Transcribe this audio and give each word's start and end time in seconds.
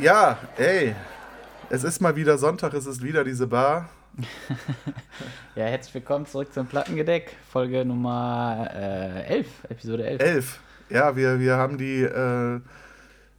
Ja, 0.00 0.38
ey. 0.56 0.94
Es 1.70 1.82
ist 1.82 2.00
mal 2.00 2.14
wieder 2.14 2.38
Sonntag, 2.38 2.72
es 2.72 2.86
ist 2.86 3.02
wieder 3.02 3.24
diese 3.24 3.48
Bar. 3.48 3.88
ja, 5.56 5.64
herzlich 5.64 5.92
willkommen 5.92 6.24
zurück 6.24 6.52
zum 6.52 6.66
Plattengedeck, 6.66 7.34
Folge 7.50 7.84
Nummer 7.84 8.68
äh, 8.72 9.38
11, 9.38 9.46
Episode 9.68 10.06
11. 10.06 10.22
11. 10.22 10.60
Ja, 10.90 11.16
wir, 11.16 11.40
wir 11.40 11.56
haben 11.56 11.78
die 11.78 12.02
äh, 12.02 12.60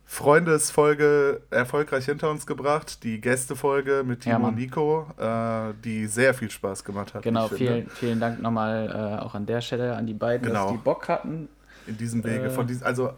Freundesfolge 0.05 1.41
erfolgreich 1.49 2.05
hinter 2.05 2.29
uns 2.29 2.45
gebracht, 2.45 3.05
die 3.05 3.21
Gästefolge 3.21 4.03
mit 4.05 4.21
Timo 4.21 4.39
ja, 4.39 4.47
und 4.47 4.55
Nico, 4.55 5.07
äh, 5.17 5.73
die 5.81 6.07
sehr 6.07 6.33
viel 6.33 6.51
Spaß 6.51 6.83
gemacht 6.83 7.13
hat. 7.13 7.23
Genau, 7.23 7.47
vielen, 7.47 7.89
vielen 7.89 8.19
Dank 8.19 8.41
nochmal 8.41 9.17
äh, 9.17 9.23
auch 9.23 9.33
an 9.33 9.45
der 9.45 9.61
Stelle 9.61 9.95
an 9.95 10.05
die 10.05 10.13
beiden, 10.13 10.45
genau. 10.45 10.65
dass 10.65 10.71
die 10.73 10.83
Bock 10.83 11.07
hatten. 11.07 11.47
In 11.87 11.97
diesem 11.97 12.21
Wege, 12.23 12.47
äh, 12.47 12.49
von 12.49 12.67
diesem, 12.67 12.85
also 12.85 13.13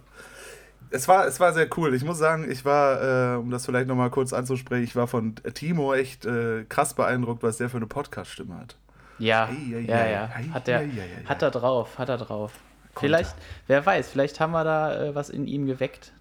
es 0.91 1.07
war, 1.07 1.25
es 1.25 1.39
war 1.39 1.53
sehr 1.53 1.67
cool. 1.77 1.93
Ich 1.95 2.03
muss 2.03 2.17
sagen, 2.17 2.49
ich 2.49 2.65
war, 2.65 3.35
äh, 3.35 3.37
um 3.37 3.49
das 3.49 3.65
vielleicht 3.65 3.87
nochmal 3.87 4.09
kurz 4.09 4.33
anzusprechen, 4.33 4.83
ich 4.83 4.95
war 4.95 5.07
von 5.07 5.35
Timo 5.53 5.93
echt 5.93 6.25
äh, 6.25 6.65
krass 6.65 6.93
beeindruckt, 6.93 7.43
was 7.43 7.57
der 7.57 7.69
für 7.69 7.77
eine 7.77 7.87
Podcast-Stimme 7.87 8.57
hat. 8.57 8.75
Ja, 9.17 9.45
ei, 9.45 9.77
ei, 9.77 9.79
ja, 9.87 9.95
ei, 9.95 10.11
ja. 10.11 10.29
Hat 10.53 10.67
er, 10.67 10.85
hat 11.25 11.41
er 11.41 11.51
drauf, 11.51 11.97
hat 11.97 12.09
er 12.09 12.17
drauf. 12.17 12.53
Konter. 12.93 12.99
Vielleicht, 12.99 13.35
wer 13.67 13.85
weiß, 13.85 14.09
vielleicht 14.09 14.39
haben 14.39 14.51
wir 14.51 14.63
da 14.63 15.01
äh, 15.01 15.15
was 15.15 15.29
in 15.29 15.47
ihm 15.47 15.65
geweckt. 15.65 16.11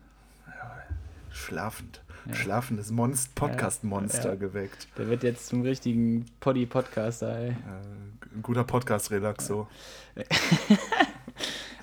Schlafend. 1.31 2.03
Ja. 2.27 2.35
Schlafendes 2.35 2.91
Monst 2.91 3.35
Podcast-Monster 3.35 4.25
ja, 4.25 4.31
ja. 4.31 4.35
geweckt. 4.35 4.89
Der 4.99 5.09
wird 5.09 5.23
jetzt 5.23 5.47
zum 5.47 5.63
richtigen 5.63 6.27
Poddy-Podcaster, 6.41 7.35
ey. 7.35 7.49
ein 7.49 8.43
guter 8.43 8.65
Podcast-Relax 8.65 9.47
so. 9.47 9.67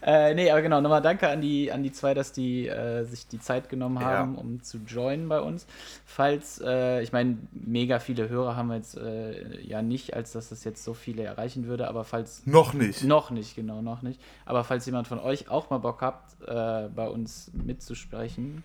Äh, 0.07 0.35
nee, 0.35 0.49
aber 0.49 0.61
genau, 0.61 0.79
nochmal 0.79 1.01
danke 1.01 1.27
an 1.27 1.41
die, 1.41 1.69
an 1.69 1.83
die 1.83 1.91
zwei, 1.91 2.13
dass 2.13 2.31
die 2.31 2.65
äh, 2.65 3.03
sich 3.03 3.27
die 3.27 3.41
Zeit 3.41 3.67
genommen 3.67 3.99
haben, 3.99 4.35
ja. 4.35 4.39
um 4.39 4.63
zu 4.63 4.77
joinen 4.77 5.27
bei 5.27 5.41
uns. 5.41 5.67
Falls, 6.05 6.61
äh, 6.65 7.01
ich 7.01 7.11
meine, 7.11 7.37
mega 7.51 7.99
viele 7.99 8.29
Hörer 8.29 8.55
haben 8.55 8.69
wir 8.69 8.77
jetzt 8.77 8.97
äh, 8.97 9.59
ja 9.59 9.81
nicht, 9.81 10.13
als 10.13 10.31
dass 10.31 10.47
das 10.47 10.63
jetzt 10.63 10.85
so 10.85 10.93
viele 10.93 11.23
erreichen 11.23 11.67
würde, 11.67 11.89
aber 11.89 12.05
falls. 12.05 12.45
Noch 12.45 12.73
nicht. 12.73 13.03
Noch 13.03 13.31
nicht, 13.31 13.57
genau, 13.57 13.81
noch 13.81 14.01
nicht. 14.01 14.21
Aber 14.45 14.63
falls 14.63 14.85
jemand 14.85 15.09
von 15.09 15.19
euch 15.19 15.49
auch 15.49 15.69
mal 15.69 15.79
Bock 15.79 15.99
habt, 15.99 16.41
äh, 16.47 16.87
bei 16.87 17.09
uns 17.09 17.51
mitzusprechen, 17.51 18.63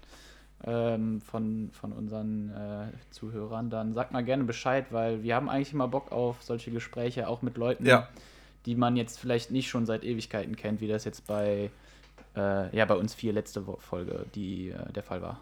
ähm, 0.65 1.21
von, 1.21 1.71
von 1.73 1.91
unseren 1.91 2.51
äh, 2.51 3.11
Zuhörern, 3.11 3.69
dann 3.69 3.95
sagt 3.95 4.13
mal 4.13 4.23
gerne 4.23 4.45
Bescheid, 4.45 4.87
weil 4.91 5.25
wir 5.25 5.35
haben 5.35 5.49
eigentlich 5.49 5.73
immer 5.73 5.89
Bock 5.89 6.13
auf 6.13 6.41
solche 6.41 6.71
Gespräche, 6.71 7.27
auch 7.27 7.43
mit 7.43 7.57
Leuten. 7.57 7.85
Ja 7.85 8.07
die 8.67 8.75
man 8.75 8.97
jetzt 8.97 9.19
vielleicht 9.19 9.51
nicht 9.51 9.69
schon 9.69 9.87
seit 9.87 10.05
Ewigkeiten 10.05 10.57
kennt, 10.57 10.81
wie 10.81 10.89
das 10.89 11.05
jetzt 11.05 11.27
bei, 11.27 11.71
äh, 12.37 12.77
ja, 12.77 12.85
bei 12.85 12.95
uns 12.95 13.15
vier 13.15 13.33
letzte 13.33 13.63
Folge 13.79 14.27
die, 14.35 14.71
äh, 14.71 14.93
der 14.93 15.03
Fall 15.03 15.23
war. 15.23 15.41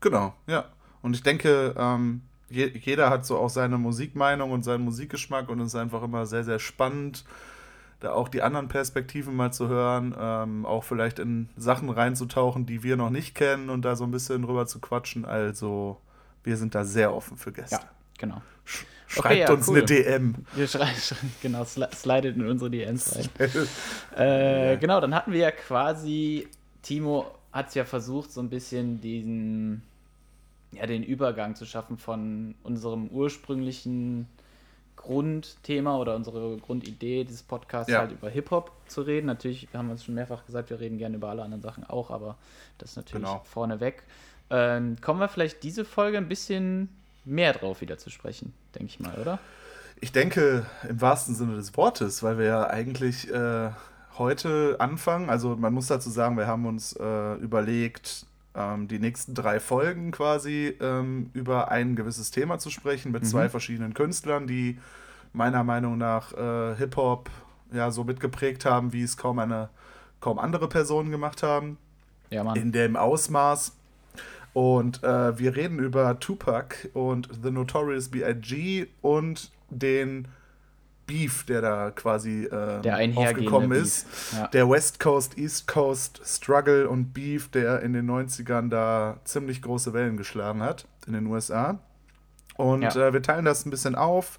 Genau, 0.00 0.34
ja. 0.46 0.66
Und 1.02 1.14
ich 1.14 1.22
denke, 1.22 1.74
ähm, 1.78 2.22
je, 2.48 2.66
jeder 2.66 3.10
hat 3.10 3.26
so 3.26 3.38
auch 3.38 3.50
seine 3.50 3.78
Musikmeinung 3.78 4.50
und 4.50 4.64
seinen 4.64 4.84
Musikgeschmack 4.84 5.48
und 5.48 5.60
es 5.60 5.68
ist 5.68 5.74
einfach 5.74 6.02
immer 6.02 6.26
sehr, 6.26 6.44
sehr 6.44 6.58
spannend, 6.58 7.24
da 8.00 8.12
auch 8.12 8.28
die 8.28 8.42
anderen 8.42 8.68
Perspektiven 8.68 9.34
mal 9.34 9.52
zu 9.52 9.68
hören, 9.68 10.14
ähm, 10.18 10.66
auch 10.66 10.84
vielleicht 10.84 11.18
in 11.18 11.48
Sachen 11.56 11.88
reinzutauchen, 11.88 12.66
die 12.66 12.82
wir 12.82 12.96
noch 12.96 13.10
nicht 13.10 13.34
kennen 13.34 13.70
und 13.70 13.84
da 13.84 13.96
so 13.96 14.04
ein 14.04 14.10
bisschen 14.10 14.42
drüber 14.42 14.66
zu 14.66 14.80
quatschen. 14.80 15.24
Also, 15.24 15.98
wir 16.44 16.56
sind 16.56 16.74
da 16.74 16.84
sehr 16.84 17.14
offen 17.14 17.36
für 17.36 17.52
Gäste. 17.52 17.76
Ja, 17.76 17.90
genau. 18.18 18.42
Schreibt 19.06 19.26
okay, 19.26 19.40
ja, 19.40 19.52
uns 19.52 19.68
cool. 19.68 19.78
eine 19.78 19.86
DM. 19.86 20.34
Wir 20.54 20.66
schreiben, 20.66 20.96
genau, 21.42 21.64
slidet 21.64 22.36
in 22.36 22.46
unsere 22.46 22.70
DMs 22.70 23.16
rein. 23.16 23.28
äh, 24.16 24.72
ja. 24.72 24.76
Genau, 24.76 25.00
dann 25.00 25.14
hatten 25.14 25.32
wir 25.32 25.40
ja 25.40 25.50
quasi, 25.52 26.48
Timo 26.82 27.26
hat 27.52 27.68
es 27.68 27.74
ja 27.74 27.84
versucht, 27.84 28.32
so 28.32 28.40
ein 28.40 28.50
bisschen 28.50 29.00
diesen, 29.00 29.82
ja, 30.72 30.86
den 30.86 31.04
Übergang 31.04 31.54
zu 31.54 31.64
schaffen 31.64 31.98
von 31.98 32.56
unserem 32.64 33.08
ursprünglichen 33.08 34.26
Grundthema 34.96 35.98
oder 35.98 36.16
unsere 36.16 36.56
Grundidee 36.56 37.22
dieses 37.22 37.44
Podcasts 37.44 37.90
ja. 37.90 38.00
halt 38.00 38.12
über 38.12 38.28
Hip-Hop 38.28 38.72
zu 38.88 39.02
reden. 39.02 39.26
Natürlich 39.26 39.68
haben 39.72 39.86
wir 39.86 39.94
es 39.94 40.04
schon 40.04 40.14
mehrfach 40.14 40.44
gesagt, 40.44 40.70
wir 40.70 40.80
reden 40.80 40.98
gerne 40.98 41.16
über 41.16 41.28
alle 41.28 41.42
anderen 41.42 41.62
Sachen 41.62 41.84
auch, 41.84 42.10
aber 42.10 42.36
das 42.78 42.90
ist 42.90 42.96
natürlich 42.96 43.24
genau. 43.24 43.42
vorneweg. 43.44 44.02
Ähm, 44.50 44.96
kommen 45.00 45.20
wir 45.20 45.28
vielleicht 45.28 45.62
diese 45.62 45.84
Folge 45.84 46.18
ein 46.18 46.28
bisschen 46.28 46.88
mehr 47.26 47.52
drauf 47.52 47.80
wieder 47.80 47.98
zu 47.98 48.08
sprechen, 48.10 48.54
denke 48.74 48.86
ich 48.86 49.00
mal, 49.00 49.14
oder? 49.20 49.38
Ich 50.00 50.12
denke 50.12 50.66
im 50.88 51.00
wahrsten 51.00 51.34
Sinne 51.34 51.56
des 51.56 51.76
Wortes, 51.76 52.22
weil 52.22 52.38
wir 52.38 52.46
ja 52.46 52.66
eigentlich 52.68 53.30
äh, 53.30 53.70
heute 54.18 54.76
anfangen. 54.78 55.30
Also 55.30 55.56
man 55.56 55.72
muss 55.72 55.86
dazu 55.86 56.10
sagen, 56.10 56.36
wir 56.36 56.46
haben 56.46 56.66
uns 56.66 56.92
äh, 56.92 57.34
überlegt, 57.34 58.26
ähm, 58.54 58.88
die 58.88 58.98
nächsten 58.98 59.34
drei 59.34 59.60
Folgen 59.60 60.10
quasi 60.10 60.74
ähm, 60.80 61.30
über 61.32 61.70
ein 61.70 61.96
gewisses 61.96 62.30
Thema 62.30 62.58
zu 62.58 62.70
sprechen 62.70 63.12
mit 63.12 63.22
mhm. 63.22 63.26
zwei 63.26 63.48
verschiedenen 63.48 63.94
Künstlern, 63.94 64.46
die 64.46 64.78
meiner 65.32 65.64
Meinung 65.64 65.98
nach 65.98 66.32
äh, 66.32 66.76
Hip-Hop 66.76 67.30
ja 67.72 67.90
so 67.90 68.04
mitgeprägt 68.04 68.64
haben, 68.64 68.92
wie 68.92 69.02
es 69.02 69.16
kaum 69.16 69.38
eine 69.38 69.68
kaum 70.20 70.38
andere 70.38 70.68
Personen 70.68 71.10
gemacht 71.10 71.42
haben. 71.42 71.78
Ja, 72.30 72.42
Mann. 72.44 72.56
In 72.56 72.72
dem 72.72 72.96
Ausmaß. 72.96 73.76
Und 74.56 75.04
äh, 75.04 75.38
wir 75.38 75.54
reden 75.54 75.78
über 75.78 76.18
Tupac 76.18 76.88
und 76.94 77.28
The 77.42 77.50
Notorious 77.50 78.08
B.I.G. 78.08 78.86
und 79.02 79.50
den 79.68 80.28
Beef, 81.06 81.44
der 81.44 81.60
da 81.60 81.90
quasi 81.90 82.44
äh, 82.44 82.80
der 82.80 82.98
aufgekommen 83.16 83.72
ist. 83.72 84.06
Ja. 84.32 84.46
Der 84.46 84.66
West 84.70 84.98
Coast, 84.98 85.36
East 85.36 85.66
Coast 85.66 86.22
Struggle 86.24 86.88
und 86.88 87.12
Beef, 87.12 87.50
der 87.50 87.82
in 87.82 87.92
den 87.92 88.10
90ern 88.10 88.70
da 88.70 89.18
ziemlich 89.24 89.60
große 89.60 89.92
Wellen 89.92 90.16
geschlagen 90.16 90.62
hat 90.62 90.86
in 91.06 91.12
den 91.12 91.26
USA. 91.26 91.78
Und 92.56 92.80
ja. 92.80 93.08
äh, 93.08 93.12
wir 93.12 93.22
teilen 93.22 93.44
das 93.44 93.66
ein 93.66 93.70
bisschen 93.70 93.94
auf. 93.94 94.38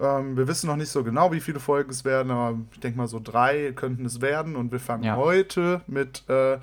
Ähm, 0.00 0.36
wir 0.36 0.48
wissen 0.48 0.66
noch 0.66 0.74
nicht 0.74 0.90
so 0.90 1.04
genau, 1.04 1.30
wie 1.30 1.38
viele 1.38 1.60
Folgen 1.60 1.90
es 1.90 2.04
werden, 2.04 2.32
aber 2.32 2.58
ich 2.72 2.80
denke 2.80 2.98
mal 2.98 3.06
so 3.06 3.20
drei 3.22 3.70
könnten 3.70 4.04
es 4.04 4.20
werden. 4.20 4.56
Und 4.56 4.72
wir 4.72 4.80
fangen 4.80 5.04
ja. 5.04 5.14
heute 5.14 5.82
mit 5.86 6.28
äh, 6.28 6.58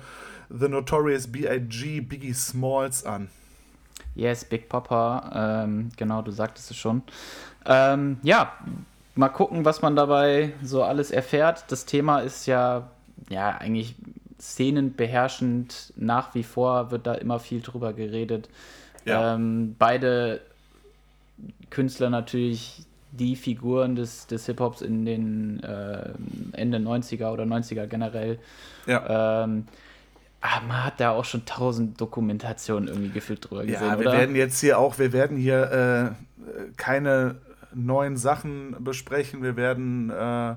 The 0.58 0.68
Notorious 0.68 1.26
B.I.G. 1.26 2.00
Biggie 2.00 2.34
Smalls 2.34 3.04
an. 3.04 3.28
Yes, 4.14 4.44
Big 4.44 4.68
Papa, 4.68 5.64
ähm, 5.64 5.88
genau, 5.96 6.22
du 6.22 6.30
sagtest 6.30 6.70
es 6.70 6.76
schon. 6.76 7.02
Ähm, 7.64 8.18
ja, 8.22 8.52
mal 9.14 9.28
gucken, 9.30 9.64
was 9.64 9.80
man 9.80 9.96
dabei 9.96 10.52
so 10.62 10.82
alles 10.82 11.10
erfährt. 11.10 11.64
Das 11.68 11.86
Thema 11.86 12.20
ist 12.20 12.46
ja, 12.46 12.90
ja, 13.30 13.56
eigentlich 13.56 13.94
szenenbeherrschend. 14.38 15.92
Nach 15.96 16.34
wie 16.34 16.42
vor 16.42 16.90
wird 16.90 17.06
da 17.06 17.14
immer 17.14 17.38
viel 17.38 17.62
drüber 17.62 17.92
geredet. 17.92 18.48
Ja. 19.04 19.34
Ähm, 19.34 19.76
beide 19.78 20.40
Künstler 21.70 22.10
natürlich 22.10 22.84
die 23.12 23.36
Figuren 23.36 23.94
des, 23.94 24.26
des 24.26 24.46
Hip-Hops 24.46 24.82
in 24.82 25.04
den 25.04 25.62
äh, 25.62 26.10
Ende 26.52 26.78
90er 26.78 27.30
oder 27.30 27.44
90er 27.44 27.86
generell. 27.86 28.38
Ja. 28.86 29.44
Ähm, 29.44 29.66
Ah, 30.42 30.60
man 30.66 30.84
hat 30.84 30.98
da 30.98 31.10
auch 31.10 31.24
schon 31.24 31.44
tausend 31.44 32.00
Dokumentationen 32.00 32.88
irgendwie 32.88 33.10
gefühlt 33.10 33.48
drüber 33.48 33.64
gesehen. 33.64 33.80
Ja, 33.80 33.98
wir 33.98 34.08
oder? 34.08 34.18
werden 34.18 34.34
jetzt 34.34 34.58
hier 34.58 34.78
auch, 34.78 34.98
wir 34.98 35.12
werden 35.12 35.36
hier 35.36 36.16
äh, 36.44 36.72
keine 36.76 37.36
neuen 37.72 38.16
Sachen 38.16 38.76
besprechen, 38.80 39.42
wir 39.42 39.56
werden 39.56 40.10
äh, 40.10 40.56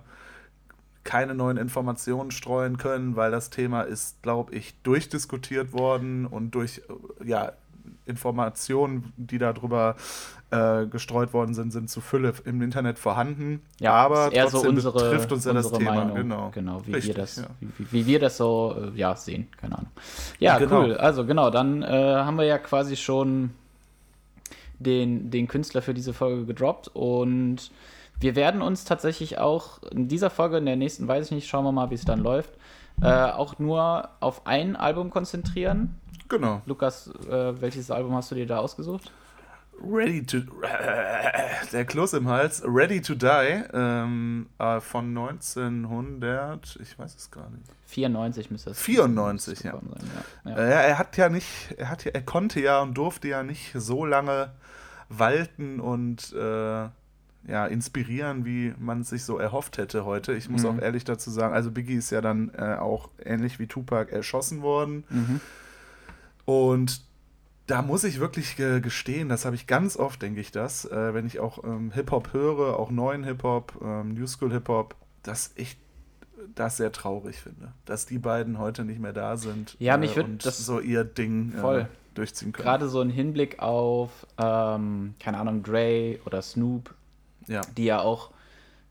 keine 1.04 1.36
neuen 1.36 1.58
Informationen 1.58 2.32
streuen 2.32 2.78
können, 2.78 3.16
weil 3.16 3.30
das 3.30 3.52
Thema 3.52 3.84
ist, 3.84 4.24
glaube 4.24 4.56
ich, 4.56 4.74
durchdiskutiert 4.82 5.72
worden 5.72 6.26
und 6.26 6.56
durch 6.56 6.82
ja, 7.24 7.54
Informationen, 8.06 9.14
die 9.18 9.38
darüber 9.38 9.96
äh, 10.52 10.86
gestreut 10.86 11.34
worden 11.34 11.54
sind, 11.54 11.72
sind 11.72 11.90
zu 11.90 12.02
Fülle 12.02 12.34
im 12.46 12.62
Internet 12.62 13.00
vorhanden. 13.00 13.62
Ja, 13.80 13.94
aber 13.94 14.32
eher 14.32 14.44
trotzdem 14.44 14.80
so 14.80 14.90
unsere, 14.90 15.10
trifft 15.10 15.32
uns 15.32 15.46
ja 15.46 15.54
das 15.54 15.72
Thema. 15.72 15.96
Meinung. 15.96 16.16
Genau, 16.16 16.52
genau 16.54 16.82
wie, 16.86 16.94
Richtig, 16.94 17.16
wir 17.16 17.22
das, 17.22 17.38
ja. 17.38 17.46
wie, 17.60 17.92
wie, 17.92 18.06
wir 18.06 18.20
das 18.20 18.38
so 18.38 18.76
äh, 18.78 18.98
ja, 18.98 19.16
sehen. 19.16 19.48
Keine 19.58 19.78
Ahnung. 19.78 19.92
Ja, 20.40 20.58
genau. 20.58 20.82
cool. 20.82 20.98
Also 20.98 21.26
genau, 21.26 21.50
dann 21.50 21.82
äh, 21.82 21.88
haben 21.88 22.38
wir 22.38 22.46
ja 22.46 22.58
quasi 22.58 22.96
schon 22.96 23.52
den, 24.80 25.32
den 25.32 25.48
Künstler 25.48 25.82
für 25.82 25.94
diese 25.94 26.14
Folge 26.14 26.46
gedroppt 26.46 26.90
und 26.94 27.72
wir 28.20 28.36
werden 28.36 28.62
uns 28.62 28.86
tatsächlich 28.86 29.40
auch 29.40 29.82
in 29.92 30.08
dieser 30.08 30.30
Folge, 30.30 30.58
in 30.58 30.66
der 30.66 30.76
nächsten 30.76 31.08
weiß 31.08 31.28
ich 31.28 31.32
nicht, 31.32 31.48
schauen 31.48 31.66
wir 31.66 31.72
mal, 31.72 31.90
wie 31.90 31.96
es 31.96 32.06
dann 32.06 32.20
läuft, 32.20 32.52
äh, 33.02 33.08
auch 33.08 33.60
nur 33.60 34.10
auf 34.20 34.48
ein 34.48 34.76
Album 34.76 35.10
konzentrieren. 35.10 35.96
Genau. 36.28 36.62
Lukas, 36.66 37.10
äh, 37.30 37.62
welches 37.62 37.92
Album 37.92 38.16
hast 38.16 38.32
du 38.32 38.36
dir 38.36 38.48
da 38.48 38.60
ausgesucht? 38.60 39.12
Ready 39.82 40.26
to. 40.26 40.38
der 41.72 41.86
Kloß 41.86 42.14
im 42.14 42.28
Hals. 42.30 42.64
Ready 42.66 43.02
to 43.02 43.14
Die 43.16 43.64
ähm, 43.74 44.48
äh, 44.58 44.80
von 44.80 45.10
1900. 45.10 46.80
Ich 46.82 46.98
weiß 46.98 47.16
es 47.16 47.30
gar 47.30 47.50
nicht. 47.50 47.64
94 47.88 48.52
müsste 48.52 48.72
es 48.72 48.80
94, 48.80 49.64
ja. 49.64 49.72
Sein, 49.72 49.82
ja. 50.46 50.52
ja. 50.52 50.58
Äh, 50.58 50.88
er 50.90 50.98
hat 50.98 51.18
ja 51.18 51.30
nicht. 51.30 51.76
Er, 51.78 51.90
hat, 51.90 52.06
er 52.06 52.22
konnte 52.22 52.62
ja 52.62 52.82
und 52.82 52.94
durfte 52.98 53.28
ja 53.28 53.44
nicht 53.44 53.74
so 53.76 54.06
lange 54.06 54.52
walten 55.10 55.80
und. 55.80 56.34
Äh, 56.34 56.90
ja, 57.48 57.68
inspirieren, 57.68 58.44
wie 58.44 58.74
man 58.80 59.02
es 59.02 59.10
sich 59.10 59.24
so 59.24 59.38
erhofft 59.38 59.78
hätte 59.78 60.04
heute. 60.04 60.34
Ich 60.34 60.50
muss 60.50 60.64
mhm. 60.64 60.70
auch 60.70 60.82
ehrlich 60.82 61.04
dazu 61.04 61.30
sagen, 61.30 61.54
also 61.54 61.70
Biggie 61.70 61.96
ist 61.96 62.10
ja 62.10 62.22
dann 62.22 62.52
äh, 62.58 62.76
auch 62.76 63.10
ähnlich 63.24 63.60
wie 63.60 63.68
Tupac 63.68 64.12
erschossen 64.12 64.64
worden. 64.64 65.04
Mhm. 65.10 65.42
Und 66.46 67.02
da 67.68 67.82
muss 67.82 68.04
ich 68.04 68.20
wirklich 68.20 68.56
gestehen, 68.56 69.28
das 69.28 69.46
habe 69.46 69.56
ich 69.56 69.66
ganz 69.66 69.98
oft, 69.98 70.22
denke 70.22 70.40
ich 70.40 70.52
das, 70.52 70.86
äh, 70.86 71.14
wenn 71.14 71.26
ich 71.26 71.40
auch 71.40 71.64
ähm, 71.64 71.92
Hip-Hop 71.92 72.34
höre, 72.34 72.80
auch 72.80 72.92
neuen 72.92 73.24
Hip-Hop, 73.24 73.80
ähm, 73.84 74.14
New 74.14 74.28
School 74.28 74.52
Hip-Hop, 74.52 74.96
dass 75.24 75.52
ich 75.56 75.78
das 76.54 76.78
sehr 76.78 76.92
traurig 76.92 77.38
finde, 77.38 77.74
dass 77.86 78.06
die 78.06 78.20
beiden 78.20 78.60
heute 78.60 78.86
nicht 78.86 79.00
mehr 79.00 79.14
da 79.14 79.36
sind 79.36 79.76
ja, 79.80 79.98
mich 79.98 80.16
äh, 80.16 80.22
und 80.22 80.46
das 80.46 80.64
so 80.64 80.80
ihr 80.80 81.04
Ding 81.04 81.54
äh, 81.56 81.58
voll. 81.60 81.80
Äh, 81.82 81.86
durchziehen 82.16 82.52
können. 82.52 82.64
Gerade 82.64 82.88
so 82.88 83.02
ein 83.02 83.10
Hinblick 83.10 83.60
auf, 83.60 84.26
ähm, 84.38 85.16
keine 85.20 85.38
Ahnung, 85.38 85.64
Dre 85.64 86.18
oder 86.26 86.42
Snoop, 86.42 86.94
ja. 87.48 87.62
die 87.78 87.86
ja 87.86 88.00
auch 88.00 88.32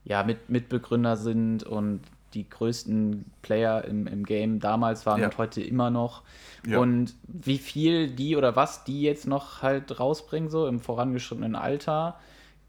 ja, 0.03 0.23
mit, 0.23 0.49
Mitbegründer 0.49 1.17
sind 1.17 1.63
und 1.63 2.01
die 2.35 2.47
größten 2.49 3.25
Player 3.41 3.83
im, 3.85 4.07
im 4.07 4.25
Game 4.25 4.59
damals 4.59 5.05
waren 5.05 5.21
ja. 5.21 5.27
und 5.27 5.37
heute 5.37 5.61
immer 5.61 5.89
noch. 5.89 6.21
Ja. 6.67 6.79
Und 6.79 7.13
wie 7.27 7.57
viel 7.57 8.09
die 8.09 8.35
oder 8.35 8.55
was 8.55 8.83
die 8.83 9.01
jetzt 9.01 9.25
noch 9.25 9.61
halt 9.61 9.99
rausbringen, 9.99 10.49
so 10.49 10.67
im 10.67 10.79
vorangeschrittenen 10.79 11.55
Alter, 11.55 12.19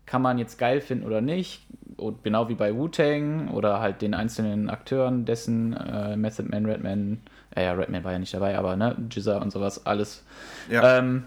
kann 0.07 0.23
man 0.23 0.39
jetzt 0.39 0.59
geil 0.59 0.81
finden 0.81 1.05
oder 1.05 1.21
nicht. 1.21 1.67
Und 1.97 2.23
genau 2.23 2.49
wie 2.49 2.55
bei 2.55 2.75
Wu-Tang 2.75 3.49
oder 3.49 3.81
halt 3.81 4.03
den 4.03 4.15
einzelnen 4.15 4.71
Akteuren, 4.71 5.25
dessen 5.25 5.73
äh, 5.75 6.17
Method 6.17 6.49
Man, 6.49 6.67
Redman, 6.67 7.21
äh, 7.55 7.65
ja, 7.65 7.73
Redman 7.73 8.05
war 8.05 8.13
ja 8.13 8.19
nicht 8.19 8.35
dabei, 8.35 8.57
aber 8.57 8.77
ne, 8.77 8.97
Jizza 9.11 9.39
und 9.39 9.51
sowas, 9.51 9.87
alles. 9.87 10.23
Ja. 10.71 10.99
Ähm, 10.99 11.25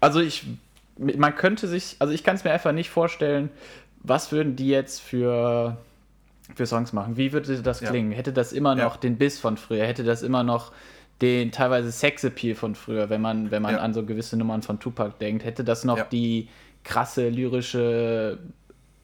also 0.00 0.20
ich, 0.20 0.46
man 0.96 1.34
könnte 1.34 1.68
sich, 1.68 1.96
also 1.98 2.12
ich 2.12 2.24
kann 2.24 2.36
es 2.36 2.44
mir 2.44 2.52
einfach 2.52 2.72
nicht 2.72 2.90
vorstellen, 2.90 3.50
was 4.02 4.32
würden 4.32 4.54
die 4.54 4.68
jetzt 4.68 5.00
für 5.00 5.76
für 6.54 6.66
Songs 6.66 6.92
machen. 6.92 7.16
Wie 7.16 7.32
würde 7.32 7.60
das 7.62 7.80
klingen? 7.80 8.12
Ja. 8.12 8.18
Hätte 8.18 8.32
das 8.32 8.52
immer 8.52 8.74
noch 8.74 8.94
ja. 8.94 9.00
den 9.00 9.16
Biss 9.16 9.38
von 9.38 9.56
früher? 9.56 9.86
Hätte 9.86 10.04
das 10.04 10.22
immer 10.22 10.42
noch 10.42 10.72
den 11.22 11.52
teilweise 11.52 11.90
Sexappeal 11.90 12.54
von 12.54 12.74
früher, 12.74 13.08
wenn 13.08 13.20
man, 13.20 13.50
wenn 13.50 13.62
man 13.62 13.76
ja. 13.76 13.80
an 13.80 13.94
so 13.94 14.04
gewisse 14.04 14.36
Nummern 14.36 14.62
von 14.62 14.78
Tupac 14.78 15.18
denkt? 15.18 15.44
Hätte 15.44 15.64
das 15.64 15.84
noch 15.84 16.08
die 16.08 16.48
krasse 16.82 17.28
lyrische 17.28 18.38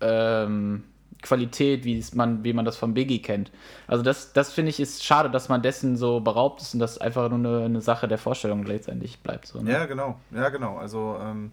ähm, 0.00 0.84
Qualität, 1.22 1.84
wie 1.84 2.04
man, 2.14 2.44
wie 2.44 2.52
man 2.52 2.64
das 2.64 2.76
von 2.76 2.94
Biggie 2.94 3.22
kennt? 3.22 3.50
Also 3.86 4.02
das, 4.02 4.32
das 4.32 4.52
finde 4.52 4.70
ich 4.70 4.80
ist 4.80 5.04
schade, 5.04 5.30
dass 5.30 5.48
man 5.48 5.62
dessen 5.62 5.96
so 5.96 6.20
beraubt 6.20 6.60
ist 6.60 6.74
und 6.74 6.80
das 6.80 6.98
einfach 6.98 7.30
nur 7.30 7.38
eine, 7.38 7.64
eine 7.64 7.80
Sache 7.80 8.06
der 8.06 8.18
Vorstellung 8.18 8.64
letztendlich 8.64 9.20
bleibt. 9.20 9.46
So, 9.46 9.62
ne? 9.62 9.72
Ja, 9.72 9.86
genau. 9.86 10.18
Ja, 10.30 10.48
genau. 10.50 10.76
Also 10.76 11.16
ähm 11.22 11.52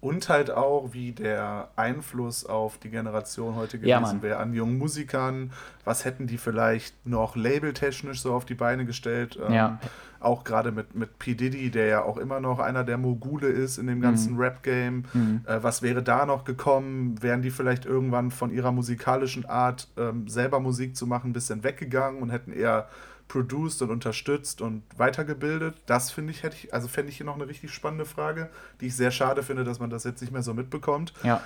und 0.00 0.28
halt 0.28 0.50
auch, 0.50 0.90
wie 0.92 1.12
der 1.12 1.70
Einfluss 1.74 2.46
auf 2.46 2.78
die 2.78 2.88
Generation 2.88 3.56
heute 3.56 3.78
gewesen 3.78 3.90
ja, 3.90 4.22
wäre 4.22 4.38
an 4.38 4.54
jungen 4.54 4.78
Musikern. 4.78 5.50
Was 5.84 6.04
hätten 6.04 6.28
die 6.28 6.38
vielleicht 6.38 6.94
noch 7.04 7.34
labeltechnisch 7.34 8.22
so 8.22 8.32
auf 8.32 8.44
die 8.44 8.54
Beine 8.54 8.86
gestellt? 8.86 9.38
Ähm, 9.44 9.52
ja. 9.52 9.78
Auch 10.20 10.44
gerade 10.44 10.70
mit, 10.70 10.94
mit 10.94 11.18
P. 11.18 11.34
Diddy, 11.34 11.70
der 11.70 11.86
ja 11.86 12.02
auch 12.02 12.16
immer 12.16 12.40
noch 12.40 12.60
einer 12.60 12.84
der 12.84 12.98
Mogule 12.98 13.48
ist 13.48 13.78
in 13.78 13.88
dem 13.88 14.00
ganzen 14.00 14.34
mhm. 14.34 14.40
Rap-Game. 14.40 15.04
Mhm. 15.12 15.40
Äh, 15.46 15.62
was 15.62 15.82
wäre 15.82 16.02
da 16.02 16.26
noch 16.26 16.44
gekommen? 16.44 17.20
Wären 17.20 17.42
die 17.42 17.50
vielleicht 17.50 17.84
irgendwann 17.84 18.30
von 18.30 18.52
ihrer 18.52 18.70
musikalischen 18.70 19.46
Art, 19.46 19.88
ähm, 19.96 20.28
selber 20.28 20.60
Musik 20.60 20.96
zu 20.96 21.06
machen, 21.06 21.30
ein 21.30 21.32
bisschen 21.32 21.64
weggegangen 21.64 22.22
und 22.22 22.30
hätten 22.30 22.52
eher 22.52 22.88
produced 23.28 23.82
und 23.82 23.90
unterstützt 23.90 24.60
und 24.60 24.82
weitergebildet? 24.96 25.76
Das 25.86 26.10
finde 26.10 26.32
ich, 26.32 26.42
hätte 26.42 26.56
ich, 26.56 26.74
also 26.74 26.88
fände 26.88 27.10
ich 27.10 27.18
hier 27.18 27.26
noch 27.26 27.36
eine 27.36 27.46
richtig 27.46 27.72
spannende 27.72 28.04
Frage, 28.04 28.50
die 28.80 28.86
ich 28.86 28.96
sehr 28.96 29.10
schade 29.10 29.42
finde, 29.42 29.64
dass 29.64 29.78
man 29.78 29.90
das 29.90 30.04
jetzt 30.04 30.20
nicht 30.20 30.32
mehr 30.32 30.42
so 30.42 30.54
mitbekommt. 30.54 31.12
Ja. 31.22 31.42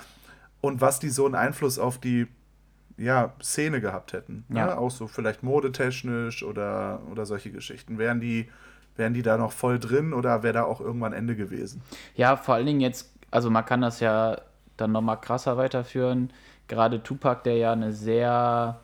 Und 0.61 0.81
was 0.81 0.99
die 0.99 1.09
so 1.09 1.25
einen 1.25 1.35
Einfluss 1.35 1.77
auf 1.77 1.97
die 1.97 2.27
ja, 2.97 3.33
Szene 3.41 3.81
gehabt 3.81 4.13
hätten. 4.13 4.45
Ja. 4.49 4.67
Ne? 4.67 4.77
Auch 4.77 4.91
so 4.91 5.07
vielleicht 5.07 5.43
modetechnisch 5.43 6.43
oder, 6.43 7.01
oder 7.11 7.25
solche 7.25 7.51
Geschichten. 7.51 7.97
Wären 7.97 8.19
die, 8.19 8.49
wären 8.95 9.13
die 9.13 9.21
da 9.21 9.37
noch 9.37 9.51
voll 9.51 9.79
drin 9.79 10.13
oder 10.13 10.43
wäre 10.43 10.53
da 10.53 10.63
auch 10.63 10.79
irgendwann 10.79 11.13
Ende 11.13 11.35
gewesen? 11.35 11.81
Ja, 12.15 12.35
vor 12.35 12.55
allen 12.55 12.65
Dingen 12.65 12.81
jetzt, 12.81 13.11
also 13.31 13.49
man 13.49 13.65
kann 13.65 13.81
das 13.81 13.99
ja 13.99 14.41
dann 14.77 14.91
nochmal 14.91 15.19
krasser 15.19 15.57
weiterführen. 15.57 16.31
Gerade 16.67 17.03
Tupac, 17.03 17.43
der 17.43 17.57
ja 17.57 17.71
eine 17.73 17.91
sehr 17.91 18.79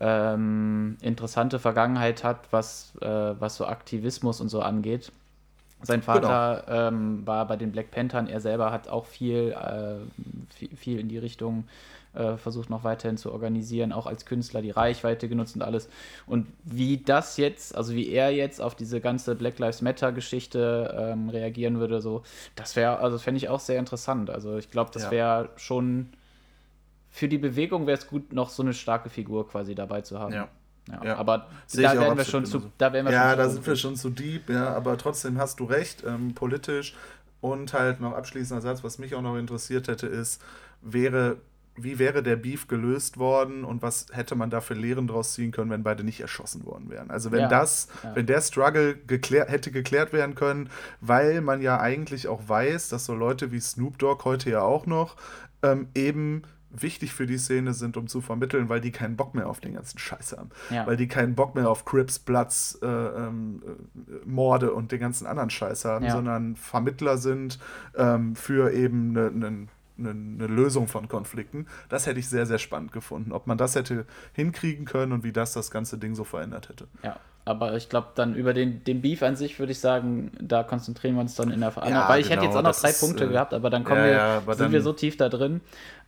ähm, 0.00 0.96
interessante 1.02 1.58
Vergangenheit 1.58 2.24
hat, 2.24 2.50
was, 2.50 2.94
äh, 3.02 3.06
was 3.06 3.56
so 3.56 3.66
Aktivismus 3.66 4.40
und 4.40 4.48
so 4.48 4.62
angeht. 4.62 5.12
Sein 5.82 6.02
Vater 6.02 6.64
genau. 6.66 6.88
ähm, 6.88 7.26
war 7.26 7.46
bei 7.46 7.56
den 7.56 7.72
Black 7.72 7.90
Panthern, 7.90 8.26
er 8.26 8.40
selber 8.40 8.70
hat 8.70 8.88
auch 8.88 9.06
viel, 9.06 9.52
äh, 9.52 9.94
viel, 10.54 10.76
viel, 10.76 10.98
in 10.98 11.08
die 11.08 11.16
Richtung 11.16 11.64
äh, 12.12 12.36
versucht 12.36 12.68
noch 12.68 12.84
weiterhin 12.84 13.16
zu 13.16 13.32
organisieren, 13.32 13.92
auch 13.92 14.06
als 14.06 14.26
Künstler 14.26 14.60
die 14.60 14.70
Reichweite 14.70 15.28
genutzt 15.28 15.56
und 15.56 15.62
alles. 15.62 15.88
Und 16.26 16.48
wie 16.64 16.98
das 16.98 17.38
jetzt, 17.38 17.74
also 17.74 17.94
wie 17.94 18.10
er 18.10 18.30
jetzt 18.30 18.60
auf 18.60 18.74
diese 18.74 19.00
ganze 19.00 19.34
Black 19.34 19.58
Lives 19.58 19.80
Matter 19.80 20.12
Geschichte 20.12 20.94
ähm, 20.98 21.30
reagieren 21.30 21.78
würde, 21.78 22.00
so, 22.00 22.24
das 22.56 22.76
wäre, 22.76 22.98
also 22.98 23.18
fände 23.18 23.38
ich 23.38 23.48
auch 23.48 23.60
sehr 23.60 23.78
interessant. 23.78 24.28
Also 24.28 24.58
ich 24.58 24.70
glaube, 24.70 24.90
das 24.92 25.04
ja. 25.04 25.10
wäre 25.10 25.48
schon 25.56 26.10
für 27.10 27.28
die 27.28 27.38
Bewegung 27.38 27.86
wäre 27.86 27.98
es 27.98 28.06
gut, 28.06 28.32
noch 28.32 28.48
so 28.48 28.62
eine 28.62 28.72
starke 28.72 29.10
Figur 29.10 29.48
quasi 29.48 29.74
dabei 29.74 30.00
zu 30.00 30.18
haben. 30.18 30.32
Ja. 30.32 30.48
Ja, 30.88 31.04
ja. 31.04 31.16
aber 31.16 31.46
da 31.72 31.78
werden, 31.78 32.16
wir 32.16 32.24
schon 32.24 32.46
zu, 32.46 32.62
da 32.78 32.92
werden 32.92 33.06
wir 33.06 33.12
ja, 33.12 33.30
schon 33.30 33.38
da 33.38 33.48
sind 33.48 33.66
wir 33.66 33.76
schon 33.76 33.96
zu 33.96 34.10
deep, 34.10 34.48
ja, 34.48 34.74
aber 34.74 34.96
trotzdem 34.96 35.38
hast 35.38 35.60
du 35.60 35.64
recht, 35.64 36.02
ähm, 36.04 36.34
politisch 36.34 36.96
und 37.40 37.72
halt 37.74 38.00
noch 38.00 38.12
abschließender 38.12 38.60
Satz, 38.60 38.82
was 38.82 38.98
mich 38.98 39.14
auch 39.14 39.22
noch 39.22 39.36
interessiert 39.36 39.88
hätte, 39.88 40.06
ist, 40.06 40.42
wäre, 40.80 41.36
wie 41.76 41.98
wäre 41.98 42.22
der 42.22 42.36
Beef 42.36 42.66
gelöst 42.66 43.18
worden 43.18 43.64
und 43.64 43.82
was 43.82 44.06
hätte 44.10 44.34
man 44.34 44.50
da 44.50 44.60
für 44.60 44.74
Lehren 44.74 45.06
draus 45.06 45.34
ziehen 45.34 45.52
können, 45.52 45.70
wenn 45.70 45.82
beide 45.82 46.02
nicht 46.02 46.20
erschossen 46.20 46.64
worden 46.66 46.90
wären? 46.90 47.10
Also 47.10 47.30
wenn 47.30 47.40
ja, 47.40 47.48
das, 47.48 47.88
ja. 48.02 48.16
wenn 48.16 48.26
der 48.26 48.40
Struggle 48.40 48.96
geklärt, 48.96 49.48
hätte 49.48 49.70
geklärt 49.70 50.12
werden 50.12 50.34
können, 50.34 50.70
weil 51.00 51.40
man 51.40 51.62
ja 51.62 51.78
eigentlich 51.78 52.26
auch 52.26 52.48
weiß, 52.48 52.88
dass 52.88 53.06
so 53.06 53.14
Leute 53.14 53.52
wie 53.52 53.60
Snoop 53.60 53.98
Dogg 53.98 54.24
heute 54.24 54.50
ja 54.50 54.62
auch 54.62 54.86
noch 54.86 55.16
ähm, 55.62 55.88
eben 55.94 56.42
wichtig 56.70 57.12
für 57.12 57.26
die 57.26 57.38
Szene 57.38 57.74
sind, 57.74 57.96
um 57.96 58.06
zu 58.06 58.20
vermitteln, 58.20 58.68
weil 58.68 58.80
die 58.80 58.92
keinen 58.92 59.16
Bock 59.16 59.34
mehr 59.34 59.48
auf 59.48 59.60
den 59.60 59.74
ganzen 59.74 59.98
Scheiß 59.98 60.36
haben. 60.36 60.50
Ja. 60.70 60.86
Weil 60.86 60.96
die 60.96 61.08
keinen 61.08 61.34
Bock 61.34 61.54
mehr 61.54 61.68
auf 61.68 61.84
Crips, 61.84 62.18
Bloods, 62.18 62.78
äh, 62.82 62.86
ähm, 62.86 63.62
äh, 63.64 64.28
Morde 64.28 64.72
und 64.72 64.92
den 64.92 65.00
ganzen 65.00 65.26
anderen 65.26 65.50
Scheiß 65.50 65.84
haben, 65.84 66.04
ja. 66.04 66.12
sondern 66.12 66.56
Vermittler 66.56 67.18
sind 67.18 67.58
ähm, 67.96 68.36
für 68.36 68.72
eben 68.72 69.16
eine 69.16 69.30
ne, 69.30 69.68
ne, 69.96 70.14
ne 70.14 70.46
Lösung 70.46 70.88
von 70.88 71.08
Konflikten. 71.08 71.66
Das 71.88 72.06
hätte 72.06 72.20
ich 72.20 72.28
sehr, 72.28 72.46
sehr 72.46 72.58
spannend 72.58 72.92
gefunden. 72.92 73.32
Ob 73.32 73.46
man 73.46 73.58
das 73.58 73.74
hätte 73.74 74.06
hinkriegen 74.32 74.84
können 74.84 75.12
und 75.12 75.24
wie 75.24 75.32
das 75.32 75.52
das 75.52 75.70
ganze 75.70 75.98
Ding 75.98 76.14
so 76.14 76.24
verändert 76.24 76.68
hätte. 76.68 76.88
Ja, 77.02 77.18
aber 77.44 77.76
ich 77.76 77.88
glaube, 77.88 78.08
dann 78.14 78.34
über 78.34 78.52
den, 78.52 78.84
den 78.84 79.00
Beef 79.00 79.22
an 79.22 79.34
sich 79.34 79.58
würde 79.58 79.72
ich 79.72 79.80
sagen, 79.80 80.32
da 80.40 80.62
konzentrieren 80.62 81.14
wir 81.14 81.22
uns 81.22 81.34
dann 81.34 81.50
in 81.50 81.60
der 81.60 81.70
Verantwortung. 81.70 82.02
Ja, 82.02 82.08
weil 82.08 82.20
ich 82.20 82.28
genau, 82.28 82.42
hätte 82.42 82.50
jetzt 82.50 82.56
auch 82.56 82.62
noch 82.62 82.78
drei 82.78 82.90
ist, 82.90 83.00
Punkte 83.00 83.24
äh, 83.24 83.28
gehabt, 83.28 83.54
aber 83.54 83.70
dann 83.70 83.84
kommen 83.84 84.00
ja, 84.00 84.06
wir, 84.06 84.12
ja, 84.12 84.40
sind 84.40 84.60
dann, 84.60 84.72
wir 84.72 84.82
so 84.82 84.92
tief 84.92 85.16
da 85.16 85.28
drin. 85.28 85.60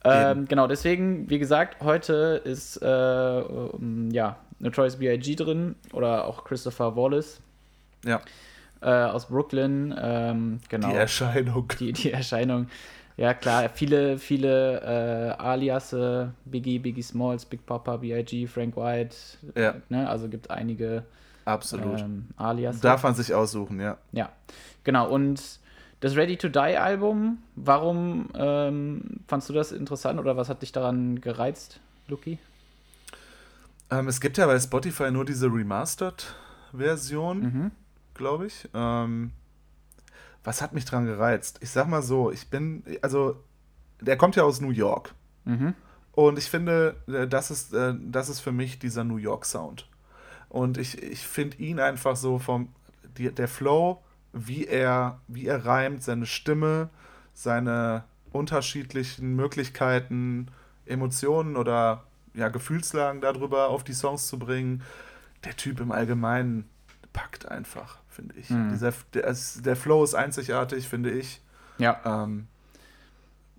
Ähm, 0.04 0.46
genau, 0.46 0.66
deswegen, 0.66 1.30
wie 1.30 1.38
gesagt, 1.38 1.82
heute 1.82 2.40
ist 2.44 2.76
äh, 2.82 2.86
ja, 2.86 4.36
Notorious 4.58 4.96
B.I.G. 4.96 5.36
drin 5.36 5.74
oder 5.92 6.26
auch 6.26 6.44
Christopher 6.44 6.96
Wallace. 6.96 7.40
Ja. 8.04 8.20
Äh, 8.80 8.90
aus 8.90 9.26
Brooklyn. 9.26 9.94
Ähm, 10.00 10.60
genau. 10.68 10.90
Die 10.90 10.94
Erscheinung. 10.94 11.72
Die, 11.78 11.92
die 11.92 12.12
Erscheinung. 12.12 12.68
Ja, 13.16 13.34
klar, 13.34 13.68
viele, 13.68 14.18
viele 14.18 14.80
äh, 14.80 15.42
Aliasse, 15.42 16.32
Biggie, 16.44 16.78
Biggie 16.78 17.02
Smalls, 17.02 17.44
Big 17.44 17.66
Papa, 17.66 17.98
B.I.G., 17.98 18.46
Frank 18.46 18.76
White. 18.76 19.16
Ja. 19.54 19.74
Ne? 19.88 20.08
Also 20.08 20.28
gibt 20.28 20.50
einige 20.50 21.04
Absolut. 21.44 22.00
Ähm, 22.00 22.28
Alias. 22.36 22.80
Darf 22.80 23.02
man 23.02 23.14
sich 23.14 23.34
aussuchen, 23.34 23.80
ja. 23.80 23.98
Ja, 24.12 24.30
genau. 24.84 25.08
Und 25.08 25.60
das 26.00 26.16
Ready 26.16 26.36
to 26.36 26.48
Die 26.48 26.58
Album, 26.58 27.38
warum 27.54 28.28
ähm, 28.34 29.20
fandst 29.28 29.48
du 29.48 29.52
das 29.52 29.70
interessant 29.72 30.18
oder 30.18 30.36
was 30.36 30.48
hat 30.48 30.62
dich 30.62 30.72
daran 30.72 31.20
gereizt, 31.20 31.80
Luki? 32.08 32.38
Ähm, 33.90 34.08
es 34.08 34.20
gibt 34.20 34.36
ja 34.38 34.46
bei 34.46 34.58
Spotify 34.58 35.10
nur 35.10 35.24
diese 35.24 35.46
Remastered-Version, 35.46 37.40
mhm. 37.40 37.70
glaube 38.14 38.46
ich. 38.46 38.68
Ähm, 38.74 39.32
was 40.44 40.60
hat 40.60 40.72
mich 40.72 40.84
daran 40.84 41.06
gereizt? 41.06 41.58
Ich 41.62 41.70
sag 41.70 41.86
mal 41.86 42.02
so, 42.02 42.32
ich 42.32 42.48
bin, 42.48 42.82
also, 43.00 43.36
der 44.00 44.16
kommt 44.16 44.34
ja 44.34 44.42
aus 44.42 44.60
New 44.60 44.70
York. 44.70 45.14
Mhm. 45.44 45.74
Und 46.12 46.38
ich 46.38 46.50
finde, 46.50 46.96
äh, 47.06 47.26
das 47.28 47.50
ist, 47.50 47.72
äh, 47.72 47.94
das 48.00 48.28
ist 48.28 48.40
für 48.40 48.52
mich 48.52 48.78
dieser 48.78 49.04
New 49.04 49.18
York 49.18 49.44
Sound. 49.46 49.86
Und 50.52 50.76
ich, 50.76 51.02
ich 51.02 51.26
finde 51.26 51.56
ihn 51.56 51.80
einfach 51.80 52.14
so 52.14 52.38
vom, 52.38 52.68
die, 53.16 53.32
der 53.32 53.48
Flow, 53.48 54.02
wie 54.34 54.66
er, 54.66 55.18
wie 55.26 55.46
er 55.46 55.64
reimt, 55.64 56.02
seine 56.02 56.26
Stimme, 56.26 56.90
seine 57.32 58.04
unterschiedlichen 58.32 59.34
Möglichkeiten, 59.34 60.48
Emotionen 60.84 61.56
oder 61.56 62.04
ja, 62.34 62.50
Gefühlslagen 62.50 63.22
darüber 63.22 63.68
auf 63.68 63.82
die 63.82 63.94
Songs 63.94 64.26
zu 64.26 64.38
bringen. 64.38 64.82
Der 65.44 65.56
Typ 65.56 65.80
im 65.80 65.90
Allgemeinen 65.90 66.68
packt 67.14 67.48
einfach, 67.48 67.96
finde 68.10 68.34
ich. 68.38 68.50
Mhm. 68.50 68.72
Dieser, 68.72 68.92
der, 69.14 69.34
der, 69.64 69.76
Flow 69.76 70.04
ist 70.04 70.14
einzigartig, 70.14 70.86
finde 70.86 71.12
ich. 71.12 71.40
Ja. 71.78 71.98
Ähm, 72.04 72.46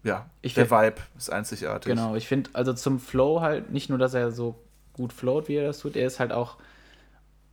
ja, 0.03 0.27
ich 0.43 0.53
der 0.53 0.69
Vibe 0.69 1.01
ist 1.17 1.31
einzigartig. 1.31 1.89
Genau, 1.89 2.13
ich 2.13 2.27
finde 2.27 2.51
also 2.53 2.71
zum 2.73 2.99
Flow 2.99 3.41
halt 3.41 3.71
nicht 3.71 3.89
nur, 3.89 3.97
dass 3.97 4.13
er 4.13 4.31
so 4.31 4.59
gut 4.93 5.11
float, 5.11 5.47
wie 5.47 5.55
er 5.55 5.65
das 5.65 5.79
tut, 5.79 5.95
er 5.95 6.05
ist 6.05 6.19
halt 6.19 6.31
auch 6.31 6.57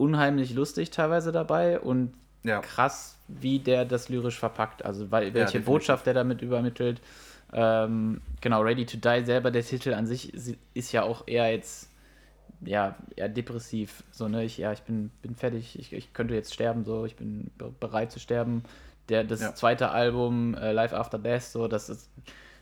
unheimlich 0.00 0.54
lustig 0.54 0.90
teilweise 0.90 1.30
dabei 1.30 1.78
und 1.78 2.14
ja. 2.42 2.60
krass, 2.60 3.16
wie 3.28 3.58
der 3.58 3.84
das 3.84 4.08
lyrisch 4.08 4.38
verpackt. 4.38 4.84
Also 4.84 5.10
weil, 5.10 5.34
welche 5.34 5.58
ja, 5.58 5.64
Botschaft 5.64 6.06
der 6.06 6.14
damit 6.14 6.40
übermittelt. 6.42 7.00
Ähm, 7.52 8.20
genau, 8.40 8.62
Ready 8.62 8.86
to 8.86 8.96
Die 8.96 9.24
selber, 9.24 9.50
der 9.50 9.62
Titel 9.62 9.92
an 9.92 10.06
sich 10.06 10.32
ist 10.72 10.92
ja 10.92 11.02
auch 11.02 11.26
eher 11.26 11.52
jetzt 11.52 11.88
ja, 12.62 12.96
eher 13.16 13.28
depressiv. 13.28 14.02
So, 14.10 14.28
ne, 14.28 14.44
ich, 14.44 14.58
ja, 14.58 14.72
ich 14.72 14.82
bin, 14.82 15.10
bin 15.22 15.34
fertig, 15.34 15.78
ich, 15.78 15.92
ich 15.92 16.12
könnte 16.12 16.34
jetzt 16.34 16.52
sterben, 16.52 16.84
so, 16.84 17.04
ich 17.06 17.16
bin 17.16 17.50
bereit 17.78 18.12
zu 18.12 18.20
sterben. 18.20 18.64
Der, 19.08 19.24
das 19.24 19.40
ja. 19.40 19.54
zweite 19.54 19.90
Album, 19.90 20.54
äh, 20.54 20.72
Life 20.72 20.96
After 20.96 21.18
Death, 21.18 21.42
so, 21.42 21.68
das 21.68 21.88
ist, 21.88 22.10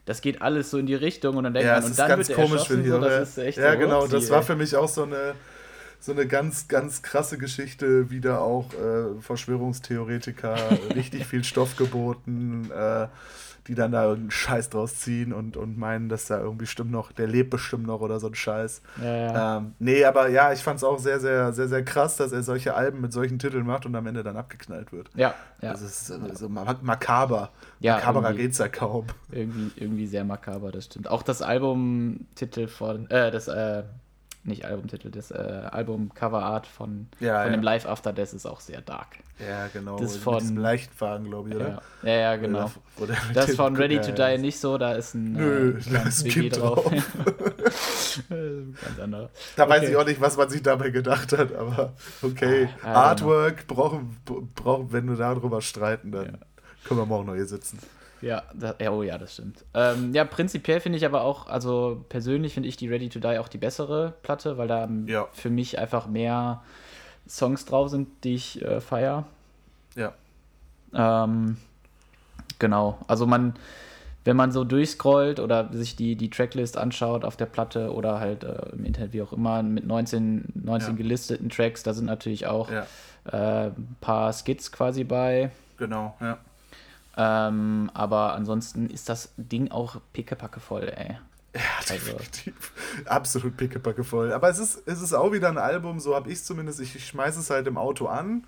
das 0.07 0.21
geht 0.23 0.40
alles 0.40 0.71
so 0.71 0.78
in 0.78 0.87
die 0.87 0.95
Richtung 0.95 1.37
und 1.37 1.45
dann 1.45 1.52
denkt 1.52 1.66
ja, 1.66 1.80
man, 1.80 1.85
und 1.85 1.99
dann 1.99 2.09
ganz 2.09 2.28
wird 2.28 2.38
komisch, 2.38 2.71
wenn 2.71 2.88
so, 2.88 3.00
das 3.00 3.30
ist 3.30 3.38
echt 3.38 3.59
Ja, 3.59 3.73
so 3.73 3.78
genau, 3.78 4.07
das 4.07 4.30
war 4.30 4.42
für 4.42 4.57
mich 4.57 4.75
auch 4.75 4.88
so 4.88 5.02
eine, 5.02 5.35
so 6.00 6.12
eine 6.12 6.26
ganz, 6.26 6.69
ganz 6.69 7.02
krasse 7.02 7.38
Geschichte, 7.38 8.11
wieder 8.11 8.40
auch 8.40 8.73
äh, 8.75 9.21
Verschwörungstheoretiker, 9.21 10.57
richtig 10.95 11.26
viel 11.26 11.45
Stoff 11.45 11.76
geboten, 11.76 12.71
äh, 12.71 13.09
die 13.67 13.75
dann 13.75 13.93
da 13.93 14.05
irgendeinen 14.05 14.31
Scheiß 14.31 14.71
draus 14.71 14.97
ziehen 14.97 15.33
und, 15.33 15.59
und 15.59 15.76
meinen, 15.76 16.09
dass 16.09 16.26
da 16.26 16.40
irgendwie 16.40 16.67
stimmt 16.67 16.90
noch, 16.90 17.12
der 17.12 17.26
lebt 17.26 17.50
bestimmt 17.50 17.87
noch 17.87 18.00
oder 18.00 18.19
so 18.19 18.28
ein 18.28 18.35
Scheiß. 18.35 18.81
Ja, 19.02 19.17
ja. 19.17 19.57
Ähm, 19.59 19.75
nee, 19.78 20.05
aber 20.05 20.28
ja, 20.28 20.52
ich 20.52 20.62
fand 20.62 20.78
es 20.78 20.85
auch 20.85 20.99
sehr, 20.99 21.21
sehr, 21.21 21.52
sehr, 21.52 21.69
sehr 21.69 21.85
krass, 21.85 22.17
dass 22.17 22.33
er 22.33 22.43
solche 22.43 22.75
Alben 22.75 23.02
mit 23.02 23.12
solchen 23.12 23.38
Titeln 23.38 23.67
macht 23.67 23.85
und 23.85 23.95
am 23.95 24.07
Ende 24.07 24.23
dann 24.23 24.38
abgeknallt 24.38 24.90
wird. 24.90 25.11
Ja, 25.14 25.35
ja. 25.61 25.73
Das 25.73 25.83
ist 25.83 26.07
so 26.07 26.14
also 26.14 26.49
makaber. 26.49 27.50
Ja, 27.81 27.97
Makaberer 27.97 28.33
geht's 28.33 28.57
ja 28.57 28.69
kaum. 28.69 29.07
Irgendwie, 29.31 29.71
irgendwie 29.76 30.07
sehr 30.07 30.25
makaber, 30.25 30.73
das 30.73 30.87
stimmt. 30.87 31.09
Auch 31.11 31.23
das 31.23 31.43
Albumtitel 31.43 32.69
von, 32.69 33.11
äh, 33.11 33.31
das, 33.31 33.49
äh, 33.49 33.83
nicht 34.49 34.64
Albumtitel, 34.64 35.11
das 35.11 35.31
äh, 35.31 35.35
Album-Cover-Art 35.35 36.67
von, 36.67 37.07
ja, 37.21 37.43
von 37.43 37.52
ja. 37.52 37.57
dem 37.57 37.62
Live 37.62 37.87
After 37.87 38.12
Death 38.12 38.33
ist 38.33 38.47
auch 38.47 38.61
sehr 38.61 38.81
dark. 38.81 39.19
Ja, 39.38 39.69
genau. 39.73 39.99
Das 39.99 40.17
von, 40.17 40.35
mit 40.35 40.43
diesem 40.43 40.57
Leichtwagen, 40.59 41.26
glaube 41.28 41.50
ich, 41.50 41.55
oder? 41.55 41.81
Ja, 42.02 42.12
ja, 42.12 42.37
genau. 42.37 42.71
Oder, 42.99 43.17
das 43.33 43.55
von 43.55 43.76
Ready 43.76 44.00
to 44.00 44.11
Die 44.11 44.38
nicht 44.38 44.59
so, 44.59 44.76
da 44.78 44.95
ist 44.95 45.14
ein, 45.14 45.35
Nö, 45.35 45.78
äh, 45.78 45.93
da 45.93 46.02
ist 46.02 46.25
ein 46.25 46.31
kind 46.31 46.57
drauf. 46.59 46.90
Ganz 48.28 48.99
anderer. 49.00 49.31
Da 49.55 49.64
okay. 49.64 49.73
weiß 49.73 49.88
ich 49.88 49.97
auch 49.97 50.05
nicht, 50.05 50.21
was 50.21 50.37
man 50.37 50.50
sich 50.50 50.62
dabei 50.62 50.90
gedacht 50.90 51.33
hat, 51.33 51.55
aber 51.55 51.93
okay. 52.23 52.69
Ah, 52.83 53.11
Artwork 53.11 53.69
brauchen, 53.69 54.17
brauchen, 54.55 54.93
wenn 54.93 55.09
wir 55.09 55.17
darüber 55.17 55.62
streiten, 55.62 56.11
dann 56.11 56.38
können 56.85 57.00
wir 57.00 57.07
morgen 57.07 57.26
noch 57.26 57.35
hier 57.35 57.47
sitzen. 57.47 57.78
Ja, 58.20 58.42
das, 58.54 58.76
ja, 58.80 58.90
oh 58.90 59.02
ja, 59.02 59.18
das 59.18 59.34
stimmt. 59.34 59.64
Ähm, 59.75 60.12
ja, 60.14 60.25
prinzipiell 60.25 60.80
finde 60.80 60.98
ich 60.98 61.06
aber 61.06 61.22
auch, 61.22 61.46
also 61.46 62.04
persönlich 62.08 62.54
finde 62.54 62.68
ich 62.68 62.76
die 62.76 62.88
Ready 62.88 63.08
to 63.08 63.20
Die 63.20 63.38
auch 63.38 63.48
die 63.48 63.58
bessere 63.58 64.14
Platte, 64.22 64.58
weil 64.58 64.68
da 64.68 64.88
ja. 65.06 65.28
für 65.32 65.50
mich 65.50 65.78
einfach 65.78 66.06
mehr 66.06 66.62
Songs 67.28 67.64
drauf 67.64 67.90
sind, 67.90 68.08
die 68.25 68.34
ich 68.34 68.62
äh, 68.62 68.80
feiere. 68.80 69.25
Ja. 69.94 70.14
Ähm, 70.94 71.58
genau, 72.58 72.98
also 73.06 73.26
man, 73.26 73.54
wenn 74.25 74.37
man 74.37 74.52
so 74.52 74.64
durchscrollt 74.64 75.40
oder 75.40 75.72
sich 75.72 75.96
die, 75.96 76.16
die 76.16 76.30
Tracklist 76.30 76.76
anschaut 76.76 77.25
auf 77.25 77.37
der 77.37 77.46
Platte 77.46 77.92
oder 77.92 78.20
halt 78.20 78.44
äh, 78.44 78.70
im 78.72 78.84
Internet, 78.84 79.12
wie 79.12 79.22
auch 79.22 79.32
immer, 79.32 79.62
mit 79.62 79.87
19, 79.87 80.52
19 80.54 80.90
ja. 80.90 80.96
gelisteten 80.96 81.50
Tracks, 81.50 81.82
da 81.82 81.92
sind 81.92 82.06
natürlich 82.06 82.46
auch 82.46 82.70
ja. 82.70 82.87
äh, 83.30 83.66
ein 83.68 83.96
paar 84.00 84.32
Skits 84.32 84.72
quasi 84.72 85.04
bei. 85.04 85.50
Genau, 85.76 86.16
ja. 86.20 86.38
Ähm, 87.20 87.90
aber 87.94 88.34
ansonsten 88.34 88.88
ist 88.88 89.08
das 89.08 89.32
Ding 89.37 89.72
auch 89.72 90.00
pickepacke 90.12 90.60
voll, 90.60 90.84
ey. 90.84 91.18
Ja, 91.52 91.60
also. 91.78 92.12
definitiv. 92.12 92.72
Absolut 93.06 93.56
pickepacke 93.56 94.04
voll. 94.04 94.32
Aber 94.32 94.48
es 94.48 94.60
ist, 94.60 94.82
es 94.87 95.02
ist 95.02 95.12
auch 95.12 95.32
wieder 95.32 95.48
ein 95.48 95.58
Album, 95.58 95.98
so 95.98 96.14
habe 96.14 96.30
ich 96.30 96.37
es 96.37 96.44
zumindest. 96.44 96.80
Ich, 96.80 96.94
ich 96.94 97.06
schmeiße 97.08 97.40
es 97.40 97.50
halt 97.50 97.66
im 97.66 97.76
Auto 97.76 98.06
an 98.06 98.44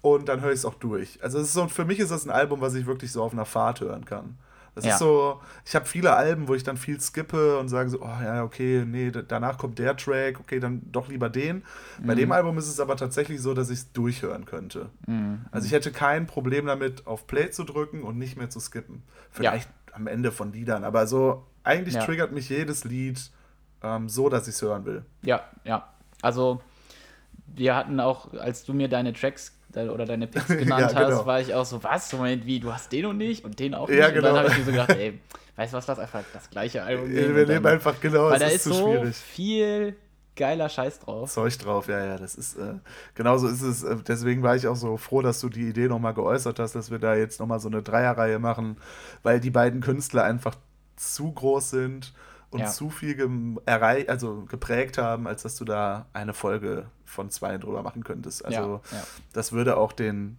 und 0.00 0.30
dann 0.30 0.40
höre 0.40 0.52
ich 0.52 0.60
es 0.60 0.64
auch 0.64 0.74
durch. 0.74 1.22
Also 1.22 1.38
es 1.38 1.48
ist 1.48 1.52
so, 1.52 1.68
für 1.68 1.84
mich 1.84 1.98
ist 1.98 2.10
das 2.10 2.24
ein 2.24 2.30
Album, 2.30 2.62
was 2.62 2.74
ich 2.74 2.86
wirklich 2.86 3.12
so 3.12 3.22
auf 3.22 3.34
einer 3.34 3.44
Fahrt 3.44 3.82
hören 3.82 4.06
kann. 4.06 4.38
Das 4.78 4.84
ja. 4.84 4.92
ist 4.92 5.00
so, 5.00 5.40
ich 5.64 5.74
habe 5.74 5.86
viele 5.86 6.14
Alben, 6.14 6.46
wo 6.46 6.54
ich 6.54 6.62
dann 6.62 6.76
viel 6.76 7.00
skippe 7.00 7.58
und 7.58 7.68
sage 7.68 7.90
so, 7.90 8.00
oh 8.00 8.22
ja, 8.22 8.44
okay, 8.44 8.84
nee, 8.86 9.10
danach 9.10 9.58
kommt 9.58 9.80
der 9.80 9.96
Track, 9.96 10.38
okay, 10.38 10.60
dann 10.60 10.82
doch 10.92 11.08
lieber 11.08 11.28
den. 11.28 11.64
Mhm. 12.00 12.06
Bei 12.06 12.14
dem 12.14 12.30
Album 12.30 12.56
ist 12.58 12.68
es 12.68 12.78
aber 12.78 12.96
tatsächlich 12.96 13.40
so, 13.40 13.54
dass 13.54 13.70
ich 13.70 13.80
es 13.80 13.92
durchhören 13.92 14.44
könnte. 14.44 14.90
Mhm. 15.08 15.46
Also 15.50 15.66
ich 15.66 15.72
hätte 15.72 15.90
kein 15.90 16.28
Problem 16.28 16.66
damit, 16.66 17.08
auf 17.08 17.26
Play 17.26 17.50
zu 17.50 17.64
drücken 17.64 18.04
und 18.04 18.18
nicht 18.18 18.36
mehr 18.36 18.50
zu 18.50 18.60
skippen. 18.60 19.02
Vielleicht 19.32 19.68
ja. 19.68 19.96
am 19.96 20.06
Ende 20.06 20.30
von 20.30 20.52
Liedern, 20.52 20.84
aber 20.84 21.08
so, 21.08 21.44
eigentlich 21.64 21.94
ja. 21.94 22.04
triggert 22.04 22.30
mich 22.30 22.48
jedes 22.48 22.84
Lied 22.84 23.32
ähm, 23.82 24.08
so, 24.08 24.28
dass 24.28 24.46
ich 24.46 24.54
es 24.54 24.62
hören 24.62 24.84
will. 24.84 25.04
Ja, 25.22 25.42
ja. 25.64 25.92
Also 26.22 26.62
wir 27.48 27.74
hatten 27.74 27.98
auch, 27.98 28.32
als 28.34 28.62
du 28.62 28.74
mir 28.74 28.86
deine 28.88 29.12
Tracks 29.12 29.57
oder 29.74 30.06
deine 30.06 30.26
Picks 30.28 30.48
genannt 30.48 30.92
ja, 30.92 31.04
genau. 31.04 31.18
hast, 31.18 31.26
war 31.26 31.40
ich 31.40 31.54
auch 31.54 31.64
so, 31.64 31.82
was? 31.82 32.12
Moment, 32.12 32.46
wie, 32.46 32.60
du 32.60 32.72
hast 32.72 32.90
den 32.92 33.06
und 33.06 33.18
nicht 33.18 33.44
und 33.44 33.58
den 33.58 33.74
auch 33.74 33.88
nicht? 33.88 33.98
Ja, 33.98 34.10
genau. 34.10 34.28
Und 34.28 34.34
dann 34.34 34.44
habe 34.44 34.52
ich 34.52 34.58
mir 34.58 34.64
so 34.64 34.70
gedacht, 34.70 34.90
ey, 34.96 35.18
weißt 35.56 35.72
du 35.72 35.76
was, 35.76 35.86
lass 35.86 35.98
einfach 35.98 36.22
das 36.32 36.50
gleiche 36.50 36.82
Album 36.82 37.08
nehmen. 37.10 37.36
Wir 37.36 37.46
nehmen 37.46 37.66
einfach, 37.66 38.00
genau, 38.00 38.30
weil 38.30 38.38
da 38.38 38.46
ist, 38.46 38.66
ist 38.66 38.76
so 38.76 38.92
schwierig. 38.92 39.16
viel 39.16 39.96
geiler 40.36 40.68
Scheiß 40.68 41.00
drauf. 41.00 41.30
Zeug 41.30 41.58
drauf, 41.58 41.88
ja, 41.88 42.04
ja, 42.04 42.16
das 42.16 42.36
ist, 42.36 42.56
äh, 42.56 42.74
genauso 43.14 43.48
ist 43.48 43.60
es, 43.60 43.82
äh, 43.82 43.96
deswegen 44.06 44.42
war 44.42 44.56
ich 44.56 44.66
auch 44.68 44.76
so 44.76 44.96
froh, 44.96 45.20
dass 45.20 45.40
du 45.40 45.48
die 45.48 45.68
Idee 45.68 45.88
nochmal 45.88 46.14
geäußert 46.14 46.58
hast, 46.60 46.74
dass 46.74 46.90
wir 46.90 46.98
da 46.98 47.16
jetzt 47.16 47.40
nochmal 47.40 47.60
so 47.60 47.68
eine 47.68 47.82
Dreierreihe 47.82 48.38
machen, 48.38 48.76
weil 49.22 49.40
die 49.40 49.50
beiden 49.50 49.80
Künstler 49.80 50.24
einfach 50.24 50.54
zu 50.96 51.32
groß 51.32 51.70
sind 51.70 52.14
und 52.50 52.60
ja. 52.60 52.66
zu 52.66 52.90
viel 52.90 53.58
also 54.08 54.46
geprägt 54.48 54.98
haben, 54.98 55.26
als 55.26 55.42
dass 55.42 55.56
du 55.56 55.64
da 55.64 56.06
eine 56.12 56.32
Folge 56.32 56.86
von 57.04 57.30
zwei 57.30 57.58
drüber 57.58 57.82
machen 57.82 58.04
könntest. 58.04 58.44
Also 58.44 58.80
ja, 58.90 58.98
ja. 58.98 59.04
das 59.32 59.52
würde 59.52 59.76
auch 59.76 59.92
den, 59.92 60.38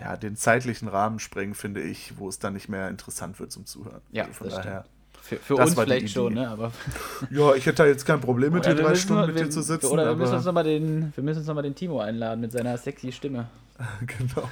ja, 0.00 0.16
den 0.16 0.36
zeitlichen 0.36 0.88
Rahmen 0.88 1.18
sprengen, 1.18 1.54
finde 1.54 1.82
ich, 1.82 2.18
wo 2.18 2.28
es 2.28 2.38
dann 2.38 2.54
nicht 2.54 2.68
mehr 2.68 2.88
interessant 2.88 3.38
wird 3.38 3.52
zum 3.52 3.66
Zuhören. 3.66 4.00
Ja, 4.10 4.24
also 4.24 4.34
von 4.34 4.48
daher. 4.48 4.84
Für, 5.20 5.36
für 5.36 5.54
uns 5.54 5.74
vielleicht 5.74 6.10
schon, 6.10 6.34
ne? 6.34 6.48
Aber 6.48 6.72
ja, 7.30 7.54
ich 7.54 7.64
hätte 7.66 7.84
da 7.84 7.86
jetzt 7.86 8.04
kein 8.04 8.20
Problem 8.20 8.52
mit, 8.52 8.64
den 8.66 8.76
drei 8.76 8.96
Stunden 8.96 9.22
wir, 9.22 9.28
mit 9.28 9.38
dir 9.38 9.50
zu 9.50 9.62
sitzen. 9.62 9.86
Oder 9.86 10.06
wir 10.06 10.16
müssen 10.16 10.34
uns 10.34 10.44
nochmal 10.44 10.64
den, 10.64 11.12
wir 11.14 11.22
müssen 11.22 11.38
uns 11.38 11.46
noch 11.46 11.54
mal 11.54 11.62
den 11.62 11.76
Timo 11.76 12.00
einladen 12.00 12.40
mit 12.40 12.50
seiner 12.50 12.76
sexy 12.76 13.12
Stimme. 13.12 13.48
genau. 14.06 14.48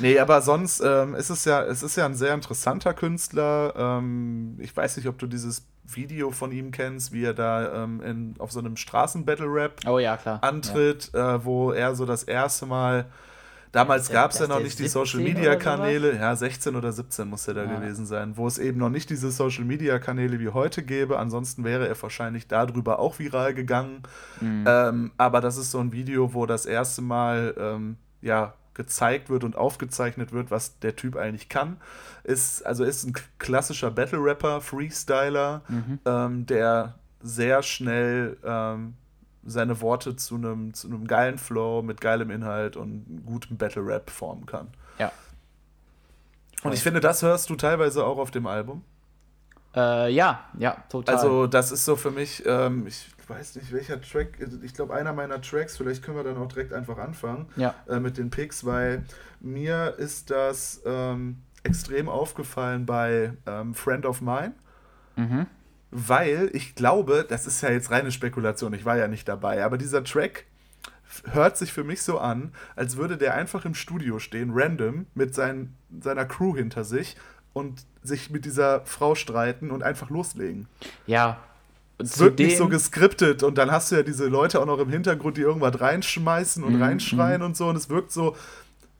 Nee, 0.00 0.18
aber 0.18 0.40
sonst 0.42 0.80
ähm, 0.84 1.14
ist 1.14 1.30
es 1.30 1.44
ja, 1.44 1.62
es 1.62 1.82
ist 1.82 1.96
ja 1.96 2.06
ein 2.06 2.14
sehr 2.14 2.34
interessanter 2.34 2.94
Künstler. 2.94 3.74
Ähm, 3.76 4.56
ich 4.58 4.76
weiß 4.76 4.96
nicht, 4.96 5.08
ob 5.08 5.18
du 5.18 5.26
dieses 5.26 5.66
Video 5.84 6.30
von 6.30 6.52
ihm 6.52 6.70
kennst, 6.70 7.12
wie 7.12 7.24
er 7.24 7.34
da 7.34 7.84
ähm, 7.84 8.00
in, 8.00 8.34
auf 8.38 8.52
so 8.52 8.60
einem 8.60 8.76
Straßen-Battle-Rap 8.76 9.80
oh, 9.86 9.98
ja, 9.98 10.18
antritt, 10.40 11.10
ja. 11.12 11.36
Äh, 11.36 11.44
wo 11.44 11.72
er 11.72 11.94
so 11.94 12.06
das 12.06 12.22
erste 12.22 12.66
Mal 12.66 13.06
Damals 13.72 14.10
gab 14.10 14.32
es 14.32 14.38
ja 14.38 14.46
noch 14.46 14.60
nicht 14.60 14.78
die 14.78 14.86
Social 14.86 15.20
Media 15.20 15.56
Kanäle, 15.56 16.14
ja, 16.16 16.36
16 16.36 16.76
oder 16.76 16.92
17 16.92 17.26
muss 17.26 17.48
er 17.48 17.54
da 17.54 17.64
ja. 17.64 17.74
gewesen 17.74 18.04
sein, 18.04 18.36
wo 18.36 18.46
es 18.46 18.58
eben 18.58 18.78
noch 18.78 18.90
nicht 18.90 19.08
diese 19.08 19.30
Social 19.30 19.64
Media 19.64 19.98
Kanäle 19.98 20.38
wie 20.40 20.50
heute 20.50 20.82
gäbe. 20.82 21.18
Ansonsten 21.18 21.64
wäre 21.64 21.88
er 21.88 22.00
wahrscheinlich 22.00 22.46
darüber 22.46 22.98
auch 22.98 23.18
viral 23.18 23.54
gegangen. 23.54 24.02
Mhm. 24.42 24.64
Ähm, 24.66 25.12
aber 25.16 25.40
das 25.40 25.56
ist 25.56 25.70
so 25.70 25.78
ein 25.78 25.90
Video, 25.90 26.34
wo 26.34 26.44
das 26.44 26.66
erste 26.66 27.00
Mal 27.00 27.54
ähm, 27.58 27.96
ja, 28.20 28.52
gezeigt 28.74 29.30
wird 29.30 29.44
und 29.44 29.56
aufgezeichnet 29.56 30.32
wird, 30.32 30.50
was 30.50 30.78
der 30.78 30.96
Typ 30.96 31.16
eigentlich 31.16 31.48
kann. 31.48 31.76
Ist, 32.24 32.64
also 32.64 32.84
ist 32.84 33.04
ein 33.04 33.14
klassischer 33.38 33.90
Battle-Rapper, 33.90 34.60
Freestyler, 34.60 35.62
mhm. 35.68 35.98
ähm, 36.04 36.46
der 36.46 36.94
sehr 37.20 37.62
schnell 37.62 38.36
ähm, 38.44 38.94
seine 39.44 39.80
Worte 39.80 40.16
zu 40.16 40.36
einem 40.36 40.72
zu 40.72 40.86
einem 40.86 41.06
geilen 41.06 41.38
Flow 41.38 41.82
mit 41.82 42.00
geilem 42.00 42.30
Inhalt 42.30 42.76
und 42.76 43.22
gutem 43.26 43.56
Battle-Rap 43.56 44.10
formen 44.10 44.46
kann. 44.46 44.68
Ja. 44.98 45.12
Und 46.62 46.72
ich 46.72 46.82
finde, 46.82 47.00
das 47.00 47.22
hörst 47.22 47.50
du 47.50 47.56
teilweise 47.56 48.04
auch 48.04 48.18
auf 48.18 48.30
dem 48.30 48.46
Album. 48.46 48.84
Äh, 49.74 50.12
ja, 50.12 50.44
ja, 50.58 50.76
total. 50.88 51.14
Also, 51.14 51.46
das 51.46 51.72
ist 51.72 51.84
so 51.84 51.96
für 51.96 52.10
mich, 52.10 52.42
ähm, 52.46 52.86
ich 52.86 53.08
weiß 53.32 53.56
nicht, 53.56 53.72
welcher 53.72 54.00
Track, 54.00 54.38
ich 54.62 54.74
glaube, 54.74 54.94
einer 54.94 55.12
meiner 55.12 55.40
Tracks, 55.40 55.76
vielleicht 55.76 56.02
können 56.02 56.16
wir 56.16 56.24
dann 56.24 56.36
auch 56.36 56.48
direkt 56.48 56.72
einfach 56.72 56.98
anfangen 56.98 57.48
ja. 57.56 57.74
äh, 57.88 58.00
mit 58.00 58.18
den 58.18 58.30
Picks, 58.30 58.64
weil 58.64 59.04
mir 59.40 59.94
ist 59.98 60.30
das 60.30 60.82
ähm, 60.84 61.38
extrem 61.62 62.08
aufgefallen 62.08 62.86
bei 62.86 63.32
ähm, 63.46 63.74
Friend 63.74 64.06
of 64.06 64.20
Mine. 64.20 64.52
Mhm. 65.16 65.46
Weil 65.90 66.50
ich 66.54 66.74
glaube, 66.74 67.26
das 67.28 67.46
ist 67.46 67.60
ja 67.62 67.70
jetzt 67.70 67.90
reine 67.90 68.12
Spekulation, 68.12 68.72
ich 68.72 68.84
war 68.84 68.96
ja 68.96 69.08
nicht 69.08 69.28
dabei, 69.28 69.62
aber 69.62 69.76
dieser 69.76 70.02
Track 70.04 70.46
hört 71.32 71.58
sich 71.58 71.72
für 71.72 71.84
mich 71.84 72.02
so 72.02 72.18
an, 72.18 72.52
als 72.76 72.96
würde 72.96 73.18
der 73.18 73.34
einfach 73.34 73.64
im 73.64 73.74
Studio 73.74 74.18
stehen, 74.18 74.52
random, 74.54 75.06
mit 75.14 75.34
sein, 75.34 75.74
seiner 76.00 76.24
Crew 76.24 76.56
hinter 76.56 76.84
sich 76.84 77.16
und 77.52 77.84
sich 78.02 78.30
mit 78.30 78.44
dieser 78.44 78.80
Frau 78.86 79.14
streiten 79.14 79.70
und 79.70 79.82
einfach 79.82 80.10
loslegen. 80.10 80.68
Ja. 81.06 81.38
Es 82.02 82.18
wird 82.18 82.38
nicht 82.38 82.56
so 82.56 82.68
geskriptet 82.68 83.42
und 83.42 83.58
dann 83.58 83.70
hast 83.70 83.90
du 83.90 83.96
ja 83.96 84.02
diese 84.02 84.26
Leute 84.26 84.60
auch 84.60 84.66
noch 84.66 84.78
im 84.78 84.90
Hintergrund, 84.90 85.36
die 85.36 85.42
irgendwas 85.42 85.80
reinschmeißen 85.80 86.62
und 86.62 86.78
mm, 86.78 86.82
reinschreien 86.82 87.40
mm. 87.40 87.44
und 87.44 87.56
so 87.56 87.68
und 87.68 87.76
es 87.76 87.88
wirkt 87.88 88.12
so, 88.12 88.36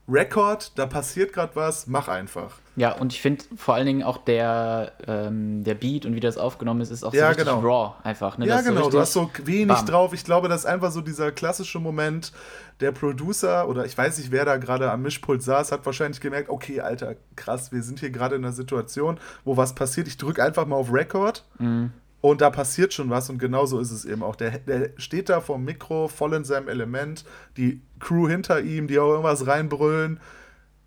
Record, 0.08 0.72
da 0.76 0.86
passiert 0.86 1.32
gerade 1.32 1.54
was, 1.54 1.86
mach 1.86 2.08
einfach. 2.08 2.58
Ja, 2.74 2.92
und 2.92 3.12
ich 3.12 3.20
finde 3.20 3.44
vor 3.56 3.74
allen 3.74 3.86
Dingen 3.86 4.02
auch 4.02 4.18
der, 4.18 4.92
ähm, 5.06 5.62
der 5.62 5.74
Beat 5.74 6.06
und 6.06 6.14
wie 6.14 6.20
das 6.20 6.38
aufgenommen 6.38 6.80
ist, 6.80 6.90
ist 6.90 7.04
auch 7.04 7.12
so 7.12 7.18
ja, 7.18 7.28
richtig 7.28 7.46
genau. 7.46 7.60
raw 7.60 7.94
einfach. 8.02 8.36
Ne? 8.36 8.46
Ja, 8.46 8.62
genau, 8.62 8.84
so 8.84 8.90
du 8.90 8.98
hast 8.98 9.12
so 9.12 9.30
wenig 9.44 9.76
bam. 9.76 9.86
drauf. 9.86 10.12
Ich 10.12 10.24
glaube, 10.24 10.48
das 10.48 10.60
ist 10.60 10.66
einfach 10.66 10.90
so 10.90 11.02
dieser 11.02 11.30
klassische 11.30 11.78
Moment, 11.78 12.32
der 12.80 12.90
Producer 12.90 13.68
oder 13.68 13.84
ich 13.84 13.96
weiß 13.96 14.18
nicht, 14.18 14.32
wer 14.32 14.44
da 14.44 14.56
gerade 14.56 14.90
am 14.90 15.02
Mischpult 15.02 15.42
saß, 15.42 15.70
hat 15.70 15.86
wahrscheinlich 15.86 16.20
gemerkt, 16.20 16.48
okay, 16.48 16.80
Alter, 16.80 17.14
krass, 17.36 17.70
wir 17.70 17.82
sind 17.82 18.00
hier 18.00 18.10
gerade 18.10 18.34
in 18.34 18.44
einer 18.44 18.52
Situation, 18.52 19.20
wo 19.44 19.56
was 19.56 19.74
passiert. 19.74 20.08
Ich 20.08 20.16
drücke 20.16 20.42
einfach 20.42 20.66
mal 20.66 20.76
auf 20.76 20.92
Record. 20.92 21.44
Mhm. 21.58 21.92
Und 22.22 22.40
da 22.40 22.50
passiert 22.50 22.94
schon 22.94 23.10
was 23.10 23.28
und 23.30 23.38
genauso 23.38 23.80
ist 23.80 23.90
es 23.90 24.04
eben 24.04 24.22
auch. 24.22 24.36
Der, 24.36 24.58
der 24.60 24.90
steht 24.96 25.28
da 25.28 25.40
vor 25.40 25.56
dem 25.56 25.64
Mikro, 25.64 26.06
voll 26.06 26.32
in 26.34 26.44
seinem 26.44 26.68
Element, 26.68 27.24
die 27.56 27.82
Crew 27.98 28.28
hinter 28.28 28.60
ihm, 28.60 28.86
die 28.86 29.00
auch 29.00 29.10
irgendwas 29.10 29.46
reinbrüllen. 29.46 30.20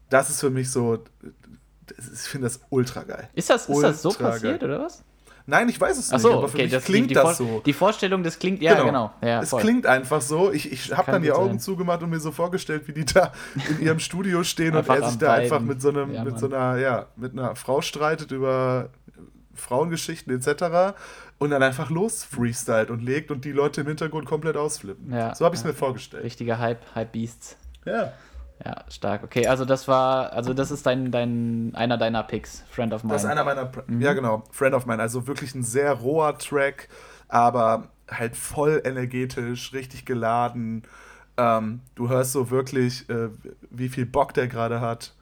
Das 0.10 0.30
ist 0.30 0.40
für 0.40 0.50
mich 0.50 0.72
so, 0.72 1.04
ich 1.98 2.22
finde 2.22 2.48
das 2.48 2.62
ultra 2.70 3.04
geil. 3.04 3.30
Ist 3.34 3.50
das, 3.50 3.68
ist 3.68 3.82
das 3.82 4.02
so 4.02 4.14
passiert 4.14 4.62
geil. 4.62 4.70
oder 4.70 4.86
was? 4.86 5.04
Nein, 5.46 5.68
ich 5.68 5.80
weiß 5.80 5.98
es 5.98 6.10
nicht, 6.10 6.22
so, 6.22 6.32
aber 6.32 6.48
für 6.48 6.56
okay, 6.56 6.64
mich 6.64 6.72
das 6.72 6.86
klingt 6.86 7.10
die, 7.10 7.14
die 7.14 7.20
das 7.20 7.38
so. 7.38 7.62
Die 7.66 7.74
Vorstellung, 7.74 8.24
das 8.24 8.40
klingt, 8.40 8.62
ja, 8.62 8.74
genau. 8.74 8.86
genau. 8.86 9.14
Ja, 9.22 9.42
es 9.42 9.52
klingt 9.52 9.86
einfach 9.86 10.22
so. 10.22 10.54
Ich, 10.54 10.72
ich 10.72 10.96
habe 10.96 11.12
dann 11.12 11.22
die 11.22 11.34
Augen 11.34 11.50
sein. 11.50 11.60
zugemacht 11.60 12.02
und 12.02 12.12
mir 12.12 12.20
so 12.20 12.32
vorgestellt, 12.32 12.88
wie 12.88 12.94
die 12.94 13.06
da 13.06 13.34
in 13.70 13.82
ihrem 13.82 14.00
Studio 14.00 14.44
stehen 14.44 14.76
und 14.76 14.88
er 14.88 15.10
sich 15.10 15.20
da 15.20 15.34
einfach 15.34 15.60
mit 15.60 15.82
so, 15.82 15.90
einem, 15.90 16.14
ja, 16.14 16.24
mit 16.24 16.40
so 16.40 16.46
einer, 16.48 16.78
ja, 16.78 17.08
mit 17.18 17.34
einer 17.34 17.56
Frau 17.58 17.82
streitet 17.82 18.32
über 18.32 18.90
Frauengeschichten 19.56 20.36
etc. 20.36 20.96
und 21.38 21.50
dann 21.50 21.64
einfach 21.64 21.90
los 21.90 22.24
freestylt 22.24 22.90
und 22.90 23.02
legt 23.02 23.32
und 23.32 23.46
die 23.46 23.52
Leute 23.52 23.82
im 23.82 23.88
Hintergrund 23.88 24.26
komplett 24.26 24.58
ausflippen. 24.58 25.12
Ja, 25.12 25.36
so 25.36 25.46
habe 25.46 25.56
ich 25.56 25.62
es 25.62 25.66
mir 25.66 25.74
vorgestellt. 25.74 26.24
Richtiger 26.24 26.60
Hype, 26.60 26.82
Hype-Beasts. 26.96 27.58
Ja. 27.86 28.14
Ja, 28.64 28.86
stark. 28.90 29.24
Okay, 29.24 29.48
also 29.48 29.66
das 29.66 29.88
war, 29.88 30.32
also 30.32 30.54
das 30.54 30.72
ist 30.72 30.86
dein, 30.86 31.12
dein, 31.12 31.74
einer 31.76 31.98
deiner 31.98 32.24
Picks, 32.24 32.64
Friend 32.70 32.94
of 32.94 33.04
Mine. 33.04 33.14
Das 33.14 33.24
ist 33.26 33.30
einer 33.30 33.44
meiner, 33.44 33.70
mhm. 33.88 34.00
ja 34.00 34.14
genau, 34.14 34.44
Friend 34.52 34.74
of 34.74 34.86
Mine. 34.86 35.02
Also 35.02 35.28
wirklich 35.28 35.54
ein 35.56 35.64
sehr 35.64 35.92
roher 35.92 36.38
Track, 36.38 36.88
aber 37.28 37.90
halt 38.10 38.38
voll 38.38 38.82
energetisch, 38.86 39.74
richtig 39.74 40.06
geladen. 40.06 40.84
Ähm, 41.36 41.82
du 41.96 42.08
hörst 42.08 42.32
so 42.32 42.50
wirklich, 42.50 43.10
äh, 43.10 43.30
wie 43.72 43.90
viel 43.90 44.06
Bock 44.06 44.34
der 44.34 44.48
gerade 44.48 44.80
hat, 44.80 45.14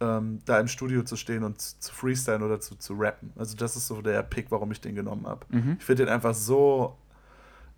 ähm, 0.00 0.40
da 0.44 0.58
im 0.58 0.68
Studio 0.68 1.02
zu 1.02 1.16
stehen 1.16 1.44
und 1.44 1.60
zu, 1.60 1.78
zu 1.78 1.94
freestylen 1.94 2.42
oder 2.42 2.60
zu, 2.60 2.76
zu 2.76 2.94
rappen. 2.94 3.32
Also 3.36 3.56
das 3.56 3.76
ist 3.76 3.86
so 3.86 4.02
der 4.02 4.22
Pick, 4.22 4.50
warum 4.50 4.72
ich 4.72 4.80
den 4.80 4.94
genommen 4.94 5.26
habe. 5.26 5.46
Mhm. 5.48 5.76
Ich 5.78 5.84
finde 5.84 6.04
den 6.04 6.12
einfach 6.12 6.34
so 6.34 6.96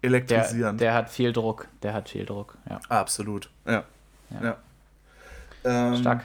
elektrisierend. 0.02 0.80
Der, 0.80 0.88
der, 0.88 0.94
hat 0.94 1.10
viel 1.10 1.32
Druck, 1.32 1.68
der 1.82 1.94
hat 1.94 2.08
viel 2.08 2.24
Druck, 2.24 2.56
ja. 2.68 2.80
Absolut, 2.88 3.50
ja. 3.66 3.84
ja. 4.30 4.42
ja. 4.42 4.56
Ähm, 5.64 5.96
Stark. 5.96 6.24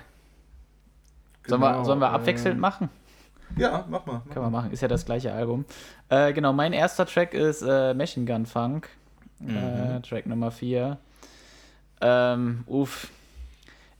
Sollen, 1.47 1.61
wir, 1.61 1.71
genau, 1.71 1.83
sollen 1.83 1.99
wir 1.99 2.09
abwechselnd 2.11 2.57
äh, 2.57 2.61
machen? 2.61 2.89
Ja, 3.57 3.85
mach 3.89 4.05
mal. 4.05 4.21
Mach 4.25 4.33
Können 4.33 4.45
wir 4.45 4.49
machen, 4.49 4.71
ist 4.71 4.81
ja 4.81 4.87
das 4.87 5.05
gleiche 5.05 5.33
Album. 5.33 5.65
Äh, 6.09 6.33
genau, 6.33 6.53
mein 6.53 6.73
erster 6.73 7.05
Track 7.05 7.33
ist 7.33 7.61
äh, 7.61 7.93
Machine 7.93 8.25
Gun 8.25 8.45
Funk. 8.45 8.89
Äh, 9.41 9.97
mhm. 9.97 10.03
Track 10.03 10.27
Nummer 10.27 10.51
4. 10.51 10.97
Ähm, 12.01 12.63
uff. 12.67 13.09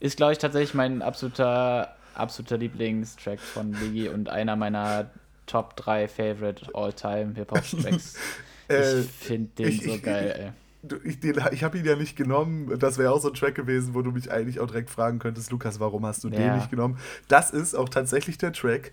Ist, 0.02 0.16
glaube 0.16 0.32
ich, 0.32 0.38
tatsächlich 0.38 0.74
mein 0.74 1.00
absoluter, 1.00 1.94
absoluter 2.14 2.58
Lieblingstrack 2.58 3.38
von 3.38 3.70
Biggie 3.70 4.08
und 4.08 4.28
einer 4.28 4.56
meiner 4.56 5.10
Top 5.46 5.76
3 5.76 6.08
Favorite 6.08 6.74
All-Time 6.74 7.34
Hip-Hop-Tracks. 7.36 8.16
Äh, 8.68 9.00
ich 9.00 9.10
finde 9.10 9.50
den 9.58 9.68
ich, 9.68 9.82
so 9.82 9.98
geil, 9.98 10.34
ey 10.38 10.52
ich, 11.04 11.22
ich 11.24 11.64
habe 11.64 11.78
ihn 11.78 11.84
ja 11.84 11.96
nicht 11.96 12.16
genommen. 12.16 12.78
Das 12.78 12.98
wäre 12.98 13.12
auch 13.12 13.20
so 13.20 13.28
ein 13.28 13.34
Track 13.34 13.54
gewesen, 13.54 13.94
wo 13.94 14.02
du 14.02 14.10
mich 14.10 14.30
eigentlich 14.30 14.60
auch 14.60 14.66
direkt 14.66 14.90
fragen 14.90 15.18
könntest, 15.18 15.50
Lukas, 15.50 15.80
warum 15.80 16.04
hast 16.04 16.24
du 16.24 16.28
ja. 16.28 16.38
den 16.38 16.56
nicht 16.56 16.70
genommen? 16.70 16.98
Das 17.28 17.50
ist 17.50 17.74
auch 17.74 17.88
tatsächlich 17.88 18.38
der 18.38 18.52
Track, 18.52 18.92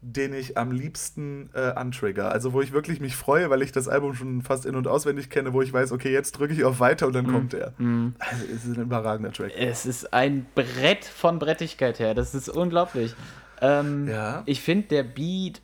den 0.00 0.32
ich 0.32 0.56
am 0.56 0.70
liebsten 0.70 1.50
äh, 1.54 1.72
antrigger. 1.72 2.30
Also 2.30 2.52
wo 2.52 2.60
ich 2.60 2.72
wirklich 2.72 3.00
mich 3.00 3.16
freue, 3.16 3.50
weil 3.50 3.62
ich 3.62 3.72
das 3.72 3.88
Album 3.88 4.14
schon 4.14 4.42
fast 4.42 4.64
in- 4.64 4.76
und 4.76 4.86
auswendig 4.86 5.28
kenne, 5.28 5.52
wo 5.52 5.62
ich 5.62 5.72
weiß, 5.72 5.92
okay, 5.92 6.12
jetzt 6.12 6.32
drücke 6.32 6.54
ich 6.54 6.64
auf 6.64 6.78
Weiter 6.78 7.08
und 7.08 7.14
dann 7.14 7.26
mm. 7.26 7.32
kommt 7.32 7.54
er. 7.54 7.72
Mm. 7.78 8.14
Also 8.18 8.44
es 8.54 8.64
ist 8.64 8.76
ein 8.76 8.82
überragender 8.82 9.32
Track. 9.32 9.52
Es 9.56 9.86
ist 9.86 10.12
ein 10.12 10.46
Brett 10.54 11.04
von 11.04 11.38
Brettigkeit 11.38 11.98
her. 11.98 12.14
Das 12.14 12.34
ist 12.34 12.48
unglaublich. 12.48 13.14
Ähm, 13.60 14.06
ja. 14.06 14.42
Ich 14.46 14.60
finde, 14.60 14.86
der 14.88 15.02
Beat 15.02 15.60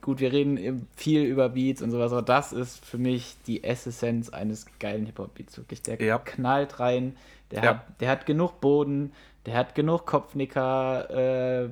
gut, 0.00 0.20
wir 0.20 0.32
reden 0.32 0.86
viel 0.96 1.22
über 1.22 1.48
Beats 1.48 1.82
und 1.82 1.90
sowas, 1.90 2.12
aber 2.12 2.22
das 2.22 2.52
ist 2.52 2.84
für 2.84 2.98
mich 2.98 3.36
die 3.46 3.64
Essenz 3.64 4.28
eines 4.28 4.66
geilen 4.78 5.06
Hip-Hop-Beats. 5.06 5.58
Wirklich, 5.58 5.82
der 5.82 6.00
ja. 6.00 6.18
knallt 6.18 6.78
rein, 6.78 7.16
der, 7.50 7.64
ja. 7.64 7.70
hat, 7.70 8.00
der 8.00 8.10
hat 8.10 8.26
genug 8.26 8.60
Boden, 8.60 9.12
der 9.46 9.54
hat 9.54 9.74
genug 9.74 10.06
Kopfnicker, 10.06 11.10
äh, 11.64 11.68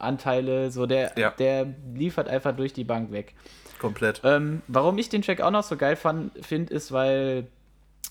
Anteile, 0.00 0.70
so 0.70 0.86
der, 0.86 1.12
ja. 1.16 1.30
der 1.30 1.66
liefert 1.94 2.28
einfach 2.28 2.54
durch 2.54 2.72
die 2.72 2.84
Bank 2.84 3.12
weg. 3.12 3.34
Komplett. 3.78 4.20
Ähm, 4.24 4.62
warum 4.68 4.98
ich 4.98 5.08
den 5.08 5.22
Track 5.22 5.40
auch 5.40 5.50
noch 5.50 5.62
so 5.62 5.76
geil 5.76 5.96
finde, 5.96 6.74
ist, 6.74 6.92
weil 6.92 7.46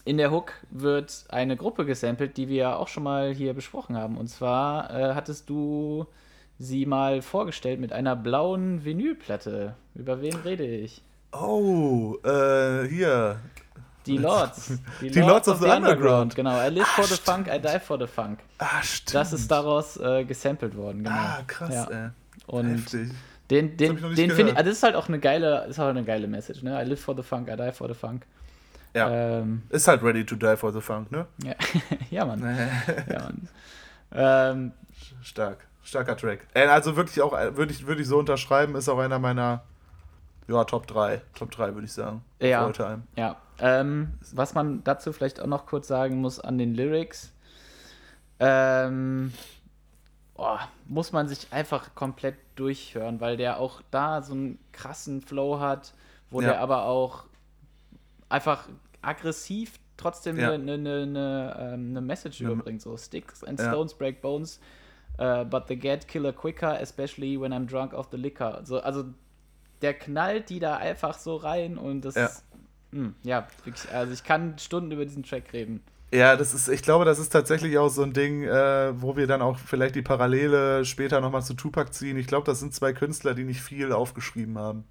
in 0.06 0.17
der 0.17 0.32
Hook 0.32 0.54
wird 0.71 1.25
eine 1.30 1.56
Gruppe 1.56 1.86
gesampelt, 1.86 2.38
die 2.38 2.47
wir 2.47 2.58
ja 2.58 2.75
auch 2.75 2.88
schon 2.88 3.04
mal 3.04 3.32
hier 3.32 3.54
besprochen 3.54 3.95
haben. 3.95 4.17
Und 4.17 4.28
zwar 4.28 4.89
äh, 4.89 5.13
hattest 5.13 5.49
du 5.49 6.08
sie 6.58 6.86
mal 6.86 7.21
vorgestellt 7.21 7.80
mit 7.80 7.93
einer 7.93 8.15
blauen 8.15 8.84
Vinylplatte. 8.84 9.75
Über 9.93 10.21
wen 10.21 10.36
rede 10.36 10.65
ich? 10.65 11.04
Oh, 11.32 12.17
äh, 12.23 12.88
hier. 12.88 13.39
Die 14.05 14.17
Lords. 14.17 14.67
Die, 15.01 15.09
die 15.09 15.19
Lords, 15.19 15.47
Lords, 15.47 15.47
of, 15.47 15.55
of 15.55 15.62
the, 15.62 15.65
the 15.67 15.75
Underground. 15.75 16.33
Underground. 16.33 16.35
Genau. 16.35 16.59
I 16.59 16.69
live 16.69 16.88
ah, 16.88 16.95
for 16.95 17.05
the 17.05 17.17
Funk, 17.17 17.47
I 17.47 17.59
die 17.59 17.79
for 17.79 17.99
the 17.99 18.07
Funk. 18.07 18.39
Ah, 18.57 18.81
stimmt. 18.81 19.15
Das 19.15 19.33
ist 19.33 19.49
daraus 19.51 19.97
äh, 19.97 20.23
gesampelt 20.23 20.75
worden, 20.75 21.03
genau. 21.03 21.15
Ah, 21.15 21.41
krass, 21.45 21.73
ja. 21.73 21.85
ey. 21.85 22.09
Und 22.47 22.69
Heftig. 22.69 23.12
den, 23.51 23.77
den, 23.77 23.97
den 24.15 24.31
finde 24.31 24.51
ich, 24.51 24.57
also 24.57 24.69
das 24.69 24.77
ist 24.77 24.83
halt 24.83 24.95
auch 24.95 25.07
eine 25.07 25.19
geile, 25.19 25.65
ist 25.65 25.77
halt 25.77 25.89
eine 25.89 26.03
geile 26.03 26.27
Message, 26.27 26.63
ne? 26.63 26.81
I 26.81 26.85
live 26.85 26.99
for 26.99 27.15
the 27.15 27.23
Funk, 27.23 27.49
I 27.49 27.55
die 27.55 27.71
for 27.71 27.88
the 27.88 27.93
Funk. 27.93 28.25
Ja. 28.93 29.39
Ähm, 29.39 29.62
ist 29.69 29.88
halt 29.88 30.01
ready 30.01 30.25
to 30.25 30.35
die 30.35 30.57
for 30.57 30.73
the 30.73 30.81
Funk, 30.81 31.12
ne? 31.12 31.27
Ja, 31.43 31.53
ja 32.09 32.25
Mann. 32.25 32.41
ja, 33.09 33.19
Mann. 33.19 33.47
Ähm, 34.12 34.71
Stark. 35.21 35.67
Starker 35.83 36.15
Track. 36.15 36.47
Also 36.53 36.95
wirklich 36.95 37.21
auch, 37.21 37.31
würde 37.31 37.71
ich, 37.71 37.85
würd 37.85 37.99
ich 37.99 38.07
so 38.07 38.19
unterschreiben, 38.19 38.75
ist 38.75 38.89
auch 38.89 38.99
einer 38.99 39.19
meiner 39.19 39.63
ja, 40.47 40.63
Top 40.63 40.88
3. 40.88 41.21
Top 41.35 41.51
3, 41.51 41.73
würde 41.73 41.85
ich 41.85 41.93
sagen. 41.93 42.23
Ja. 42.39 42.71
Ja. 43.15 43.38
Ähm, 43.61 44.13
was 44.33 44.53
man 44.53 44.83
dazu 44.83 45.11
vielleicht 45.11 45.39
auch 45.39 45.47
noch 45.47 45.65
kurz 45.65 45.87
sagen 45.87 46.21
muss 46.21 46.39
an 46.39 46.57
den 46.57 46.73
Lyrics. 46.73 47.33
Ähm, 48.39 49.33
oh, 50.35 50.57
muss 50.87 51.11
man 51.11 51.27
sich 51.27 51.51
einfach 51.51 51.93
komplett 51.95 52.35
durchhören, 52.55 53.19
weil 53.19 53.37
der 53.37 53.59
auch 53.59 53.81
da 53.91 54.21
so 54.21 54.33
einen 54.33 54.59
krassen 54.71 55.21
Flow 55.21 55.59
hat, 55.59 55.93
wo 56.29 56.41
ja. 56.41 56.49
der 56.49 56.61
aber 56.61 56.85
auch 56.85 57.25
einfach 58.29 58.69
aggressiv 59.01 59.79
trotzdem 59.97 60.37
eine 60.37 60.51
ja. 60.51 60.57
ne, 60.57 60.77
ne, 60.77 61.05
ne, 61.05 61.57
ähm, 61.73 61.93
ne 61.93 62.01
Message 62.01 62.39
ja. 62.39 62.49
überbringt. 62.49 62.81
So 62.81 62.95
Sticks 62.95 63.43
and 63.43 63.59
Stones 63.59 63.93
break 63.93 64.21
bones 64.21 64.59
Uh, 65.19 65.43
but 65.43 65.67
they 65.67 65.75
get 65.75 66.07
killer 66.07 66.31
quicker, 66.31 66.77
especially 66.79 67.35
when 67.35 67.51
I'm 67.51 67.65
drunk 67.65 67.93
off 67.93 68.07
the 68.09 68.17
liquor. 68.17 68.61
So, 68.63 68.79
also 68.79 69.03
der 69.81 69.93
knallt 69.93 70.49
die 70.49 70.59
da 70.59 70.77
einfach 70.77 71.17
so 71.17 71.35
rein 71.35 71.77
und 71.77 72.05
das 72.05 72.15
ja. 72.15 72.29
Hm, 72.91 73.15
ja, 73.23 73.47
also 73.93 74.13
ich 74.13 74.23
kann 74.23 74.58
Stunden 74.58 74.91
über 74.91 75.06
diesen 75.06 75.23
Track 75.23 75.54
reden. 75.54 75.82
Ja, 76.12 76.36
das 76.36 76.56
ist, 76.56 76.67
ich 76.69 76.82
glaube, 76.82 77.06
das 77.06 77.19
ist 77.19 77.30
tatsächlich 77.30 77.78
auch 77.78 77.89
so 77.89 78.02
ein 78.02 78.13
Ding, 78.13 78.43
äh, 78.43 78.99
wo 78.99 79.15
wir 79.15 79.28
dann 79.28 79.43
auch 79.43 79.60
vielleicht 79.60 79.93
die 79.93 80.02
Parallele 80.02 80.84
später 80.84 81.21
nochmal 81.21 81.43
zu 81.43 81.54
Tupac 81.54 81.93
ziehen. 81.93 82.17
Ich 82.17 82.25
glaube, 82.25 82.45
das 82.45 82.60
sind 82.60 82.73
zwei 82.73 82.93
Künstler, 82.93 83.36
die 83.36 83.43
nicht 83.43 83.62
viel 83.62 83.91
aufgeschrieben 83.91 84.58
haben. 84.58 84.86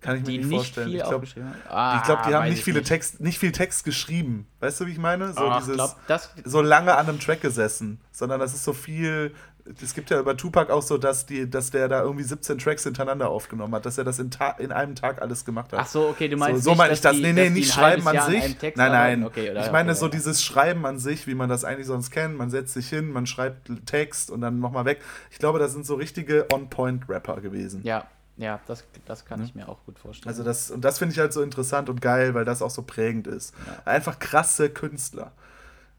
Kann 0.00 0.16
ich 0.16 0.22
mir 0.24 0.38
nicht 0.38 0.48
vorstellen. 0.48 0.94
ich 0.94 1.02
glaube, 1.02 1.26
ah, 1.68 2.02
glaub, 2.04 2.26
die 2.26 2.34
haben 2.34 2.48
nicht, 2.48 2.64
viele 2.64 2.78
nicht. 2.78 2.88
Text, 2.88 3.20
nicht 3.20 3.38
viel 3.38 3.52
Text 3.52 3.84
geschrieben. 3.84 4.46
Weißt 4.60 4.80
du, 4.80 4.86
wie 4.86 4.92
ich 4.92 4.98
meine? 4.98 5.32
So, 5.32 5.40
Ach, 5.40 5.60
dieses, 5.60 5.76
glaub, 5.76 6.20
so 6.44 6.62
lange 6.62 6.96
an 6.96 7.06
einem 7.06 7.20
Track 7.20 7.42
gesessen. 7.42 8.00
Sondern 8.10 8.40
das 8.40 8.54
ist 8.54 8.64
so 8.64 8.72
viel. 8.72 9.34
Es 9.82 9.94
gibt 9.94 10.10
ja 10.10 10.20
über 10.20 10.36
Tupac 10.36 10.72
auch 10.72 10.82
so, 10.82 10.98
dass, 10.98 11.26
die, 11.26 11.48
dass 11.48 11.70
der 11.70 11.88
da 11.88 12.02
irgendwie 12.02 12.24
17 12.24 12.58
Tracks 12.58 12.84
hintereinander 12.84 13.28
aufgenommen 13.28 13.74
hat, 13.74 13.86
dass 13.86 13.98
er 13.98 14.04
das 14.04 14.18
in, 14.18 14.30
in 14.58 14.72
einem 14.72 14.94
Tag 14.94 15.22
alles 15.22 15.44
gemacht 15.44 15.72
hat. 15.72 15.80
Ach 15.80 15.86
so, 15.86 16.08
okay, 16.08 16.28
du 16.28 16.36
meinst. 16.36 16.64
So, 16.64 16.70
so 16.70 16.76
meine 16.76 16.92
ich 16.92 17.00
das. 17.00 17.16
Die, 17.16 17.22
nee, 17.22 17.32
nee, 17.32 17.50
nicht 17.50 17.72
Schreiben 17.72 18.06
an 18.06 18.30
sich. 18.30 18.56
Nein, 18.62 18.72
nein. 18.76 19.24
Okay, 19.24 19.50
oder, 19.50 19.64
ich 19.64 19.72
meine 19.72 19.90
okay, 19.90 19.98
so 19.98 20.06
ja. 20.06 20.12
dieses 20.12 20.42
Schreiben 20.42 20.86
an 20.86 20.98
sich, 20.98 21.26
wie 21.26 21.34
man 21.34 21.48
das 21.48 21.64
eigentlich 21.64 21.86
sonst 21.86 22.10
kennt. 22.10 22.36
Man 22.36 22.50
setzt 22.50 22.74
sich 22.74 22.88
hin, 22.88 23.10
man 23.10 23.26
schreibt 23.26 23.70
Text 23.86 24.30
und 24.30 24.40
dann 24.40 24.60
nochmal 24.60 24.84
weg. 24.84 25.00
Ich 25.30 25.38
glaube, 25.38 25.58
das 25.58 25.72
sind 25.72 25.86
so 25.86 25.94
richtige 25.94 26.46
On-Point-Rapper 26.52 27.40
gewesen. 27.40 27.82
Ja, 27.84 28.06
ja, 28.40 28.58
das, 28.66 28.84
das 29.04 29.26
kann 29.26 29.40
ja. 29.40 29.46
ich 29.46 29.54
mir 29.54 29.68
auch 29.68 29.84
gut 29.84 29.98
vorstellen. 29.98 30.30
Also 30.30 30.42
das, 30.42 30.70
und 30.70 30.82
das 30.82 30.98
finde 30.98 31.12
ich 31.12 31.18
halt 31.18 31.32
so 31.32 31.42
interessant 31.42 31.90
und 31.90 32.00
geil, 32.00 32.34
weil 32.34 32.46
das 32.46 32.62
auch 32.62 32.70
so 32.70 32.82
prägend 32.82 33.26
ist. 33.26 33.54
Ja. 33.66 33.82
Einfach 33.84 34.18
krasse 34.18 34.70
Künstler. 34.70 35.32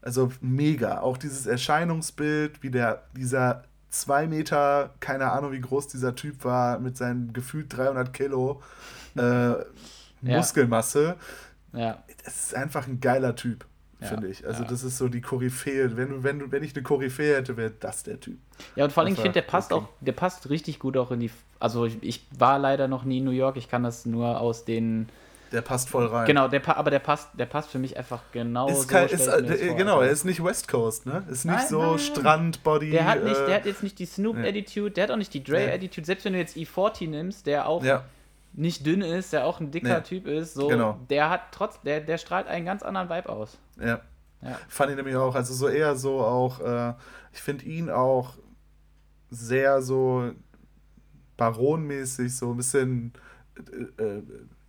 Also 0.02 0.32
mega. 0.40 1.00
Auch 1.00 1.16
dieses 1.16 1.46
Erscheinungsbild, 1.46 2.62
wie 2.62 2.70
der, 2.70 3.04
dieser 3.16 3.64
zwei 3.88 4.26
Meter, 4.26 4.90
keine 5.00 5.30
Ahnung 5.30 5.52
wie 5.52 5.60
groß 5.60 5.88
dieser 5.88 6.14
Typ 6.14 6.44
war, 6.44 6.78
mit 6.80 6.96
seinen 6.96 7.32
gefühlt 7.32 7.76
300 7.76 8.12
Kilo 8.12 8.60
äh, 9.16 9.52
Muskelmasse. 10.20 11.16
Ja. 11.72 12.02
Das 12.24 12.46
ist 12.46 12.54
einfach 12.54 12.86
ein 12.88 13.00
geiler 13.00 13.36
Typ. 13.36 13.66
ja, 14.00 14.08
finde 14.08 14.28
ich. 14.28 14.46
Also 14.46 14.62
ja. 14.62 14.68
das 14.68 14.82
ist 14.82 14.98
so 14.98 15.08
die 15.08 15.20
Koryphäe. 15.20 15.96
Wenn, 15.96 16.22
wenn, 16.24 16.50
wenn 16.50 16.62
ich 16.62 16.74
eine 16.74 16.82
Koryphäe 16.82 17.36
hätte, 17.36 17.56
wäre 17.56 17.72
das 17.78 18.02
der 18.02 18.18
Typ. 18.18 18.38
Ja, 18.76 18.84
und 18.84 18.92
vor 18.92 19.02
allem, 19.02 19.12
ich 19.12 19.20
finde, 19.20 19.34
der 19.34 19.42
passt 19.42 19.72
okay. 19.72 19.84
auch, 19.84 19.88
der 20.00 20.12
passt 20.12 20.50
richtig 20.50 20.78
gut 20.78 20.96
auch 20.96 21.10
in 21.10 21.20
die. 21.20 21.30
Also 21.60 21.84
ich, 21.86 22.02
ich, 22.02 22.26
war 22.36 22.58
leider 22.58 22.88
noch 22.88 23.04
nie 23.04 23.18
in 23.18 23.24
New 23.24 23.30
York, 23.30 23.56
ich 23.56 23.68
kann 23.68 23.82
das 23.82 24.06
nur 24.06 24.40
aus 24.40 24.64
den. 24.64 25.08
Der 25.52 25.60
passt 25.60 25.88
voll 25.90 26.06
rein. 26.06 26.26
Genau, 26.26 26.48
der, 26.48 26.76
aber 26.76 26.90
der 26.90 26.98
passt, 26.98 27.28
der 27.34 27.46
passt 27.46 27.70
für 27.70 27.78
mich 27.78 27.96
einfach 27.96 28.22
genau 28.32 28.68
ist 28.68 28.82
so. 28.82 28.88
Kein, 28.88 29.08
ist, 29.08 29.26
äh, 29.26 29.74
genau, 29.76 30.00
er 30.00 30.10
ist 30.10 30.24
nicht 30.24 30.42
West 30.42 30.68
Coast, 30.68 31.06
ne? 31.06 31.24
Ist 31.30 31.44
nicht 31.44 31.54
nein, 31.54 31.68
so 31.68 31.82
nein, 31.82 31.98
Strandbody. 31.98 32.90
Der 32.90 33.06
hat, 33.06 33.22
nicht, 33.22 33.38
äh, 33.38 33.46
der 33.46 33.54
hat 33.56 33.66
jetzt 33.66 33.82
nicht 33.82 33.98
die 33.98 34.06
Snoop-Attitude, 34.06 34.90
der 34.92 35.04
hat 35.04 35.10
auch 35.10 35.16
nicht 35.16 35.34
die 35.34 35.44
Dre-Attitude. 35.44 36.06
Selbst 36.06 36.24
wenn 36.24 36.32
du 36.32 36.38
jetzt 36.38 36.56
E40 36.56 37.08
nimmst, 37.08 37.46
der 37.46 37.68
auch 37.68 37.84
ja 37.84 38.04
nicht 38.54 38.86
dünn 38.86 39.02
ist, 39.02 39.32
der 39.32 39.46
auch 39.46 39.60
ein 39.60 39.70
dicker 39.70 39.98
nee. 39.98 40.02
Typ 40.02 40.26
ist, 40.26 40.54
so, 40.54 40.68
genau. 40.68 40.98
der 41.08 41.30
hat 41.30 41.52
trotz, 41.52 41.80
der, 41.82 42.00
der 42.00 42.18
strahlt 42.18 42.46
einen 42.46 42.66
ganz 42.66 42.82
anderen 42.82 43.08
Vibe 43.08 43.28
aus. 43.28 43.58
Ja. 43.80 44.00
ja. 44.42 44.58
Fand 44.68 44.90
ich 44.90 44.96
nämlich 44.96 45.16
auch, 45.16 45.34
also 45.34 45.54
so 45.54 45.68
eher 45.68 45.96
so 45.96 46.20
auch, 46.20 46.60
äh, 46.60 46.94
ich 47.32 47.40
finde 47.40 47.64
ihn 47.64 47.88
auch 47.88 48.34
sehr 49.30 49.80
so 49.80 50.32
baronmäßig, 51.36 52.36
so 52.36 52.50
ein 52.50 52.56
bisschen, 52.56 53.12
äh, 53.98 54.02
äh, 54.02 54.22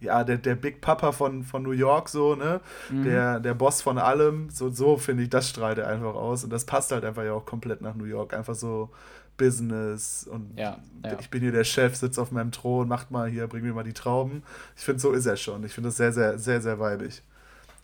ja, 0.04 0.24
der, 0.24 0.38
der 0.38 0.56
Big 0.56 0.82
Papa 0.82 1.12
von, 1.12 1.44
von 1.44 1.64
New 1.64 1.72
York, 1.72 2.10
so, 2.10 2.36
ne? 2.36 2.62
Mhm. 2.90 3.04
Der, 3.04 3.40
der 3.40 3.54
Boss 3.54 3.82
von 3.82 3.98
allem, 3.98 4.50
so, 4.50 4.70
so 4.70 4.98
finde 4.98 5.24
ich, 5.24 5.30
das 5.30 5.50
strahlt 5.50 5.78
er 5.78 5.88
einfach 5.88 6.16
aus 6.16 6.44
und 6.44 6.52
das 6.52 6.66
passt 6.66 6.92
halt 6.92 7.06
einfach 7.06 7.24
ja 7.24 7.34
auch 7.34 7.46
komplett 7.46 7.82
nach 7.82 7.96
New 7.96 8.06
York. 8.06 8.34
Einfach 8.34 8.56
so 8.56 8.90
Business 9.38 10.28
und 10.30 10.58
ja, 10.58 10.78
ja. 11.04 11.18
ich 11.20 11.30
bin 11.30 11.42
hier 11.42 11.52
der 11.52 11.64
Chef, 11.64 11.96
sitze 11.96 12.22
auf 12.22 12.32
meinem 12.32 12.52
Thron, 12.52 12.88
macht 12.88 13.12
mal 13.12 13.28
hier, 13.30 13.48
bring 13.48 13.64
mir 13.64 13.74
mal 13.74 13.84
die 13.84 13.94
Trauben. 13.94 14.44
Ich 14.78 14.84
finde, 14.84 15.00
so 15.00 15.12
ist 15.12 15.26
er 15.26 15.38
schon. 15.38 15.64
Ich 15.64 15.74
finde 15.74 15.90
das 15.90 15.98
sehr, 15.98 16.14
sehr, 16.14 16.38
sehr, 16.38 16.62
sehr 16.62 16.80
weibig. 16.80 17.24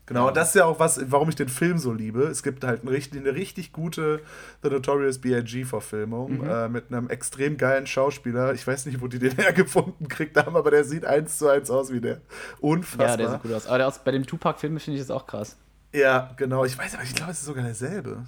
Genau, 0.09 0.29
und 0.29 0.35
das 0.35 0.49
ist 0.49 0.55
ja 0.55 0.65
auch 0.65 0.79
was, 0.79 0.99
warum 1.11 1.29
ich 1.29 1.35
den 1.35 1.49
Film 1.49 1.77
so 1.77 1.93
liebe. 1.93 2.23
Es 2.23 2.41
gibt 2.41 2.63
halt 2.63 2.81
eine 2.81 2.89
richtig, 2.89 3.21
eine 3.21 3.35
richtig 3.35 3.71
gute 3.71 4.21
The 4.63 4.69
Notorious 4.71 5.19
B.I.G.-Verfilmung 5.19 6.41
mhm. 6.41 6.49
äh, 6.49 6.67
mit 6.67 6.91
einem 6.91 7.11
extrem 7.11 7.57
geilen 7.57 7.85
Schauspieler. 7.85 8.53
Ich 8.55 8.65
weiß 8.65 8.87
nicht, 8.87 9.01
wo 9.01 9.07
die 9.07 9.19
den 9.19 9.31
hergefunden 9.37 10.07
gekriegt 10.07 10.35
haben, 10.35 10.55
aber 10.55 10.71
der 10.71 10.83
sieht 10.83 11.05
eins 11.05 11.37
zu 11.37 11.47
eins 11.47 11.69
aus 11.69 11.93
wie 11.93 12.01
der. 12.01 12.21
Unfassbar. 12.59 13.07
Ja, 13.07 13.17
der 13.17 13.29
sieht 13.29 13.43
gut 13.43 13.53
aus. 13.53 13.67
Aber 13.67 13.77
der 13.77 13.87
aus, 13.87 13.99
bei 13.99 14.09
dem 14.09 14.25
Tupac-Film 14.25 14.79
finde 14.79 14.99
ich 14.99 15.05
das 15.05 15.15
auch 15.15 15.27
krass. 15.27 15.57
Ja, 15.93 16.31
genau. 16.37 16.65
Ich 16.65 16.75
weiß, 16.75 16.95
aber 16.95 17.03
ich 17.03 17.13
glaube, 17.13 17.31
es 17.31 17.39
ist 17.39 17.45
sogar 17.45 17.63
derselbe. 17.63 18.25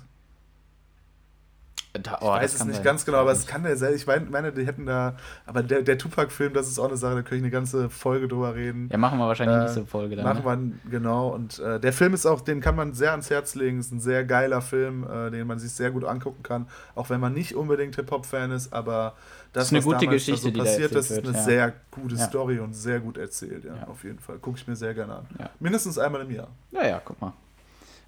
Da, 1.93 2.19
oh, 2.21 2.35
ich 2.35 2.43
weiß 2.43 2.53
es 2.55 2.65
nicht 2.65 2.75
sein. 2.75 2.85
ganz 2.85 3.03
genau, 3.03 3.17
aber 3.17 3.33
es 3.33 3.45
kann 3.45 3.63
der 3.63 3.75
selber. 3.75 3.95
Ich 3.95 4.29
meine, 4.29 4.53
die 4.53 4.65
hätten 4.65 4.85
da. 4.85 5.17
Aber 5.45 5.61
der, 5.61 5.81
der 5.81 5.97
Tupac-Film, 5.97 6.53
das 6.53 6.69
ist 6.69 6.79
auch 6.79 6.87
eine 6.87 6.95
Sache, 6.95 7.15
da 7.15 7.21
könnte 7.21 7.35
ich 7.35 7.41
eine 7.41 7.51
ganze 7.51 7.89
Folge 7.89 8.29
drüber 8.29 8.55
reden. 8.55 8.87
Ja, 8.89 8.97
machen 8.97 9.19
wir 9.19 9.27
wahrscheinlich 9.27 9.57
äh, 9.57 9.63
nächste 9.63 9.85
Folge 9.85 10.15
dann. 10.15 10.23
Machen 10.23 10.69
ne? 10.69 10.73
wir, 10.83 10.91
genau. 10.91 11.29
Und 11.29 11.59
äh, 11.59 11.81
der 11.81 11.91
Film 11.91 12.13
ist 12.13 12.25
auch, 12.25 12.39
den 12.39 12.61
kann 12.61 12.77
man 12.77 12.93
sehr 12.93 13.11
ans 13.11 13.29
Herz 13.29 13.55
legen. 13.55 13.79
Ist 13.79 13.91
ein 13.91 13.99
sehr 13.99 14.23
geiler 14.23 14.61
Film, 14.61 15.03
äh, 15.03 15.31
den 15.31 15.45
man 15.47 15.59
sich 15.59 15.73
sehr 15.73 15.91
gut 15.91 16.05
angucken 16.05 16.43
kann. 16.43 16.67
Auch 16.95 17.09
wenn 17.09 17.19
man 17.19 17.33
nicht 17.33 17.55
unbedingt 17.55 17.97
Hip-Hop-Fan 17.97 18.51
ist, 18.51 18.71
aber 18.71 19.15
das, 19.51 19.63
das 19.63 19.65
ist 19.65 19.73
eine 19.73 19.81
gute 19.81 20.07
Geschichte, 20.07 20.49
da 20.49 20.59
so 20.59 20.63
passiert, 20.63 20.95
das 20.95 21.11
ist 21.11 21.27
eine 21.27 21.37
ja. 21.37 21.43
sehr 21.43 21.73
gute 21.91 22.15
ja. 22.15 22.25
Story 22.25 22.59
und 22.59 22.73
sehr 22.73 23.01
gut 23.01 23.17
erzählt, 23.17 23.65
ja, 23.65 23.75
ja. 23.75 23.87
auf 23.87 24.05
jeden 24.05 24.19
Fall. 24.19 24.37
Gucke 24.37 24.57
ich 24.57 24.65
mir 24.65 24.77
sehr 24.77 24.93
gerne 24.93 25.15
an. 25.15 25.25
Mindestens 25.59 25.97
einmal 25.97 26.21
im 26.21 26.31
Jahr. 26.31 26.47
Ja, 26.71 26.87
ja, 26.87 27.01
guck 27.03 27.19
mal. 27.19 27.33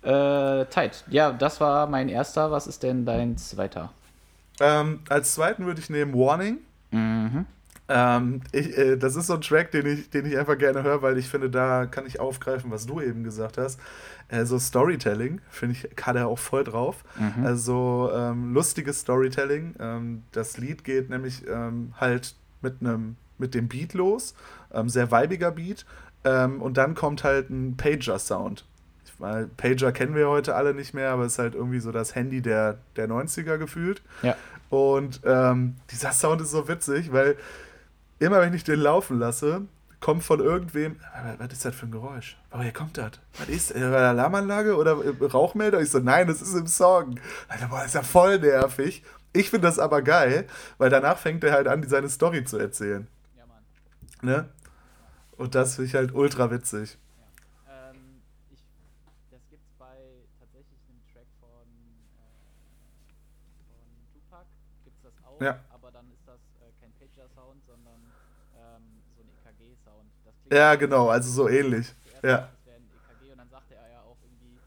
Äh, 0.03 0.65
Tight. 0.65 1.03
Ja, 1.09 1.31
das 1.31 1.61
war 1.61 1.87
mein 1.87 2.09
erster. 2.09 2.51
Was 2.51 2.67
ist 2.67 2.83
denn 2.83 3.05
dein 3.05 3.37
zweiter? 3.37 3.91
Ähm, 4.59 4.99
als 5.09 5.33
zweiten 5.33 5.65
würde 5.65 5.79
ich 5.79 5.89
nehmen 5.89 6.13
Warning. 6.13 6.59
Mhm. 6.91 7.45
Ähm, 7.89 8.41
ich, 8.51 8.77
äh, 8.77 8.95
das 8.97 9.15
ist 9.15 9.27
so 9.27 9.33
ein 9.33 9.41
Track, 9.41 9.71
den 9.71 9.85
ich, 9.85 10.09
den 10.09 10.25
ich 10.25 10.37
einfach 10.37 10.57
gerne 10.57 10.83
höre, 10.83 11.01
weil 11.01 11.17
ich 11.17 11.27
finde, 11.27 11.49
da 11.49 11.85
kann 11.85 12.05
ich 12.05 12.19
aufgreifen, 12.19 12.71
was 12.71 12.85
du 12.85 13.01
eben 13.01 13.23
gesagt 13.23 13.57
hast. 13.57 13.79
Äh, 14.29 14.45
so 14.45 14.57
Storytelling, 14.57 15.41
finde 15.49 15.75
ich, 15.75 15.95
kann 15.95 16.15
er 16.15 16.27
auch 16.27 16.39
voll 16.39 16.63
drauf. 16.63 17.03
Mhm. 17.17 17.45
Also 17.45 18.09
ähm, 18.13 18.53
lustiges 18.53 19.01
Storytelling. 19.01 19.75
Ähm, 19.79 20.23
das 20.31 20.57
Lied 20.57 20.83
geht 20.83 21.09
nämlich 21.09 21.47
ähm, 21.47 21.93
halt 21.99 22.35
mit 22.61 22.75
einem 22.81 23.17
mit 23.37 23.53
dem 23.55 23.67
Beat 23.67 23.93
los, 23.93 24.35
ähm, 24.73 24.89
sehr 24.89 25.11
weibiger 25.11 25.51
Beat. 25.51 25.85
Ähm, 26.23 26.61
und 26.61 26.77
dann 26.77 26.95
kommt 26.95 27.23
halt 27.23 27.49
ein 27.49 27.75
Pager-Sound. 27.75 28.65
Weil 29.19 29.47
Pager 29.47 29.91
kennen 29.91 30.15
wir 30.15 30.27
heute 30.29 30.55
alle 30.55 30.73
nicht 30.73 30.93
mehr, 30.93 31.11
aber 31.11 31.25
es 31.25 31.33
ist 31.33 31.39
halt 31.39 31.55
irgendwie 31.55 31.79
so 31.79 31.91
das 31.91 32.15
Handy 32.15 32.41
der, 32.41 32.77
der 32.95 33.07
90er 33.07 33.57
gefühlt. 33.57 34.01
Ja. 34.21 34.35
Und 34.69 35.21
ähm, 35.23 35.75
dieser 35.91 36.11
Sound 36.11 36.41
ist 36.41 36.51
so 36.51 36.67
witzig, 36.67 37.11
weil 37.11 37.37
immer 38.19 38.41
wenn 38.41 38.53
ich 38.53 38.63
den 38.63 38.79
laufen 38.79 39.19
lasse, 39.19 39.61
kommt 39.99 40.23
von 40.23 40.41
irgendwem, 40.41 40.97
was 41.37 41.53
ist 41.53 41.63
das 41.63 41.75
für 41.75 41.85
ein 41.85 41.91
Geräusch? 41.91 42.37
Woher 42.51 42.73
kommt 42.73 42.97
das? 42.97 43.11
Was 43.39 43.47
ist 43.47 43.69
das? 43.71 43.77
Alarmanlage 43.81 44.75
oder 44.75 44.97
Rauchmelder? 45.21 45.79
Ich 45.79 45.91
so, 45.91 45.99
nein, 45.99 46.27
das 46.27 46.41
ist 46.41 46.53
im 46.55 46.67
Song. 46.67 47.19
Alter, 47.47 47.67
boah, 47.67 47.77
das 47.77 47.87
ist 47.87 47.93
ja 47.93 48.03
voll 48.03 48.39
nervig. 48.39 49.03
Ich 49.31 49.49
finde 49.49 49.67
das 49.67 49.79
aber 49.79 50.01
geil, 50.01 50.45
weil 50.77 50.89
danach 50.89 51.17
fängt 51.17 51.43
er 51.43 51.53
halt 51.53 51.67
an, 51.67 51.87
seine 51.87 52.09
Story 52.09 52.43
zu 52.43 52.57
erzählen. 52.57 53.07
Ja, 53.37 53.45
Mann. 53.45 53.63
Ne? 54.21 54.49
Und 55.37 55.55
das 55.55 55.75
finde 55.75 55.87
ich 55.87 55.95
halt 55.95 56.13
ultra 56.13 56.51
witzig. 56.51 56.97
Ja. 65.39 65.59
Aber 65.69 65.91
dann 65.91 66.09
ist 66.11 66.27
das 66.27 66.39
äh, 66.61 66.71
kein 66.79 66.91
Pager-Sound, 66.93 67.63
sondern 67.65 67.99
ähm, 68.55 69.01
so 69.15 69.21
ein 69.21 69.29
EKG-Sound. 69.29 70.09
Ja, 70.51 70.75
genau, 70.75 71.09
also 71.09 71.29
so 71.29 71.49
ähnlich. 71.49 71.93
Ja. 72.21 72.49
Das 72.51 72.65
wäre 72.65 72.77
ein 72.77 72.89
EKG 72.93 73.31
und 73.31 73.37
dann 73.37 73.49
sagte 73.49 73.75
er 73.75 73.89
ja 73.91 74.01
auch 74.01 74.17
irgendwie, 74.23 74.59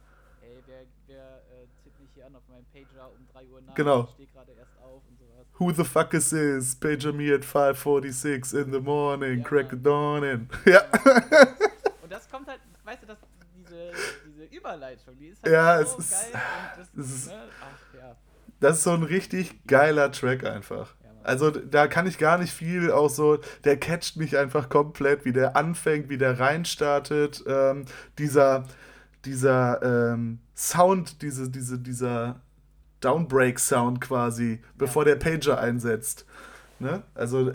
ey, 0.42 0.62
wer, 0.66 0.84
wer 1.06 1.24
äh, 1.24 1.66
tippt 1.82 2.00
mich 2.00 2.10
hier 2.14 2.26
an 2.26 2.36
auf 2.36 2.42
meinem 2.48 2.64
Pager 2.66 3.10
um 3.10 3.26
3 3.32 3.46
Uhr 3.46 3.60
nach? 3.62 3.74
Genau. 3.74 4.02
Ich 4.04 4.10
stehe 4.10 4.28
gerade 4.28 4.52
erst 4.52 4.78
auf 4.82 5.02
und 5.08 5.18
sowas. 5.18 5.46
Who 5.58 5.72
the 5.72 5.84
fuck 5.84 6.14
is 6.14 6.30
this? 6.30 6.74
Pager 6.74 7.12
me 7.12 7.32
at 7.32 7.42
5.46 7.42 8.54
in 8.54 8.72
the 8.72 8.80
morning, 8.80 9.38
ja. 9.38 9.44
crack 9.44 9.70
the 9.70 9.82
dawn 9.82 10.24
in. 10.24 10.48
Ja. 10.64 10.82
Und 12.02 12.12
das 12.12 12.28
kommt 12.30 12.46
halt, 12.46 12.60
weißt 12.84 13.02
du, 13.02 13.06
das, 13.06 13.18
diese, 13.56 13.90
diese 14.26 14.44
Überleitung, 14.56 15.18
die 15.18 15.28
ist 15.28 15.42
halt 15.42 15.52
ja, 15.52 15.84
so 15.84 15.98
es 15.98 16.10
geil. 16.10 16.42
Ist, 16.80 16.90
das, 16.94 17.06
ist, 17.06 17.26
ne? 17.28 17.48
Ach, 17.60 17.94
ja 17.94 18.16
das 18.60 18.78
ist 18.78 18.84
so 18.84 18.92
ein 18.92 19.02
richtig 19.02 19.66
geiler 19.66 20.12
Track 20.12 20.44
einfach. 20.44 20.94
Also 21.22 21.50
da 21.50 21.88
kann 21.88 22.06
ich 22.06 22.18
gar 22.18 22.38
nicht 22.38 22.52
viel 22.52 22.92
auch 22.92 23.10
so, 23.10 23.38
der 23.64 23.76
catcht 23.76 24.16
mich 24.16 24.38
einfach 24.38 24.68
komplett, 24.68 25.24
wie 25.24 25.32
der 25.32 25.56
anfängt, 25.56 26.08
wie 26.08 26.18
der 26.18 26.38
reinstartet. 26.38 27.42
Ähm, 27.48 27.84
dieser 28.18 28.64
dieser 29.26 29.82
ähm, 29.82 30.38
Sound, 30.56 31.20
diese, 31.20 31.50
diese, 31.50 31.78
dieser 31.78 32.40
Downbreak-Sound 33.00 34.00
quasi, 34.00 34.62
bevor 34.78 35.04
der 35.04 35.16
Pager 35.16 35.60
einsetzt. 35.60 36.24
Ne? 36.78 37.02
Also 37.14 37.52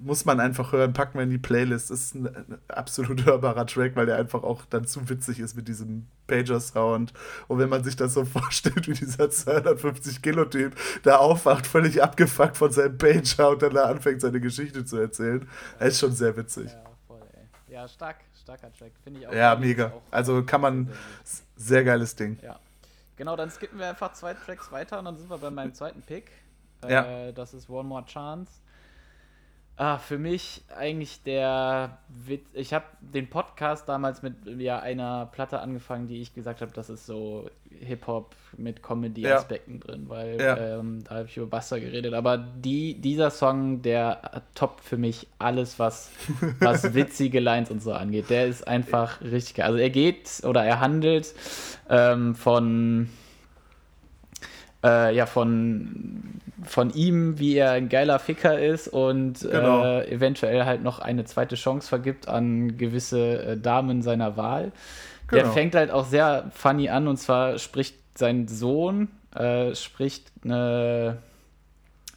muss 0.00 0.24
man 0.24 0.40
einfach 0.40 0.72
hören, 0.72 0.92
packen 0.92 1.18
wir 1.18 1.24
in 1.24 1.30
die 1.30 1.38
Playlist. 1.38 1.90
Ist 1.90 2.14
ein, 2.14 2.26
ein, 2.26 2.58
absolut 2.68 3.24
hörbarer 3.26 3.66
Track, 3.66 3.96
weil 3.96 4.06
der 4.06 4.16
einfach 4.16 4.42
auch 4.42 4.64
dann 4.66 4.86
zu 4.86 5.08
witzig 5.08 5.40
ist 5.40 5.56
mit 5.56 5.68
diesem 5.68 6.06
Pager-Sound. 6.26 7.12
Und 7.48 7.58
wenn 7.58 7.68
man 7.68 7.84
sich 7.84 7.96
das 7.96 8.14
so 8.14 8.24
vorstellt, 8.26 8.88
wie 8.88 8.94
dieser 8.94 9.24
250-Kilo-Typ 9.24 10.74
da 11.02 11.16
aufwacht, 11.16 11.66
völlig 11.66 12.02
abgefuckt 12.02 12.56
von 12.56 12.70
seinem 12.70 12.98
Pager 12.98 13.50
und 13.50 13.62
dann 13.62 13.74
da 13.74 13.84
anfängt, 13.84 14.20
seine 14.20 14.40
Geschichte 14.40 14.84
zu 14.84 14.96
erzählen, 14.96 15.48
ja. 15.80 15.86
ist 15.86 16.00
schon 16.00 16.12
sehr 16.12 16.36
witzig. 16.36 16.70
Ja, 16.70 16.84
voll, 17.06 17.22
ey. 17.32 17.74
Ja, 17.74 17.88
stark, 17.88 18.16
starker 18.40 18.72
Track, 18.72 18.92
finde 19.02 19.20
ich 19.20 19.28
auch. 19.28 19.32
Ja, 19.32 19.56
mega. 19.56 19.86
Auch 19.86 20.02
also 20.10 20.42
kann 20.42 20.60
man, 20.60 20.90
sehr, 21.56 21.84
geiles 21.84 22.16
Ding. 22.16 22.38
Ja. 22.42 22.58
Genau, 23.16 23.34
dann 23.34 23.50
skippen 23.50 23.78
wir 23.78 23.88
einfach 23.88 24.12
zwei 24.12 24.34
Tracks 24.34 24.70
weiter 24.70 24.98
und 24.98 25.06
dann 25.06 25.16
sind 25.16 25.30
wir 25.30 25.38
bei 25.38 25.50
meinem 25.50 25.72
zweiten 25.72 26.02
Pick. 26.02 26.30
Ja. 26.86 27.28
Äh, 27.28 27.32
das 27.32 27.54
ist 27.54 27.70
One 27.70 27.88
More 27.88 28.04
Chance. 28.04 28.52
Ah, 29.78 29.98
für 29.98 30.16
mich 30.16 30.62
eigentlich 30.74 31.22
der 31.22 31.98
Witz. 32.08 32.46
Ich 32.54 32.72
habe 32.72 32.86
den 33.00 33.28
Podcast 33.28 33.86
damals 33.86 34.22
mit 34.22 34.34
ja, 34.58 34.78
einer 34.78 35.26
Platte 35.26 35.60
angefangen, 35.60 36.08
die 36.08 36.22
ich 36.22 36.32
gesagt 36.32 36.62
habe, 36.62 36.72
das 36.72 36.88
ist 36.88 37.04
so 37.04 37.50
Hip-Hop 37.80 38.34
mit 38.56 38.82
Comedy-Aspekten 38.82 39.74
ja. 39.74 39.80
drin, 39.80 40.04
weil 40.08 40.40
ja. 40.40 40.78
ähm, 40.78 41.04
da 41.04 41.16
habe 41.16 41.26
ich 41.26 41.36
über 41.36 41.58
Buster 41.58 41.78
geredet. 41.78 42.14
Aber 42.14 42.38
die, 42.38 42.94
dieser 42.94 43.30
Song, 43.30 43.82
der 43.82 44.42
toppt 44.54 44.82
für 44.82 44.96
mich 44.96 45.26
alles, 45.38 45.78
was, 45.78 46.10
was 46.58 46.94
witzige 46.94 47.40
Lines 47.40 47.70
und 47.70 47.82
so 47.82 47.92
angeht. 47.92 48.30
Der 48.30 48.46
ist 48.46 48.66
einfach 48.66 49.20
richtig 49.20 49.56
geil. 49.56 49.66
Also 49.66 49.78
er 49.78 49.90
geht 49.90 50.40
oder 50.44 50.64
er 50.64 50.80
handelt 50.80 51.34
ähm, 51.90 52.34
von 52.34 53.10
äh, 54.86 55.14
ja, 55.14 55.26
von, 55.26 56.40
von 56.62 56.90
ihm, 56.94 57.38
wie 57.38 57.56
er 57.56 57.72
ein 57.72 57.88
geiler 57.88 58.18
Ficker 58.18 58.58
ist 58.58 58.88
und 58.88 59.40
genau. 59.40 59.84
äh, 59.84 60.10
eventuell 60.10 60.64
halt 60.64 60.82
noch 60.82 61.00
eine 61.00 61.24
zweite 61.24 61.56
Chance 61.56 61.88
vergibt 61.88 62.28
an 62.28 62.76
gewisse 62.76 63.42
äh, 63.42 63.56
Damen 63.56 64.02
seiner 64.02 64.36
Wahl. 64.36 64.72
Genau. 65.26 65.42
Der 65.42 65.52
fängt 65.52 65.74
halt 65.74 65.90
auch 65.90 66.06
sehr 66.06 66.50
funny 66.54 66.88
an 66.88 67.08
und 67.08 67.16
zwar 67.16 67.58
spricht 67.58 67.96
sein 68.14 68.46
Sohn, 68.46 69.08
äh, 69.34 69.74
spricht 69.74 70.30
eine 70.44 71.18
äh, 71.18 71.35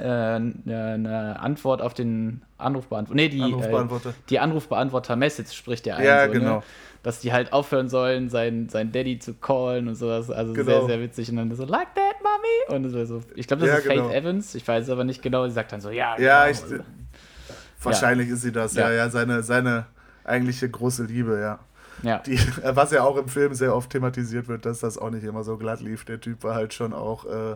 eine 0.03 1.38
Antwort 1.39 1.81
auf 1.81 1.93
den 1.93 2.41
Anrufbeantworter. 2.57 3.15
Nee, 3.15 3.29
die, 3.29 3.41
Anrufbeantworter. 3.41 4.09
Äh, 4.09 4.13
die 4.29 4.39
Anrufbeantworter-Message 4.39 5.53
spricht 5.53 5.85
ja 5.85 5.95
ein. 5.95 6.05
Ja, 6.05 6.25
so, 6.25 6.33
ne? 6.33 6.39
genau. 6.39 6.55
Ne? 6.57 6.63
Dass 7.01 7.19
die 7.21 7.31
halt 7.31 7.53
aufhören 7.53 7.88
sollen, 7.88 8.29
seinen, 8.29 8.67
seinen 8.67 8.91
Daddy 8.91 9.19
zu 9.19 9.33
callen 9.35 9.88
und 9.88 9.95
sowas. 9.95 10.29
Also 10.29 10.53
genau. 10.53 10.65
sehr, 10.65 10.85
sehr 10.85 11.01
witzig. 11.01 11.29
Und 11.29 11.38
dann 11.38 11.55
so, 11.55 11.65
like 11.65 11.95
that, 11.95 12.15
mommy? 12.21 12.83
Und 12.83 12.89
so, 12.89 13.21
ich 13.35 13.47
glaube, 13.47 13.62
das 13.62 13.69
ja, 13.69 13.77
ist 13.77 13.88
genau. 13.88 14.09
Faith 14.09 14.15
Evans. 14.15 14.55
Ich 14.55 14.67
weiß 14.67 14.89
aber 14.89 15.03
nicht 15.05 15.21
genau. 15.21 15.47
Sie 15.47 15.53
sagt 15.53 15.71
dann 15.71 15.81
so, 15.81 15.89
ja, 15.89 16.17
ja 16.19 16.51
genau. 16.51 16.67
Ich, 16.75 17.85
wahrscheinlich 17.85 18.27
ja. 18.27 18.33
ist 18.33 18.41
sie 18.41 18.51
das. 18.51 18.75
Ja, 18.75 18.91
ja, 18.91 19.09
seine, 19.09 19.43
seine 19.43 19.85
eigentliche 20.25 20.69
große 20.69 21.03
Liebe, 21.05 21.39
ja. 21.39 21.59
Ja. 22.03 22.19
Die, 22.19 22.38
was 22.63 22.91
ja 22.91 23.03
auch 23.03 23.17
im 23.17 23.27
Film 23.27 23.53
sehr 23.53 23.75
oft 23.75 23.89
thematisiert 23.89 24.47
wird, 24.47 24.65
dass 24.65 24.79
das 24.79 24.97
auch 24.97 25.09
nicht 25.09 25.23
immer 25.23 25.43
so 25.43 25.57
glatt 25.57 25.81
lief. 25.81 26.05
Der 26.05 26.19
Typ 26.19 26.43
war 26.43 26.55
halt 26.55 26.73
schon 26.73 26.93
auch, 26.93 27.25
äh, 27.25 27.55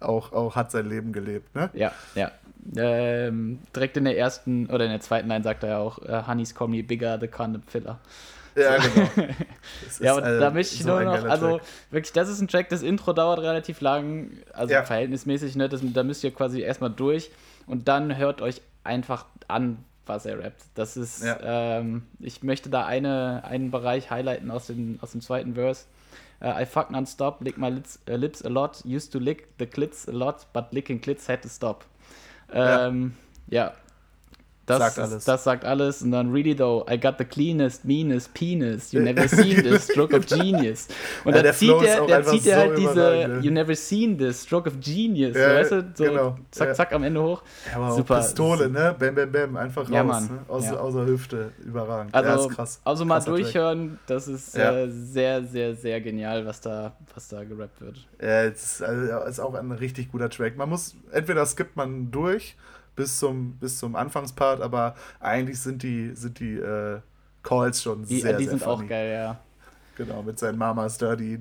auch, 0.00 0.32
auch 0.32 0.56
hat 0.56 0.70
sein 0.70 0.88
Leben 0.88 1.12
gelebt, 1.12 1.54
ne? 1.54 1.70
Ja, 1.72 1.92
ja. 2.14 2.30
Ähm, 2.76 3.60
direkt 3.74 3.96
in 3.96 4.04
der 4.04 4.18
ersten 4.18 4.66
oder 4.66 4.84
in 4.84 4.90
der 4.90 5.00
zweiten 5.00 5.28
Line 5.28 5.42
sagt 5.42 5.62
er 5.62 5.70
ja 5.70 5.78
auch, 5.78 5.98
uh, 5.98 6.26
Honey's 6.26 6.54
call 6.54 6.68
me 6.68 6.82
bigger, 6.82 7.18
the 7.18 7.26
condom 7.26 7.62
filler. 7.62 7.98
Ja, 8.54 8.76
genau. 8.76 9.08
ja, 10.00 10.14
und 10.14 10.24
also 10.24 10.40
da 10.40 10.50
möchte 10.50 10.74
ich 10.74 10.82
so 10.82 10.88
nur 10.88 11.02
noch, 11.04 11.24
also 11.24 11.58
Track. 11.58 11.66
wirklich, 11.90 12.12
das 12.12 12.28
ist 12.28 12.40
ein 12.40 12.48
Track, 12.48 12.68
das 12.68 12.82
Intro 12.82 13.12
dauert 13.12 13.38
relativ 13.38 13.80
lang, 13.80 14.30
also 14.52 14.74
ja. 14.74 14.82
verhältnismäßig, 14.82 15.56
ne? 15.56 15.68
Das, 15.68 15.80
da 15.82 16.02
müsst 16.02 16.24
ihr 16.24 16.32
quasi 16.32 16.60
erstmal 16.60 16.90
durch 16.90 17.30
und 17.66 17.88
dann 17.88 18.16
hört 18.16 18.42
euch 18.42 18.60
einfach 18.84 19.26
an, 19.48 19.84
was 20.10 20.26
er 20.26 20.38
rappt. 20.38 20.62
Das 20.74 20.96
ist, 20.96 21.24
ja. 21.24 21.78
ähm, 21.78 22.02
ich 22.18 22.42
möchte 22.42 22.68
da 22.68 22.84
eine, 22.84 23.44
einen 23.44 23.70
Bereich 23.70 24.10
highlighten 24.10 24.50
aus 24.50 24.66
dem, 24.66 24.98
aus 25.00 25.12
dem 25.12 25.20
zweiten 25.20 25.54
Verse. 25.54 25.84
Uh, 26.42 26.62
I 26.62 26.64
fuck 26.64 26.90
non-stop, 26.90 27.42
lick 27.42 27.58
my 27.58 27.68
lips, 27.68 27.98
uh, 28.08 28.14
lips 28.14 28.42
a 28.42 28.48
lot, 28.48 28.82
used 28.86 29.12
to 29.12 29.18
lick 29.18 29.48
the 29.58 29.66
clits 29.66 30.08
a 30.08 30.12
lot, 30.12 30.46
but 30.54 30.72
licking 30.72 30.98
clits 30.98 31.28
had 31.28 31.42
to 31.42 31.48
stop. 31.48 31.84
Ähm, 32.52 33.14
ja. 33.48 33.66
ja. 33.66 33.74
Das 34.78 34.94
sagt 34.94 34.98
alles. 34.98 35.24
Das 35.24 35.44
sagt 35.44 35.64
alles. 35.64 36.02
Und 36.02 36.10
dann, 36.12 36.32
really 36.32 36.54
though, 36.54 36.84
I 36.90 36.98
got 36.98 37.16
the 37.18 37.24
cleanest, 37.24 37.84
meanest 37.84 38.32
penis. 38.34 38.92
You 38.92 39.00
never 39.02 39.28
seen 39.28 39.62
this, 39.62 39.88
stroke 39.90 40.16
of 40.16 40.26
genius. 40.26 40.88
Und 41.24 41.34
ja, 41.34 41.42
da 41.42 41.52
zieht 41.52 41.82
er, 41.82 42.06
der 42.06 42.24
zieht 42.24 42.46
er 42.46 42.58
halt 42.58 42.78
diese, 42.78 43.40
you 43.42 43.50
never 43.50 43.74
seen 43.74 44.16
this, 44.16 44.42
stroke 44.44 44.68
of 44.68 44.80
genius. 44.80 45.36
Ja, 45.36 45.48
so, 45.48 45.54
weißt 45.54 45.72
du, 45.72 45.92
so 45.94 46.04
genau. 46.04 46.38
zack, 46.50 46.76
zack, 46.76 46.92
am 46.92 47.02
Ende 47.02 47.22
hoch. 47.22 47.42
Ja, 47.70 47.76
aber 47.76 47.92
Super. 47.92 48.18
Pistole, 48.18 48.68
ne? 48.68 48.94
Bam, 48.98 49.14
bam, 49.14 49.32
bam, 49.32 49.56
einfach 49.56 49.82
raus. 49.82 49.90
Ja, 49.90 50.04
Mann. 50.04 50.24
Ne? 50.24 50.38
Aus. 50.48 50.70
Außer 50.70 51.06
Hüfte, 51.06 51.52
überragend. 51.64 52.14
Also, 52.14 52.48
krass. 52.48 52.80
Also 52.84 53.04
mal 53.04 53.16
Krasser 53.16 53.30
durchhören, 53.30 53.88
Track. 53.88 53.98
das 54.06 54.28
ist 54.28 54.56
äh, 54.56 54.88
sehr, 54.88 55.44
sehr, 55.44 55.74
sehr 55.74 56.00
genial, 56.00 56.46
was 56.46 56.60
da, 56.60 56.92
was 57.14 57.28
da 57.28 57.44
gerappt 57.44 57.80
wird. 57.80 58.06
Ja, 58.20 58.44
es 58.44 58.62
ist, 58.62 58.82
also, 58.82 59.28
ist 59.28 59.40
auch 59.40 59.54
ein 59.54 59.72
richtig 59.72 60.10
guter 60.10 60.30
Track. 60.30 60.56
Man 60.56 60.68
muss, 60.68 60.94
entweder 61.12 61.44
skippt 61.46 61.76
man 61.76 62.10
durch 62.10 62.56
bis 62.96 63.18
zum, 63.18 63.52
bis 63.58 63.78
zum 63.78 63.96
Anfangspart, 63.96 64.60
aber 64.60 64.94
eigentlich 65.20 65.60
sind 65.60 65.82
die, 65.82 66.14
sind 66.14 66.38
die 66.40 66.56
äh, 66.56 67.00
Calls 67.42 67.82
schon 67.82 68.04
die, 68.04 68.20
sehr, 68.20 68.36
die 68.36 68.44
sehr 68.44 68.50
sind 68.52 68.62
funny. 68.62 68.84
auch 68.84 68.88
geil, 68.88 69.12
ja. 69.12 69.40
Genau, 69.96 70.22
mit 70.22 70.38
seinen 70.38 70.56
Mamas 70.56 70.96
da, 70.96 71.14
die 71.14 71.38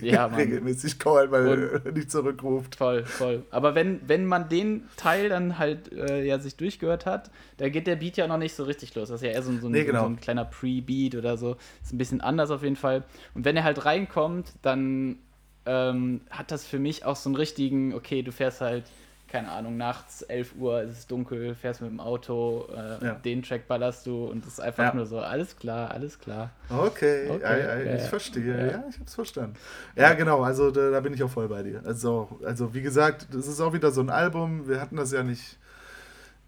ja, 0.00 0.26
regelmäßig 0.36 0.98
callen, 0.98 1.30
weil 1.30 1.80
er 1.84 1.92
nicht 1.92 2.10
zurückruft. 2.10 2.74
Voll, 2.74 3.04
voll. 3.04 3.44
Aber 3.52 3.76
wenn, 3.76 4.00
wenn 4.04 4.26
man 4.26 4.48
den 4.48 4.88
Teil 4.96 5.28
dann 5.28 5.58
halt 5.58 5.92
äh, 5.92 6.24
ja 6.24 6.40
sich 6.40 6.56
durchgehört 6.56 7.06
hat, 7.06 7.30
da 7.58 7.68
geht 7.68 7.86
der 7.86 7.94
Beat 7.94 8.16
ja 8.16 8.26
noch 8.26 8.38
nicht 8.38 8.56
so 8.56 8.64
richtig 8.64 8.96
los. 8.96 9.10
Das 9.10 9.20
ist 9.20 9.26
ja 9.26 9.32
eher 9.32 9.42
so, 9.44 9.56
so, 9.58 9.68
ein, 9.68 9.72
nee, 9.72 9.84
genau. 9.84 10.00
so 10.00 10.06
ein 10.06 10.18
kleiner 10.18 10.44
Pre-Beat 10.44 11.14
oder 11.14 11.36
so. 11.36 11.56
Ist 11.84 11.92
ein 11.92 11.98
bisschen 11.98 12.20
anders 12.20 12.50
auf 12.50 12.64
jeden 12.64 12.74
Fall. 12.74 13.04
Und 13.34 13.44
wenn 13.44 13.56
er 13.56 13.62
halt 13.62 13.84
reinkommt, 13.84 14.54
dann 14.62 15.18
ähm, 15.66 16.22
hat 16.30 16.50
das 16.50 16.66
für 16.66 16.80
mich 16.80 17.04
auch 17.04 17.16
so 17.16 17.28
einen 17.28 17.36
richtigen, 17.36 17.94
okay, 17.94 18.22
du 18.22 18.32
fährst 18.32 18.60
halt 18.60 18.84
keine 19.30 19.50
Ahnung, 19.50 19.76
nachts 19.76 20.22
11 20.22 20.54
Uhr, 20.58 20.82
es 20.82 20.98
ist 20.98 21.10
dunkel, 21.10 21.54
fährst 21.54 21.80
mit 21.80 21.90
dem 21.90 22.00
Auto, 22.00 22.68
äh, 22.74 23.04
ja. 23.04 23.14
den 23.14 23.42
Track 23.42 23.68
ballerst 23.68 24.04
du 24.06 24.26
und 24.26 24.44
es 24.44 24.54
ist 24.54 24.60
einfach 24.60 24.84
ja. 24.84 24.94
nur 24.94 25.06
so, 25.06 25.20
alles 25.20 25.56
klar, 25.56 25.90
alles 25.92 26.18
klar. 26.18 26.50
Okay, 26.68 27.30
okay. 27.30 27.84
I, 27.86 27.88
I, 27.88 27.96
ich 27.96 28.02
verstehe, 28.02 28.58
ja, 28.58 28.72
ja 28.72 28.84
ich 28.90 28.98
hab's 28.98 29.14
verstanden. 29.14 29.54
Ja, 29.94 30.14
genau, 30.14 30.42
also 30.42 30.70
da, 30.70 30.90
da, 30.90 31.00
bin 31.00 31.14
ich 31.14 31.22
auch 31.22 31.30
voll 31.30 31.48
bei 31.48 31.62
dir. 31.62 31.80
Also, 31.84 32.40
also 32.44 32.74
wie 32.74 32.82
gesagt, 32.82 33.28
das 33.32 33.46
ist 33.46 33.60
auch 33.60 33.72
wieder 33.72 33.92
so 33.92 34.00
ein 34.00 34.10
Album, 34.10 34.66
wir 34.68 34.80
hatten 34.80 34.96
das 34.96 35.12
ja 35.12 35.22
nicht 35.22 35.58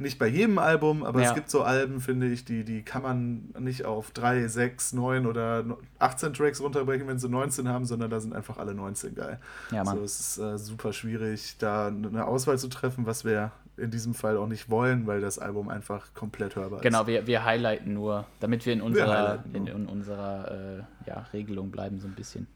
nicht 0.02 0.18
bei 0.18 0.26
jedem 0.26 0.58
Album, 0.58 1.04
aber 1.04 1.22
ja. 1.22 1.28
es 1.28 1.34
gibt 1.34 1.48
so 1.48 1.62
Alben, 1.62 2.00
finde 2.00 2.28
ich, 2.28 2.44
die, 2.44 2.64
die 2.64 2.82
kann 2.82 3.02
man 3.02 3.54
nicht 3.58 3.84
auf 3.84 4.10
3, 4.10 4.46
6, 4.48 4.92
9 4.92 5.26
oder 5.26 5.64
18 5.98 6.34
Tracks 6.34 6.60
runterbrechen, 6.60 7.06
wenn 7.08 7.18
sie 7.18 7.28
19 7.28 7.68
haben, 7.68 7.84
sondern 7.86 8.10
da 8.10 8.20
sind 8.20 8.34
einfach 8.34 8.58
alle 8.58 8.74
19 8.74 9.14
geil. 9.14 9.38
Ja, 9.70 9.84
Mann. 9.84 9.94
Also 9.94 10.04
es 10.04 10.20
ist 10.20 10.38
äh, 10.38 10.58
super 10.58 10.92
schwierig, 10.92 11.56
da 11.58 11.88
eine 11.88 12.26
Auswahl 12.26 12.58
zu 12.58 12.68
treffen, 12.68 13.06
was 13.06 13.24
wir 13.24 13.52
in 13.76 13.90
diesem 13.90 14.14
Fall 14.14 14.36
auch 14.36 14.46
nicht 14.46 14.68
wollen, 14.68 15.06
weil 15.06 15.20
das 15.20 15.38
Album 15.38 15.68
einfach 15.68 16.12
komplett 16.14 16.56
hörbar 16.56 16.80
ist. 16.80 16.82
Genau, 16.82 17.06
wir, 17.06 17.26
wir 17.26 17.44
highlighten 17.44 17.94
nur, 17.94 18.26
damit 18.40 18.66
wir 18.66 18.72
in 18.72 18.82
unserer, 18.82 19.42
wir 19.44 19.60
in, 19.60 19.66
in, 19.66 19.86
unserer 19.86 20.50
äh, 20.50 21.08
ja, 21.08 21.26
Regelung 21.32 21.70
bleiben, 21.70 21.98
so 21.98 22.06
ein 22.06 22.14
bisschen. 22.14 22.46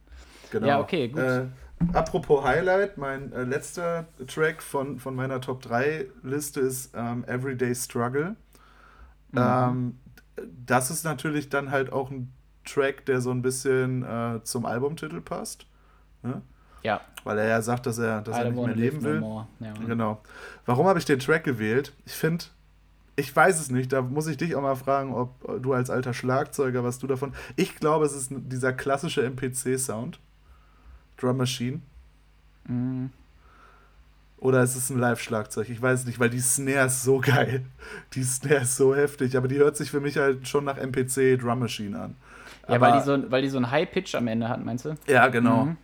Genau. 0.51 0.67
Ja, 0.67 0.81
okay, 0.81 1.09
gut. 1.09 1.23
Äh, 1.23 1.47
apropos 1.93 2.45
Highlight, 2.45 2.99
mein 2.99 3.33
äh, 3.33 3.45
letzter 3.45 4.07
Track 4.27 4.63
von, 4.63 4.99
von 4.99 5.15
meiner 5.15 5.41
Top 5.41 5.63
3 5.63 6.07
Liste 6.23 6.61
ist 6.61 6.93
ähm, 6.95 7.25
Everyday 7.27 7.75
Struggle. 7.75 8.37
Mhm. 9.33 9.39
Ähm, 9.39 9.99
das 10.65 10.91
ist 10.91 11.05
natürlich 11.05 11.49
dann 11.49 11.71
halt 11.71 11.93
auch 11.93 12.11
ein 12.11 12.33
Track, 12.65 13.07
der 13.07 13.21
so 13.21 13.31
ein 13.31 13.43
bisschen 13.43 14.03
äh, 14.03 14.41
zum 14.43 14.67
Albumtitel 14.67 15.21
passt. 15.21 15.67
Ne? 16.23 16.43
Ja. 16.83 17.01
Weil 17.25 17.39
er 17.39 17.49
ja 17.49 17.63
sagt, 17.63 17.87
dass 17.87 17.99
er, 17.99 18.23
dass 18.23 18.37
er 18.39 18.51
nicht 18.51 18.65
mehr 18.65 18.75
leben 18.75 19.03
will. 19.03 19.21
No 19.21 19.47
ja. 19.61 19.73
Genau. 19.87 20.21
Warum 20.67 20.87
habe 20.87 20.99
ich 20.99 21.05
den 21.05 21.19
Track 21.19 21.45
gewählt? 21.45 21.93
Ich 22.05 22.13
finde, 22.13 22.45
ich 23.17 23.35
weiß 23.35 23.59
es 23.61 23.71
nicht, 23.71 23.93
da 23.93 24.03
muss 24.03 24.27
ich 24.27 24.37
dich 24.37 24.55
auch 24.55 24.63
mal 24.63 24.77
fragen, 24.77 25.15
ob 25.15 25.63
du 25.63 25.73
als 25.73 25.91
alter 25.91 26.13
Schlagzeuger, 26.13 26.85
was 26.85 26.99
du 26.99 27.07
davon. 27.07 27.33
Ich 27.57 27.77
glaube, 27.77 28.05
es 28.05 28.13
ist 28.13 28.31
dieser 28.31 28.73
klassische 28.73 29.23
MPC-Sound. 29.25 30.21
Drum 31.17 31.37
Machine? 31.37 31.81
Mhm. 32.67 33.11
Oder 34.39 34.63
ist 34.63 34.77
es 34.77 34.91
ein 34.91 34.99
Live-Schlagzeug? 34.99 35.69
Ich 35.71 35.81
weiß 35.81 36.05
nicht, 36.05 36.21
weil 36.21 36.31
die 36.31 36.41
Snare 36.41 36.87
ist 36.87 37.03
so 37.03 37.21
geil. 37.21 37.65
Die 38.13 38.23
Snare 38.23 38.63
ist 38.63 38.77
so 38.77 38.95
heftig, 38.95 39.37
aber 39.37 39.49
die 39.49 39.57
hört 39.57 39.77
sich 39.77 39.91
für 39.91 40.01
mich 40.01 40.19
halt 40.19 40.47
schon 40.47 40.65
nach 40.65 40.77
MPC 40.77 41.39
Drum 41.41 41.61
Machine 41.61 41.99
an. 41.99 42.17
Ja, 42.69 42.75
aber, 42.77 42.87
weil, 42.87 42.93
die 42.99 43.05
so, 43.05 43.31
weil 43.31 43.43
die 43.43 43.49
so 43.49 43.57
einen 43.57 43.71
High-Pitch 43.71 44.15
am 44.15 44.27
Ende 44.27 44.49
hat, 44.49 44.63
meinst 44.65 44.85
du? 44.85 44.97
Ja, 45.07 45.29
genau. 45.29 45.67
Mhm. 45.67 45.77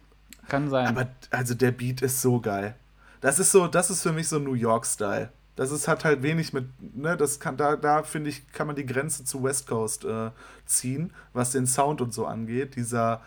Kann 0.49 0.69
sein. 0.69 0.87
Aber 0.87 1.09
also 1.31 1.55
der 1.55 1.71
Beat 1.71 2.03
ist 2.03 2.21
so 2.21 2.41
geil. 2.41 2.75
Das 3.21 3.39
ist 3.39 3.53
so, 3.53 3.69
das 3.69 3.89
ist 3.89 4.03
für 4.03 4.13
mich 4.13 4.29
so 4.29 4.39
New 4.39 4.55
York-Style. 4.55 5.31
Das 5.55 5.71
ist, 5.71 5.87
hat 5.87 6.05
halt 6.05 6.23
wenig 6.23 6.53
mit, 6.53 6.67
ne, 6.97 7.17
das 7.17 7.39
kann, 7.39 7.57
da, 7.57 7.77
da 7.77 8.03
finde 8.03 8.31
ich, 8.31 8.51
kann 8.53 8.67
man 8.67 8.75
die 8.75 8.87
Grenze 8.87 9.25
zu 9.25 9.43
West 9.43 9.67
Coast 9.67 10.05
äh, 10.05 10.31
ziehen, 10.67 11.13
was 11.33 11.53
den 11.53 11.67
Sound 11.67 12.01
und 12.01 12.13
so 12.13 12.27
angeht. 12.27 12.75
Dieser, 12.75 13.23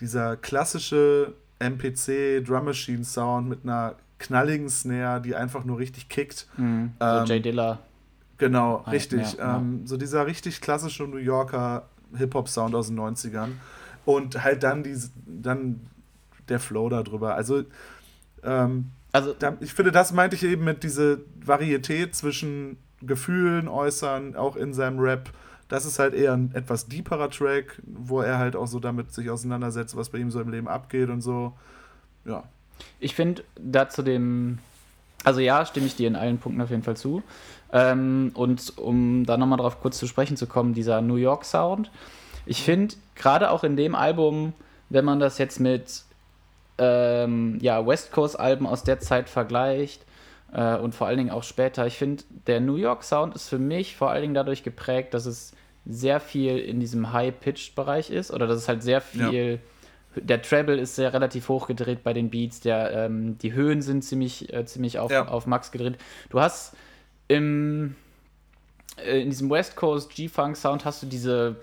dieser 0.00 0.36
klassische 0.36 1.34
MPC 1.58 2.44
Drum 2.44 2.64
Machine 2.64 3.04
Sound 3.04 3.48
mit 3.48 3.64
einer 3.64 3.96
knalligen 4.18 4.68
Snare, 4.68 5.20
die 5.20 5.34
einfach 5.34 5.64
nur 5.64 5.78
richtig 5.78 6.08
kickt. 6.08 6.46
Mhm, 6.56 6.92
so 6.98 7.06
ähm, 7.06 7.26
Jay 7.26 7.40
Dilla. 7.40 7.80
Genau, 8.38 8.82
halt, 8.84 8.94
richtig. 8.94 9.34
Ja, 9.34 9.56
ähm, 9.56 9.80
ja. 9.80 9.86
So 9.86 9.96
dieser 9.96 10.26
richtig 10.26 10.60
klassische 10.60 11.04
New 11.04 11.16
Yorker 11.16 11.88
Hip-Hop-Sound 12.16 12.74
aus 12.74 12.88
den 12.88 12.98
90ern. 12.98 13.52
Und 14.04 14.42
halt 14.42 14.62
dann, 14.62 14.82
die, 14.82 14.96
dann 15.26 15.80
der 16.48 16.60
Flow 16.60 16.88
darüber. 16.88 17.34
Also, 17.34 17.64
ähm, 18.42 18.90
also 19.12 19.32
da, 19.32 19.56
ich 19.60 19.72
finde, 19.72 19.92
das 19.92 20.12
meinte 20.12 20.36
ich 20.36 20.44
eben 20.44 20.64
mit 20.64 20.82
dieser 20.82 21.18
Varietät 21.44 22.14
zwischen 22.14 22.76
Gefühlen 23.02 23.68
äußern, 23.68 24.36
auch 24.36 24.56
in 24.56 24.72
seinem 24.72 24.98
Rap 24.98 25.30
das 25.68 25.84
ist 25.84 25.98
halt 25.98 26.14
eher 26.14 26.32
ein 26.32 26.52
etwas 26.54 26.86
deeperer 26.86 27.30
Track, 27.30 27.80
wo 27.84 28.20
er 28.20 28.38
halt 28.38 28.54
auch 28.56 28.66
so 28.66 28.78
damit 28.78 29.12
sich 29.12 29.30
auseinandersetzt, 29.30 29.96
was 29.96 30.10
bei 30.10 30.18
ihm 30.18 30.30
so 30.30 30.40
im 30.40 30.50
Leben 30.50 30.68
abgeht 30.68 31.08
und 31.08 31.20
so. 31.20 31.52
Ja. 32.24 32.44
Ich 33.00 33.14
finde 33.14 33.42
da 33.58 33.88
zu 33.88 34.02
dem, 34.02 34.58
also 35.24 35.40
ja, 35.40 35.64
stimme 35.66 35.86
ich 35.86 35.96
dir 35.96 36.08
in 36.08 36.16
allen 36.16 36.38
Punkten 36.38 36.60
auf 36.60 36.70
jeden 36.70 36.82
Fall 36.82 36.96
zu. 36.96 37.22
Ähm, 37.72 38.30
und 38.34 38.78
um 38.78 39.26
da 39.26 39.36
nochmal 39.36 39.58
drauf 39.58 39.80
kurz 39.80 39.98
zu 39.98 40.06
sprechen 40.06 40.36
zu 40.36 40.46
kommen, 40.46 40.72
dieser 40.72 41.00
New 41.00 41.16
York 41.16 41.44
Sound. 41.44 41.90
Ich 42.44 42.62
finde, 42.62 42.94
gerade 43.16 43.50
auch 43.50 43.64
in 43.64 43.76
dem 43.76 43.94
Album, 43.94 44.52
wenn 44.88 45.04
man 45.04 45.18
das 45.18 45.38
jetzt 45.38 45.58
mit 45.58 46.04
ähm, 46.78 47.58
ja, 47.60 47.84
West 47.84 48.12
Coast 48.12 48.38
Alben 48.38 48.66
aus 48.66 48.84
der 48.84 49.00
Zeit 49.00 49.28
vergleicht, 49.28 50.05
äh, 50.52 50.76
und 50.76 50.94
vor 50.94 51.06
allen 51.06 51.18
Dingen 51.18 51.30
auch 51.30 51.42
später. 51.42 51.86
Ich 51.86 51.96
finde, 51.96 52.24
der 52.46 52.60
New 52.60 52.76
York 52.76 53.04
Sound 53.04 53.34
ist 53.34 53.48
für 53.48 53.58
mich 53.58 53.96
vor 53.96 54.10
allen 54.10 54.22
Dingen 54.22 54.34
dadurch 54.34 54.62
geprägt, 54.62 55.14
dass 55.14 55.26
es 55.26 55.52
sehr 55.84 56.20
viel 56.20 56.58
in 56.58 56.80
diesem 56.80 57.12
High-Pitched-Bereich 57.12 58.10
ist 58.10 58.30
oder 58.30 58.46
dass 58.46 58.58
es 58.58 58.68
halt 58.68 58.82
sehr 58.82 59.00
viel. 59.00 59.52
Ja. 59.52 59.58
Der 60.22 60.40
Treble 60.40 60.78
ist 60.78 60.96
sehr 60.96 61.12
relativ 61.12 61.48
hoch 61.48 61.66
gedreht 61.66 62.02
bei 62.02 62.14
den 62.14 62.30
Beats, 62.30 62.60
der, 62.60 62.90
ähm, 62.92 63.36
die 63.38 63.52
Höhen 63.52 63.82
sind 63.82 64.02
ziemlich, 64.02 64.52
äh, 64.52 64.64
ziemlich 64.64 64.98
auf, 64.98 65.10
ja. 65.10 65.28
auf 65.28 65.46
Max 65.46 65.70
gedreht. 65.70 65.98
Du 66.30 66.40
hast 66.40 66.74
im, 67.28 67.94
äh, 68.96 69.20
in 69.20 69.28
diesem 69.28 69.50
West 69.50 69.76
Coast 69.76 70.14
G-Funk 70.14 70.56
Sound 70.56 70.86
hast 70.86 71.02
du 71.02 71.06
diese, 71.06 71.56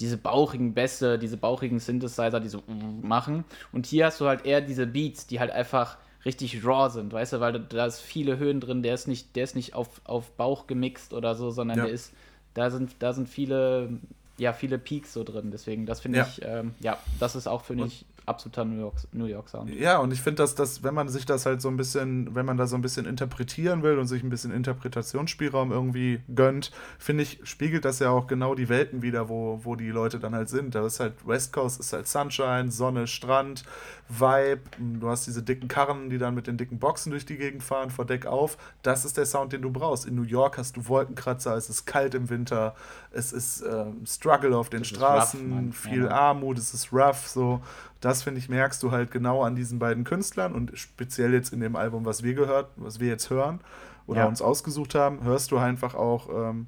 diese 0.00 0.18
bauchigen 0.18 0.74
Bässe, 0.74 1.18
diese 1.18 1.38
bauchigen 1.38 1.78
Synthesizer, 1.78 2.40
die 2.40 2.48
so 2.48 2.62
machen. 3.00 3.44
Und 3.72 3.86
hier 3.86 4.06
hast 4.06 4.20
du 4.20 4.26
halt 4.26 4.44
eher 4.44 4.60
diese 4.60 4.86
Beats, 4.86 5.26
die 5.26 5.40
halt 5.40 5.50
einfach 5.50 5.96
richtig 6.24 6.64
raw 6.64 6.90
sind, 6.90 7.12
weißt 7.12 7.34
du, 7.34 7.40
weil 7.40 7.60
da, 7.60 7.86
ist 7.86 8.00
viele 8.00 8.38
Höhen 8.38 8.60
drin, 8.60 8.82
der 8.82 8.94
ist 8.94 9.08
nicht, 9.08 9.36
der 9.36 9.44
ist 9.44 9.54
nicht 9.54 9.74
auf, 9.74 10.00
auf 10.04 10.30
Bauch 10.32 10.66
gemixt 10.66 11.12
oder 11.12 11.34
so, 11.34 11.50
sondern 11.50 11.78
ja. 11.78 11.84
der 11.84 11.92
ist, 11.92 12.12
da 12.54 12.70
sind, 12.70 12.92
da 13.00 13.12
sind 13.12 13.28
viele, 13.28 13.90
ja, 14.38 14.52
viele 14.52 14.78
Peaks 14.78 15.12
so 15.12 15.24
drin. 15.24 15.50
Deswegen, 15.50 15.86
das 15.86 16.00
finde 16.00 16.18
ja. 16.18 16.26
ich, 16.26 16.40
ähm, 16.44 16.74
ja, 16.80 16.98
das 17.20 17.36
ist 17.36 17.46
auch, 17.46 17.64
finde 17.64 17.86
ich, 17.86 18.06
absoluter 18.26 18.64
New 18.64 18.78
York, 18.78 18.96
New 19.12 19.26
York 19.26 19.48
Sound. 19.48 19.70
Ja, 19.70 19.98
und 19.98 20.12
ich 20.12 20.20
finde, 20.20 20.42
dass 20.42 20.54
das, 20.54 20.82
wenn 20.82 20.94
man 20.94 21.08
sich 21.08 21.26
das 21.26 21.46
halt 21.46 21.60
so 21.60 21.68
ein 21.68 21.76
bisschen, 21.76 22.34
wenn 22.34 22.46
man 22.46 22.56
da 22.56 22.66
so 22.66 22.76
ein 22.76 22.82
bisschen 22.82 23.06
interpretieren 23.06 23.82
will 23.82 23.98
und 23.98 24.06
sich 24.06 24.22
ein 24.22 24.30
bisschen 24.30 24.52
Interpretationsspielraum 24.52 25.72
irgendwie 25.72 26.20
gönnt, 26.34 26.70
finde 26.98 27.22
ich, 27.22 27.40
spiegelt 27.44 27.84
das 27.84 27.98
ja 27.98 28.10
auch 28.10 28.26
genau 28.26 28.54
die 28.54 28.68
Welten 28.68 29.02
wieder, 29.02 29.28
wo, 29.28 29.60
wo 29.64 29.76
die 29.76 29.90
Leute 29.90 30.18
dann 30.18 30.34
halt 30.34 30.48
sind. 30.48 30.74
Da 30.74 30.86
ist 30.86 31.00
halt 31.00 31.26
West 31.26 31.52
Coast, 31.52 31.80
ist 31.80 31.92
halt 31.92 32.08
Sunshine, 32.08 32.70
Sonne, 32.70 33.06
Strand, 33.06 33.64
Vibe, 34.08 34.60
du 34.78 35.08
hast 35.08 35.26
diese 35.26 35.42
dicken 35.42 35.66
Karren, 35.66 36.10
die 36.10 36.18
dann 36.18 36.34
mit 36.34 36.46
den 36.46 36.58
dicken 36.58 36.78
Boxen 36.78 37.10
durch 37.10 37.24
die 37.24 37.38
Gegend 37.38 37.62
fahren, 37.62 37.90
vor 37.90 38.04
Deck 38.04 38.26
auf. 38.26 38.58
Das 38.82 39.04
ist 39.04 39.16
der 39.16 39.24
Sound, 39.24 39.52
den 39.52 39.62
du 39.62 39.70
brauchst. 39.70 40.06
In 40.06 40.14
New 40.14 40.22
York 40.24 40.58
hast 40.58 40.76
du 40.76 40.88
Wolkenkratzer, 40.88 41.56
es 41.56 41.70
ist 41.70 41.86
kalt 41.86 42.14
im 42.14 42.28
Winter, 42.28 42.74
es 43.12 43.32
ist 43.32 43.62
äh, 43.62 43.86
Struggle 44.06 44.56
auf 44.56 44.68
den 44.68 44.80
das 44.80 44.88
Straßen, 44.88 45.68
rough, 45.68 45.76
viel 45.76 46.04
ja. 46.04 46.10
Armut, 46.10 46.58
es 46.58 46.74
ist 46.74 46.92
rough, 46.92 47.26
so 47.26 47.62
das 48.04 48.22
finde 48.22 48.38
ich, 48.38 48.48
merkst 48.48 48.82
du 48.82 48.90
halt 48.90 49.10
genau 49.10 49.42
an 49.42 49.56
diesen 49.56 49.78
beiden 49.78 50.04
Künstlern 50.04 50.54
und 50.54 50.76
speziell 50.78 51.32
jetzt 51.32 51.52
in 51.52 51.60
dem 51.60 51.76
Album, 51.76 52.04
was 52.04 52.22
wir 52.22 52.34
gehört, 52.34 52.68
was 52.76 53.00
wir 53.00 53.08
jetzt 53.08 53.30
hören 53.30 53.60
oder 54.06 54.20
ja. 54.20 54.26
uns 54.26 54.42
ausgesucht 54.42 54.94
haben, 54.94 55.22
hörst 55.24 55.50
du 55.50 55.58
einfach 55.58 55.94
auch, 55.94 56.28
ähm, 56.28 56.66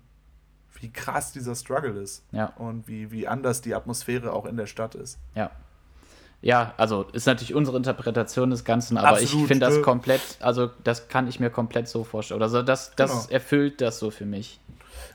wie 0.81 0.91
krass 0.91 1.33
dieser 1.33 1.55
Struggle 1.55 2.01
ist. 2.01 2.25
Ja. 2.33 2.47
Und 2.57 2.89
wie, 2.89 3.11
wie 3.11 3.29
anders 3.29 3.61
die 3.61 3.75
Atmosphäre 3.75 4.33
auch 4.33 4.47
in 4.47 4.57
der 4.57 4.67
Stadt 4.67 4.95
ist. 4.95 5.19
Ja. 5.35 5.51
Ja, 6.43 6.75
also 6.77 7.05
ist 7.13 7.27
natürlich 7.27 7.55
unsere 7.55 7.77
Interpretation 7.77 8.51
des 8.51 8.65
Ganzen, 8.65 8.99
aber 8.99 9.17
Absolut. 9.17 9.43
ich 9.43 9.49
finde 9.49 9.67
das 9.67 9.83
komplett, 9.83 10.21
also 10.41 10.71
das 10.85 11.09
kann 11.09 11.27
ich 11.29 11.41
mir 11.41 11.51
komplett 11.51 11.89
so 11.89 12.05
vorstellen. 12.05 12.43
Also 12.43 12.63
das, 12.63 12.95
das 12.95 13.11
genau. 13.11 13.25
erfüllt 13.31 13.81
das 13.81 13.99
so 13.99 14.11
für 14.11 14.27
mich. 14.27 14.61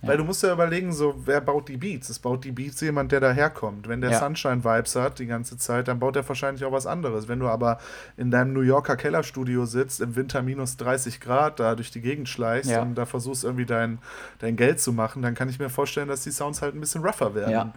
Weil 0.01 0.17
du 0.17 0.23
musst 0.23 0.41
ja 0.43 0.51
überlegen, 0.51 0.91
so, 0.91 1.15
wer 1.25 1.41
baut 1.41 1.69
die 1.69 1.77
Beats? 1.77 2.09
Es 2.09 2.19
baut 2.19 2.43
die 2.43 2.51
Beats 2.51 2.81
jemand, 2.81 3.11
der 3.11 3.19
daherkommt. 3.19 3.87
Wenn 3.87 4.01
der 4.01 4.11
ja. 4.11 4.19
Sunshine-Vibes 4.19 4.95
hat 4.95 5.19
die 5.19 5.27
ganze 5.27 5.57
Zeit, 5.57 5.87
dann 5.87 5.99
baut 5.99 6.15
er 6.15 6.27
wahrscheinlich 6.27 6.65
auch 6.65 6.71
was 6.71 6.87
anderes. 6.87 7.27
Wenn 7.27 7.39
du 7.39 7.47
aber 7.47 7.79
in 8.17 8.31
deinem 8.31 8.53
New 8.53 8.61
Yorker 8.61 8.97
Kellerstudio 8.97 9.65
sitzt, 9.65 10.01
im 10.01 10.15
Winter 10.15 10.41
minus 10.41 10.77
30 10.77 11.19
Grad, 11.19 11.59
da 11.59 11.75
durch 11.75 11.91
die 11.91 12.01
Gegend 12.01 12.29
schleichst 12.29 12.71
ja. 12.71 12.81
und 12.81 12.95
da 12.95 13.05
versuchst 13.05 13.43
irgendwie 13.43 13.65
dein, 13.65 13.99
dein 14.39 14.55
Geld 14.55 14.79
zu 14.79 14.91
machen, 14.91 15.21
dann 15.21 15.35
kann 15.35 15.49
ich 15.49 15.59
mir 15.59 15.69
vorstellen, 15.69 16.07
dass 16.07 16.23
die 16.23 16.31
Sounds 16.31 16.61
halt 16.61 16.73
ein 16.73 16.81
bisschen 16.81 17.03
rougher 17.03 17.35
werden. 17.35 17.51
Ja. 17.51 17.73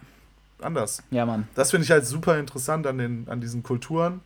Anders. 0.61 1.03
Ja, 1.11 1.25
Mann. 1.25 1.47
Das 1.53 1.71
finde 1.71 1.83
ich 1.83 1.91
halt 1.91 2.05
super 2.05 2.39
interessant 2.39 2.87
an, 2.87 2.97
den, 2.97 3.27
an 3.29 3.41
diesen 3.41 3.61
Kulturen, 3.61 4.21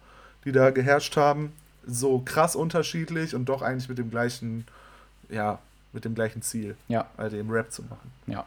die 0.45 0.51
da 0.51 0.69
geherrscht 0.69 1.17
haben. 1.17 1.53
So 1.85 2.19
krass 2.19 2.55
unterschiedlich 2.55 3.35
und 3.35 3.45
doch 3.45 3.61
eigentlich 3.61 3.89
mit 3.89 3.97
dem 3.97 4.11
gleichen, 4.11 4.65
ja, 5.29 5.59
mit 5.93 6.05
dem 6.05 6.15
gleichen 6.15 6.41
Ziel. 6.41 6.75
Ja. 6.87 7.07
Also 7.17 7.37
eben 7.37 7.49
Rap 7.49 7.71
zu 7.71 7.83
machen. 7.83 8.11
Ja. 8.27 8.45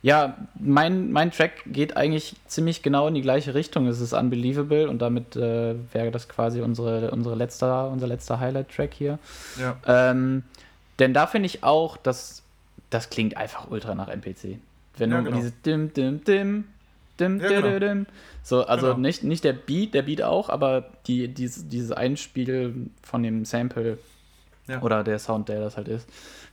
Ja, 0.00 0.36
mein, 0.58 1.10
mein 1.10 1.32
Track 1.32 1.64
geht 1.66 1.96
eigentlich 1.96 2.36
ziemlich 2.46 2.82
genau 2.82 3.08
in 3.08 3.14
die 3.14 3.22
gleiche 3.22 3.54
Richtung. 3.54 3.88
Es 3.88 4.00
ist 4.00 4.12
Unbelievable 4.12 4.88
und 4.88 5.02
damit 5.02 5.34
äh, 5.34 5.74
wäre 5.92 6.12
das 6.12 6.28
quasi 6.28 6.60
unsere, 6.60 7.10
unsere 7.10 7.34
letzter, 7.34 7.90
unser 7.90 8.06
letzter 8.06 8.38
Highlight-Track 8.38 8.94
hier. 8.94 9.18
Ja. 9.60 9.76
Ähm, 9.86 10.44
denn 11.00 11.14
da 11.14 11.26
finde 11.26 11.46
ich 11.46 11.64
auch, 11.64 11.96
dass 11.96 12.42
das 12.90 13.10
klingt 13.10 13.36
einfach 13.36 13.70
ultra 13.70 13.94
nach 13.94 14.08
NPC. 14.08 14.58
Wenn 14.96 15.10
ja, 15.10 15.18
du 15.18 15.24
genau. 15.24 15.36
dieses 15.36 15.52
Dim, 15.62 15.92
Dim, 15.92 16.24
Dim, 16.24 16.64
Dim, 17.18 17.40
ja, 17.40 17.60
genau. 17.60 17.78
dim, 17.78 18.06
So, 18.42 18.64
also 18.64 18.86
genau. 18.88 18.98
nicht, 18.98 19.24
nicht 19.24 19.44
der 19.44 19.52
Beat, 19.52 19.94
der 19.94 20.02
Beat 20.02 20.22
auch, 20.22 20.48
aber 20.48 20.88
die, 21.06 21.28
dieses, 21.28 21.68
dieses 21.68 21.92
Einspiel 21.92 22.88
von 23.02 23.22
dem 23.22 23.44
Sample 23.44 23.98
ja. 24.68 24.80
oder 24.82 25.02
der 25.02 25.18
Sound, 25.18 25.48
der 25.48 25.60
das 25.60 25.76
halt 25.76 25.88
ist. 25.88 26.08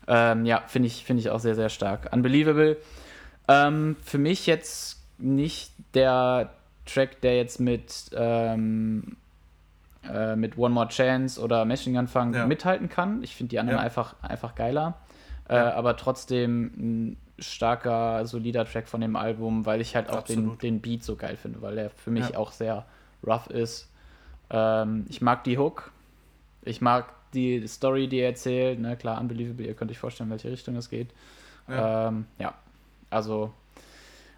Ähm, 0.08 0.46
ja, 0.46 0.64
finde 0.68 0.88
ich, 0.88 1.04
find 1.04 1.20
ich 1.20 1.30
auch 1.30 1.40
sehr, 1.40 1.56
sehr 1.56 1.70
stark. 1.70 2.12
Unbelievable. 2.12 2.78
Ähm, 3.48 3.96
für 4.04 4.18
mich 4.18 4.48
jetzt 4.48 5.04
nicht 5.18 5.72
der 5.94 6.52
Track, 6.86 7.22
der 7.22 7.38
jetzt 7.38 7.60
mit, 7.60 8.10
ähm, 8.16 9.18
äh, 10.12 10.36
mit 10.36 10.58
One 10.58 10.74
More 10.74 10.88
Chance 10.88 11.42
oder 11.42 11.66
Machine 11.66 11.98
Gun 11.98 12.08
Funk 12.08 12.36
ja. 12.36 12.46
mithalten 12.46 12.90
kann. 12.90 13.24
Ich 13.24 13.36
finde 13.36 13.52
die 13.52 13.60
anderen 13.60 13.80
ja. 13.80 13.84
einfach, 13.84 14.16
einfach 14.22 14.56
geiler. 14.56 14.96
Äh, 15.48 15.56
aber 15.56 15.96
trotzdem 15.96 16.72
ein 16.78 17.18
starker, 17.38 18.26
solider 18.26 18.66
Track 18.66 18.88
von 18.88 19.02
dem 19.02 19.16
Album, 19.16 19.66
weil 19.66 19.82
ich 19.82 19.96
halt 19.96 20.10
auch 20.10 20.24
den, 20.24 20.58
den 20.60 20.82
Beat 20.82 21.04
so 21.04 21.16
geil 21.16 21.38
finde, 21.38 21.62
weil 21.62 21.76
der 21.76 21.90
für 21.90 22.12
mich 22.12 22.36
auch 22.36 22.52
sehr 22.52 22.86
rough 23.26 23.48
ist. 23.48 23.90
Ähm, 24.50 25.06
ich 25.10 25.22
mag 25.22 25.44
die 25.44 25.58
Hook. 25.58 25.92
Ich 26.64 26.82
mag 26.82 27.14
die 27.36 27.68
Story, 27.68 28.08
die 28.08 28.18
er 28.20 28.30
erzählt, 28.30 28.80
ne, 28.80 28.96
klar, 28.98 29.20
unbelievable, 29.22 29.68
ihr 29.68 29.76
könnt 29.76 29.92
euch 29.92 30.00
vorstellen, 30.00 30.30
in 30.30 30.32
welche 30.32 30.52
Richtung 30.52 30.76
es 30.76 30.90
geht. 30.90 31.10
Ja. 31.68 32.08
Ähm, 32.08 32.26
ja, 32.40 32.54
also, 33.10 33.54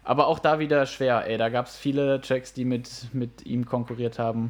aber 0.04 0.26
auch 0.26 0.38
da 0.38 0.58
wieder 0.58 0.86
schwer, 0.86 1.26
ey, 1.26 1.38
da 1.38 1.48
gab 1.48 1.66
es 1.66 1.76
viele 1.76 2.20
Tracks, 2.20 2.52
die 2.52 2.64
mit, 2.64 3.12
mit 3.12 3.46
ihm 3.46 3.66
konkurriert 3.66 4.18
haben. 4.18 4.48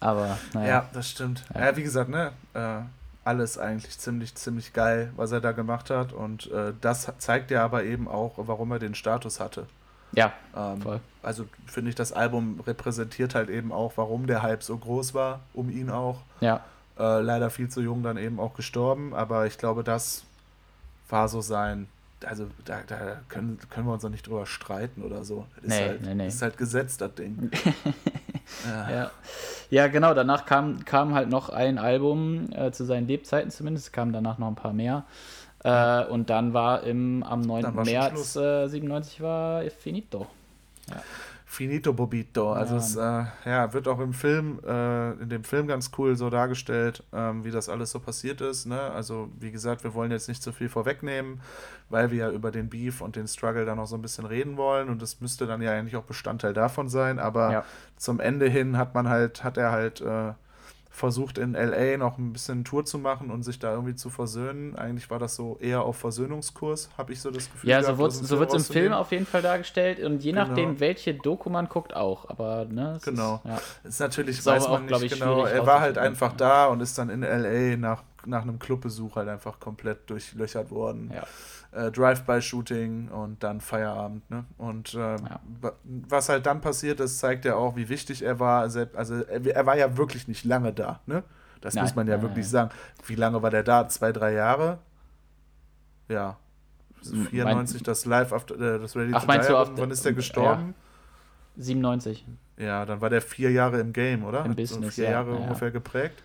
Aber, 0.00 0.38
naja. 0.52 0.68
Ja, 0.68 0.88
das 0.92 1.10
stimmt. 1.10 1.44
Ja, 1.54 1.66
ja 1.66 1.76
wie 1.76 1.82
gesagt, 1.82 2.10
ne, 2.10 2.32
äh, 2.54 2.80
alles 3.24 3.58
eigentlich 3.58 3.98
ziemlich, 3.98 4.34
ziemlich 4.34 4.72
geil, 4.72 5.12
was 5.16 5.32
er 5.32 5.40
da 5.40 5.52
gemacht 5.52 5.90
hat. 5.90 6.12
Und 6.12 6.50
äh, 6.52 6.72
das 6.80 7.12
zeigt 7.18 7.50
ja 7.50 7.64
aber 7.64 7.84
eben 7.84 8.08
auch, 8.08 8.34
warum 8.36 8.70
er 8.70 8.78
den 8.78 8.94
Status 8.94 9.40
hatte. 9.40 9.66
Ja, 10.12 10.32
ähm, 10.56 10.80
voll. 10.80 11.00
Also 11.22 11.46
finde 11.66 11.90
ich, 11.90 11.94
das 11.96 12.12
Album 12.12 12.60
repräsentiert 12.66 13.34
halt 13.34 13.50
eben 13.50 13.72
auch, 13.72 13.94
warum 13.96 14.26
der 14.26 14.42
Hype 14.42 14.62
so 14.62 14.76
groß 14.76 15.14
war, 15.14 15.40
um 15.54 15.70
ihn 15.70 15.90
auch. 15.90 16.20
Ja. 16.40 16.60
Äh, 16.98 17.20
leider 17.20 17.50
viel 17.50 17.68
zu 17.68 17.82
jung 17.82 18.02
dann 18.02 18.16
eben 18.16 18.40
auch 18.40 18.54
gestorben, 18.54 19.14
aber 19.14 19.46
ich 19.46 19.58
glaube, 19.58 19.84
das 19.84 20.24
war 21.08 21.28
so 21.28 21.40
sein. 21.40 21.88
Also 22.24 22.46
da, 22.64 22.80
da 22.86 23.20
können, 23.28 23.58
können 23.68 23.86
wir 23.86 23.92
uns 23.92 24.02
doch 24.02 24.08
nicht 24.08 24.26
drüber 24.26 24.46
streiten 24.46 25.02
oder 25.02 25.22
so. 25.22 25.46
Das 25.56 25.66
nee, 25.66 25.74
ist 25.74 25.88
halt, 25.88 26.02
nee, 26.02 26.14
nee. 26.14 26.26
ist 26.28 26.42
halt 26.42 26.56
gesetzt, 26.56 27.02
das 27.02 27.14
Ding. 27.14 27.50
ja. 28.66 28.90
ja. 28.90 29.10
ja. 29.68 29.86
genau. 29.88 30.14
Danach 30.14 30.46
kam, 30.46 30.84
kam 30.86 31.14
halt 31.14 31.28
noch 31.28 31.50
ein 31.50 31.76
Album, 31.76 32.48
äh, 32.52 32.72
zu 32.72 32.86
seinen 32.86 33.06
Lebzeiten 33.06 33.50
zumindest, 33.50 33.92
kamen 33.92 34.14
danach 34.14 34.38
noch 34.38 34.48
ein 34.48 34.54
paar 34.54 34.72
mehr. 34.72 35.04
Äh, 35.62 36.06
und 36.06 36.30
dann 36.30 36.54
war 36.54 36.84
im, 36.84 37.22
am 37.22 37.42
9. 37.42 37.74
März 37.84 38.36
äh, 38.36 38.68
97 38.68 39.20
war 39.20 39.62
Finito. 39.70 40.26
Ja. 40.88 41.02
Finito 41.56 41.94
Bobito. 41.94 42.52
Also 42.52 42.74
ja. 42.74 42.80
es 42.80 42.96
äh, 43.46 43.50
ja, 43.50 43.72
wird 43.72 43.88
auch 43.88 43.98
im 43.98 44.12
Film, 44.12 44.60
äh, 44.62 45.12
in 45.12 45.30
dem 45.30 45.42
Film 45.42 45.66
ganz 45.66 45.90
cool 45.96 46.14
so 46.14 46.28
dargestellt, 46.28 47.02
ähm, 47.14 47.46
wie 47.46 47.50
das 47.50 47.70
alles 47.70 47.92
so 47.92 47.98
passiert 47.98 48.42
ist. 48.42 48.66
Ne? 48.66 48.78
Also 48.78 49.30
wie 49.40 49.50
gesagt, 49.50 49.82
wir 49.82 49.94
wollen 49.94 50.10
jetzt 50.10 50.28
nicht 50.28 50.42
zu 50.42 50.52
viel 50.52 50.68
vorwegnehmen, 50.68 51.40
weil 51.88 52.10
wir 52.10 52.18
ja 52.18 52.30
über 52.30 52.50
den 52.50 52.68
Beef 52.68 53.00
und 53.00 53.16
den 53.16 53.26
Struggle 53.26 53.64
da 53.64 53.74
noch 53.74 53.86
so 53.86 53.96
ein 53.96 54.02
bisschen 54.02 54.26
reden 54.26 54.58
wollen 54.58 54.90
und 54.90 55.00
das 55.00 55.22
müsste 55.22 55.46
dann 55.46 55.62
ja 55.62 55.72
eigentlich 55.72 55.96
auch 55.96 56.04
Bestandteil 56.04 56.52
davon 56.52 56.90
sein. 56.90 57.18
Aber 57.18 57.50
ja. 57.50 57.64
zum 57.96 58.20
Ende 58.20 58.50
hin 58.50 58.76
hat 58.76 58.94
man 58.94 59.08
halt, 59.08 59.42
hat 59.42 59.56
er 59.56 59.72
halt 59.72 60.02
äh, 60.02 60.34
versucht 60.96 61.36
in 61.36 61.52
LA 61.52 61.98
noch 61.98 62.16
ein 62.16 62.32
bisschen 62.32 62.64
Tour 62.64 62.86
zu 62.86 62.98
machen 62.98 63.30
und 63.30 63.42
sich 63.42 63.58
da 63.58 63.72
irgendwie 63.72 63.94
zu 63.94 64.08
versöhnen. 64.08 64.76
Eigentlich 64.76 65.10
war 65.10 65.18
das 65.18 65.36
so 65.36 65.58
eher 65.60 65.82
auf 65.82 65.98
Versöhnungskurs, 65.98 66.88
habe 66.96 67.12
ich 67.12 67.20
so 67.20 67.30
das 67.30 67.52
Gefühl. 67.52 67.68
Ja, 67.68 67.82
gehabt, 67.82 68.12
so 68.12 68.38
wird 68.38 68.54
es 68.54 68.68
im 68.68 68.72
Film 68.72 68.92
auf 68.94 69.12
jeden 69.12 69.26
Fall 69.26 69.42
dargestellt 69.42 70.00
und 70.00 70.24
je 70.24 70.32
genau. 70.32 70.46
nachdem, 70.46 70.80
welche 70.80 71.12
Doku 71.12 71.50
man 71.50 71.68
guckt, 71.68 71.94
auch. 71.94 72.30
Aber 72.30 72.64
ne, 72.64 72.98
genau. 73.04 73.42
Ist, 73.44 73.44
ja. 73.44 73.60
ist 73.84 74.00
natürlich, 74.00 74.38
ist 74.38 74.46
weiß 74.46 74.68
man 74.68 74.90
auch, 74.90 75.00
nicht 75.00 75.12
genau. 75.12 75.44
Er 75.44 75.66
war 75.66 75.80
halt 75.80 75.98
einfach 75.98 76.32
da 76.32 76.66
und 76.66 76.80
ist 76.80 76.96
dann 76.96 77.10
in 77.10 77.20
LA 77.20 77.76
nach, 77.76 78.02
nach 78.24 78.42
einem 78.42 78.58
Clubbesuch 78.58 79.16
halt 79.16 79.28
einfach 79.28 79.60
komplett 79.60 80.08
durchlöchert 80.08 80.70
worden. 80.70 81.10
Ja 81.14 81.24
äh, 81.72 81.90
Drive-by-Shooting 81.90 83.08
und 83.08 83.42
dann 83.42 83.60
Feierabend. 83.60 84.28
Ne? 84.30 84.44
Und 84.58 84.94
äh, 84.94 84.98
ja. 84.98 85.40
was 85.84 86.28
halt 86.28 86.46
dann 86.46 86.60
passiert 86.60 87.00
ist, 87.00 87.18
zeigt 87.18 87.44
ja 87.44 87.56
auch, 87.56 87.76
wie 87.76 87.88
wichtig 87.88 88.22
er 88.22 88.40
war. 88.40 88.62
Also 88.62 88.80
er, 88.80 89.46
er 89.46 89.66
war 89.66 89.76
ja 89.76 89.96
wirklich 89.96 90.28
nicht 90.28 90.44
lange 90.44 90.72
da. 90.72 91.00
Ne? 91.06 91.22
Das 91.60 91.74
nein, 91.74 91.84
muss 91.84 91.94
man 91.94 92.06
ja 92.06 92.14
nein, 92.14 92.22
wirklich 92.22 92.46
nein. 92.46 92.50
sagen. 92.50 92.70
Wie 93.06 93.14
lange 93.14 93.42
war 93.42 93.50
der 93.50 93.62
da? 93.62 93.88
Zwei, 93.88 94.12
drei 94.12 94.32
Jahre? 94.32 94.78
Ja. 96.08 96.36
94 97.02 97.82
das 97.82 98.04
Live 98.04 98.32
after, 98.32 98.54
äh, 98.54 98.78
das 98.78 98.96
Ready 98.96 99.12
Ach, 99.14 99.20
to 99.20 99.26
meinst 99.26 99.48
Die. 99.48 99.52
Du 99.52 99.76
Wann 99.76 99.90
ist 99.90 100.04
der 100.04 100.12
gestorben? 100.12 100.74
Ja. 101.56 101.62
97. 101.62 102.26
Ja, 102.58 102.84
dann 102.86 103.00
war 103.00 103.10
der 103.10 103.22
vier 103.22 103.50
Jahre 103.50 103.80
im 103.80 103.92
Game, 103.92 104.24
oder? 104.24 104.44
Im 104.44 104.50
Hat 104.50 104.56
Business, 104.56 104.96
so 104.96 105.02
vier 105.02 105.10
Jahre 105.10 105.32
ja, 105.32 105.36
ungefähr 105.36 105.70
geprägt. 105.70 106.22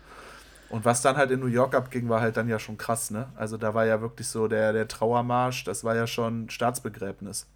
Und 0.72 0.84
was 0.86 1.02
dann 1.02 1.16
halt 1.18 1.30
in 1.30 1.40
New 1.40 1.46
York 1.46 1.74
abging, 1.74 2.08
war 2.08 2.20
halt 2.22 2.36
dann 2.38 2.48
ja 2.48 2.58
schon 2.58 2.78
krass, 2.78 3.10
ne? 3.10 3.30
Also 3.36 3.58
da 3.58 3.74
war 3.74 3.84
ja 3.86 4.00
wirklich 4.00 4.26
so 4.28 4.48
der, 4.48 4.72
der 4.72 4.88
Trauermarsch, 4.88 5.64
das 5.64 5.84
war 5.84 5.94
ja 5.94 6.06
schon 6.06 6.48
Staatsbegräbnis. 6.48 7.46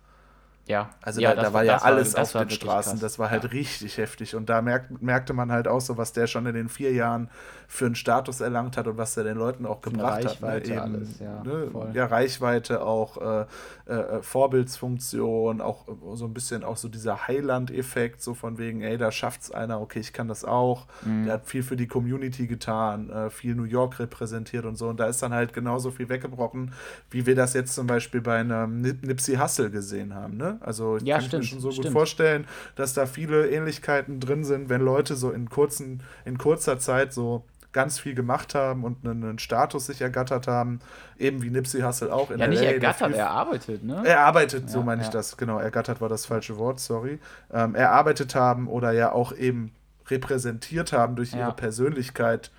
Ja, 0.66 0.90
also 1.00 1.20
ja, 1.20 1.34
da, 1.34 1.42
da 1.42 1.52
war 1.52 1.62
ja 1.62 1.78
alles 1.78 2.14
war, 2.14 2.22
auf 2.22 2.32
den 2.32 2.50
Straßen. 2.50 2.92
Krass. 2.92 3.00
Das 3.00 3.18
war 3.20 3.30
halt 3.30 3.44
ja. 3.44 3.50
richtig 3.50 3.98
heftig. 3.98 4.34
Und 4.34 4.48
da 4.48 4.62
merkt, 4.62 5.00
merkte 5.00 5.32
man 5.32 5.52
halt 5.52 5.68
auch 5.68 5.80
so, 5.80 5.96
was 5.96 6.12
der 6.12 6.26
schon 6.26 6.44
in 6.46 6.54
den 6.54 6.68
vier 6.68 6.92
Jahren 6.92 7.30
für 7.68 7.86
einen 7.86 7.94
Status 7.94 8.40
erlangt 8.40 8.76
hat 8.76 8.86
und 8.88 8.96
was 8.96 9.16
er 9.16 9.24
den 9.24 9.36
Leuten 9.36 9.64
auch 9.64 9.80
gebracht 9.80 10.24
hat. 10.24 10.42
Weil 10.42 10.66
eben, 10.66 10.78
alles, 10.78 11.18
ja, 11.20 11.42
ne, 11.44 11.90
ja, 11.94 12.06
Reichweite, 12.06 12.82
auch 12.82 13.16
äh, 13.16 13.46
äh, 13.86 14.22
Vorbildsfunktion, 14.22 15.60
auch 15.60 15.86
so 16.14 16.24
ein 16.24 16.34
bisschen 16.34 16.64
auch 16.64 16.76
so 16.76 16.88
dieser 16.88 17.28
Heiland-Effekt, 17.28 18.20
so 18.20 18.34
von 18.34 18.58
wegen, 18.58 18.82
ey, 18.82 18.98
da 18.98 19.12
schafft's 19.12 19.52
einer, 19.52 19.80
okay, 19.80 20.00
ich 20.00 20.12
kann 20.12 20.26
das 20.26 20.44
auch. 20.44 20.86
Mhm. 21.04 21.26
Der 21.26 21.34
hat 21.34 21.46
viel 21.46 21.62
für 21.62 21.76
die 21.76 21.86
Community 21.86 22.48
getan, 22.48 23.10
äh, 23.10 23.30
viel 23.30 23.54
New 23.54 23.64
York 23.64 24.00
repräsentiert 24.00 24.64
und 24.64 24.76
so. 24.76 24.88
Und 24.88 24.98
da 24.98 25.06
ist 25.06 25.22
dann 25.22 25.32
halt 25.32 25.52
genauso 25.52 25.92
viel 25.92 26.08
weggebrochen, 26.08 26.72
wie 27.10 27.24
wir 27.26 27.36
das 27.36 27.54
jetzt 27.54 27.74
zum 27.74 27.86
Beispiel 27.86 28.20
bei 28.20 28.40
einem 28.40 28.80
Nipsey 28.80 29.36
Hussle 29.36 29.70
gesehen 29.70 30.14
haben. 30.14 30.36
Ne? 30.36 30.55
Also 30.60 30.96
ich 30.96 31.04
ja, 31.04 31.16
kann 31.16 31.26
stimmt, 31.26 31.42
mir 31.42 31.48
schon 31.48 31.60
so 31.60 31.70
stimmt. 31.70 31.86
gut 31.86 31.92
vorstellen, 31.92 32.46
dass 32.74 32.94
da 32.94 33.06
viele 33.06 33.48
Ähnlichkeiten 33.50 34.20
drin 34.20 34.44
sind, 34.44 34.68
wenn 34.68 34.80
Leute 34.80 35.16
so 35.16 35.30
in 35.30 35.48
kurzen, 35.48 36.02
in 36.24 36.38
kurzer 36.38 36.78
Zeit 36.78 37.12
so 37.12 37.44
ganz 37.76 37.98
viel 37.98 38.14
gemacht 38.14 38.54
haben 38.54 38.84
und 38.84 39.06
einen, 39.06 39.38
Status 39.38 39.86
sich 39.86 40.00
ergattert 40.00 40.46
haben, 40.46 40.80
eben 41.18 41.42
wie 41.42 41.50
Nipsey 41.50 41.82
Hussle 41.82 42.10
auch 42.10 42.30
in 42.30 42.38
ja, 42.38 42.48
nicht 42.48 42.62
LA, 42.62 42.70
ergattert, 42.70 43.12
er 43.12 43.30
arbeitet, 43.30 43.84
ne? 43.84 44.02
Er 44.02 44.20
arbeitet, 44.20 44.62
ja, 44.62 44.68
so 44.68 44.82
meine 44.82 45.02
ja. 45.02 45.06
ich 45.06 45.12
das, 45.12 45.36
genau, 45.36 45.58
ergattert 45.58 46.00
war 46.00 46.08
das 46.08 46.24
falsche 46.24 46.56
Wort, 46.56 46.80
sorry. 46.80 47.18
Ähm, 47.52 47.74
erarbeitet 47.74 48.34
haben 48.34 48.66
oder 48.66 48.92
ja 48.92 49.12
auch 49.12 49.36
eben 49.36 49.72
repräsentiert 50.08 50.92
haben 50.92 51.16
durch 51.16 51.34
ihre 51.34 51.52
Persönlichkeit, 51.52 52.50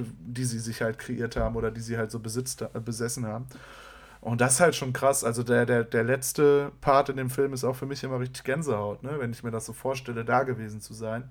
die 0.00 0.44
sie 0.44 0.58
sich 0.58 0.82
halt 0.82 0.98
kreiert 0.98 1.36
haben 1.36 1.54
oder 1.54 1.70
die 1.70 1.80
sie 1.80 1.96
halt 1.96 2.10
so 2.10 2.18
besitzt, 2.18 2.62
äh, 2.62 2.80
besessen 2.80 3.26
haben. 3.26 3.46
Und 4.20 4.40
das 4.40 4.54
ist 4.54 4.60
halt 4.60 4.74
schon 4.74 4.92
krass. 4.92 5.24
Also 5.24 5.42
der, 5.42 5.66
der, 5.66 5.84
der 5.84 6.04
letzte 6.04 6.72
Part 6.80 7.08
in 7.08 7.16
dem 7.16 7.30
Film 7.30 7.52
ist 7.52 7.64
auch 7.64 7.76
für 7.76 7.86
mich 7.86 8.02
immer 8.02 8.20
richtig 8.20 8.44
Gänsehaut, 8.44 9.02
ne? 9.02 9.16
wenn 9.18 9.32
ich 9.32 9.42
mir 9.42 9.50
das 9.50 9.66
so 9.66 9.72
vorstelle, 9.72 10.24
da 10.24 10.42
gewesen 10.42 10.80
zu 10.80 10.94
sein. 10.94 11.30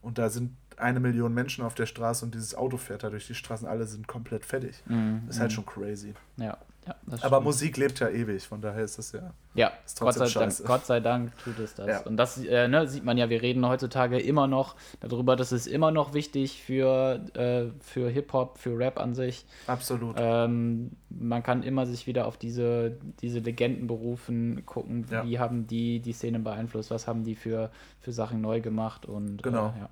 Und 0.00 0.18
da 0.18 0.30
sind 0.30 0.56
eine 0.78 1.00
Million 1.00 1.34
Menschen 1.34 1.64
auf 1.64 1.74
der 1.74 1.86
Straße 1.86 2.24
und 2.24 2.34
dieses 2.34 2.54
Auto 2.54 2.76
fährt 2.76 3.02
da 3.02 3.10
durch 3.10 3.26
die 3.26 3.34
Straßen, 3.34 3.66
alle 3.66 3.86
sind 3.86 4.06
komplett 4.06 4.44
fertig. 4.44 4.82
Das 4.86 5.36
ist 5.36 5.40
halt 5.40 5.50
mhm. 5.50 5.54
schon 5.54 5.66
crazy. 5.66 6.14
Ja. 6.36 6.58
Ja, 6.86 6.96
Aber 7.20 7.40
Musik 7.40 7.76
lebt 7.76 8.00
ja 8.00 8.08
ewig, 8.08 8.42
von 8.42 8.60
daher 8.60 8.82
ist 8.82 8.98
das 8.98 9.12
ja. 9.12 9.32
Ja, 9.54 9.72
Gott 10.00 10.14
sei, 10.14 10.28
Dank, 10.28 10.64
Gott 10.64 10.86
sei, 10.86 10.98
Dank, 10.98 11.36
tut 11.38 11.58
es 11.60 11.74
das. 11.74 11.86
Ja. 11.86 12.00
Und 12.00 12.16
das 12.16 12.44
äh, 12.44 12.66
ne, 12.66 12.88
sieht 12.88 13.04
man 13.04 13.16
ja, 13.16 13.30
wir 13.30 13.40
reden 13.40 13.64
heutzutage 13.68 14.18
immer 14.18 14.48
noch 14.48 14.74
darüber, 14.98 15.36
dass 15.36 15.52
es 15.52 15.68
immer 15.68 15.92
noch 15.92 16.12
wichtig 16.12 16.60
für, 16.60 17.20
äh, 17.34 17.66
für 17.80 18.10
Hip-Hop, 18.10 18.58
für 18.58 18.76
Rap 18.76 18.98
an 18.98 19.14
sich. 19.14 19.46
Absolut. 19.68 20.16
Ähm, 20.18 20.90
man 21.08 21.44
kann 21.44 21.62
immer 21.62 21.86
sich 21.86 22.08
wieder 22.08 22.26
auf 22.26 22.36
diese, 22.36 22.96
diese 23.20 23.38
Legenden 23.38 23.86
berufen, 23.86 24.66
gucken, 24.66 25.06
ja. 25.08 25.24
wie 25.24 25.38
haben 25.38 25.68
die 25.68 26.00
die 26.00 26.12
Szene 26.12 26.40
beeinflusst, 26.40 26.90
was 26.90 27.06
haben 27.06 27.22
die 27.22 27.36
für, 27.36 27.70
für 28.00 28.10
Sachen 28.10 28.40
neu 28.40 28.60
gemacht 28.60 29.06
und 29.06 29.38
äh, 29.38 29.42
genau. 29.42 29.68
Äh, 29.76 29.82
ja. 29.82 29.88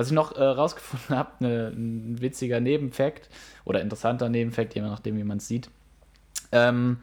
Was 0.00 0.06
ich 0.06 0.14
noch 0.14 0.34
äh, 0.36 0.42
rausgefunden 0.42 1.16
habe, 1.16 1.30
ne, 1.40 1.72
ein 1.74 2.20
witziger 2.20 2.60
Nebenfakt 2.60 3.28
oder 3.64 3.80
interessanter 3.82 4.28
Nebenfakt, 4.28 4.74
je 4.74 4.80
nachdem, 4.80 5.16
wie 5.16 5.24
man 5.24 5.38
es 5.38 5.46
sieht 5.46 5.68
ähm, 6.52 6.98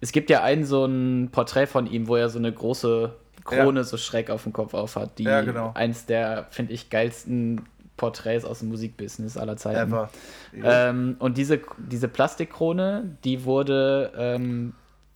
es 0.00 0.12
gibt 0.12 0.30
ja 0.30 0.42
ein 0.42 0.64
so 0.64 0.84
ein 0.84 1.30
Porträt 1.30 1.66
von 1.66 1.86
ihm, 1.86 2.08
wo 2.08 2.16
er 2.16 2.28
so 2.30 2.38
eine 2.38 2.52
große 2.52 3.14
Krone 3.44 3.80
ja. 3.80 3.84
so 3.84 3.96
schräg 3.96 4.30
auf 4.30 4.44
dem 4.44 4.52
Kopf 4.52 4.74
auf 4.74 4.96
hat. 4.96 5.18
Die 5.18 5.24
ja, 5.24 5.42
genau. 5.42 5.72
eins 5.74 6.06
der, 6.06 6.46
finde 6.50 6.72
ich, 6.72 6.90
geilsten 6.90 7.62
Porträts 7.96 8.44
aus 8.44 8.60
dem 8.60 8.68
Musikbusiness 8.68 9.36
aller 9.36 9.56
Zeiten. 9.56 9.90
Ever. 9.90 10.10
Ähm, 10.54 11.16
und 11.18 11.36
diese, 11.36 11.60
diese 11.76 12.08
Plastikkrone, 12.08 13.16
die 13.24 13.44
wurde 13.44 14.12
ähm, 14.16 14.72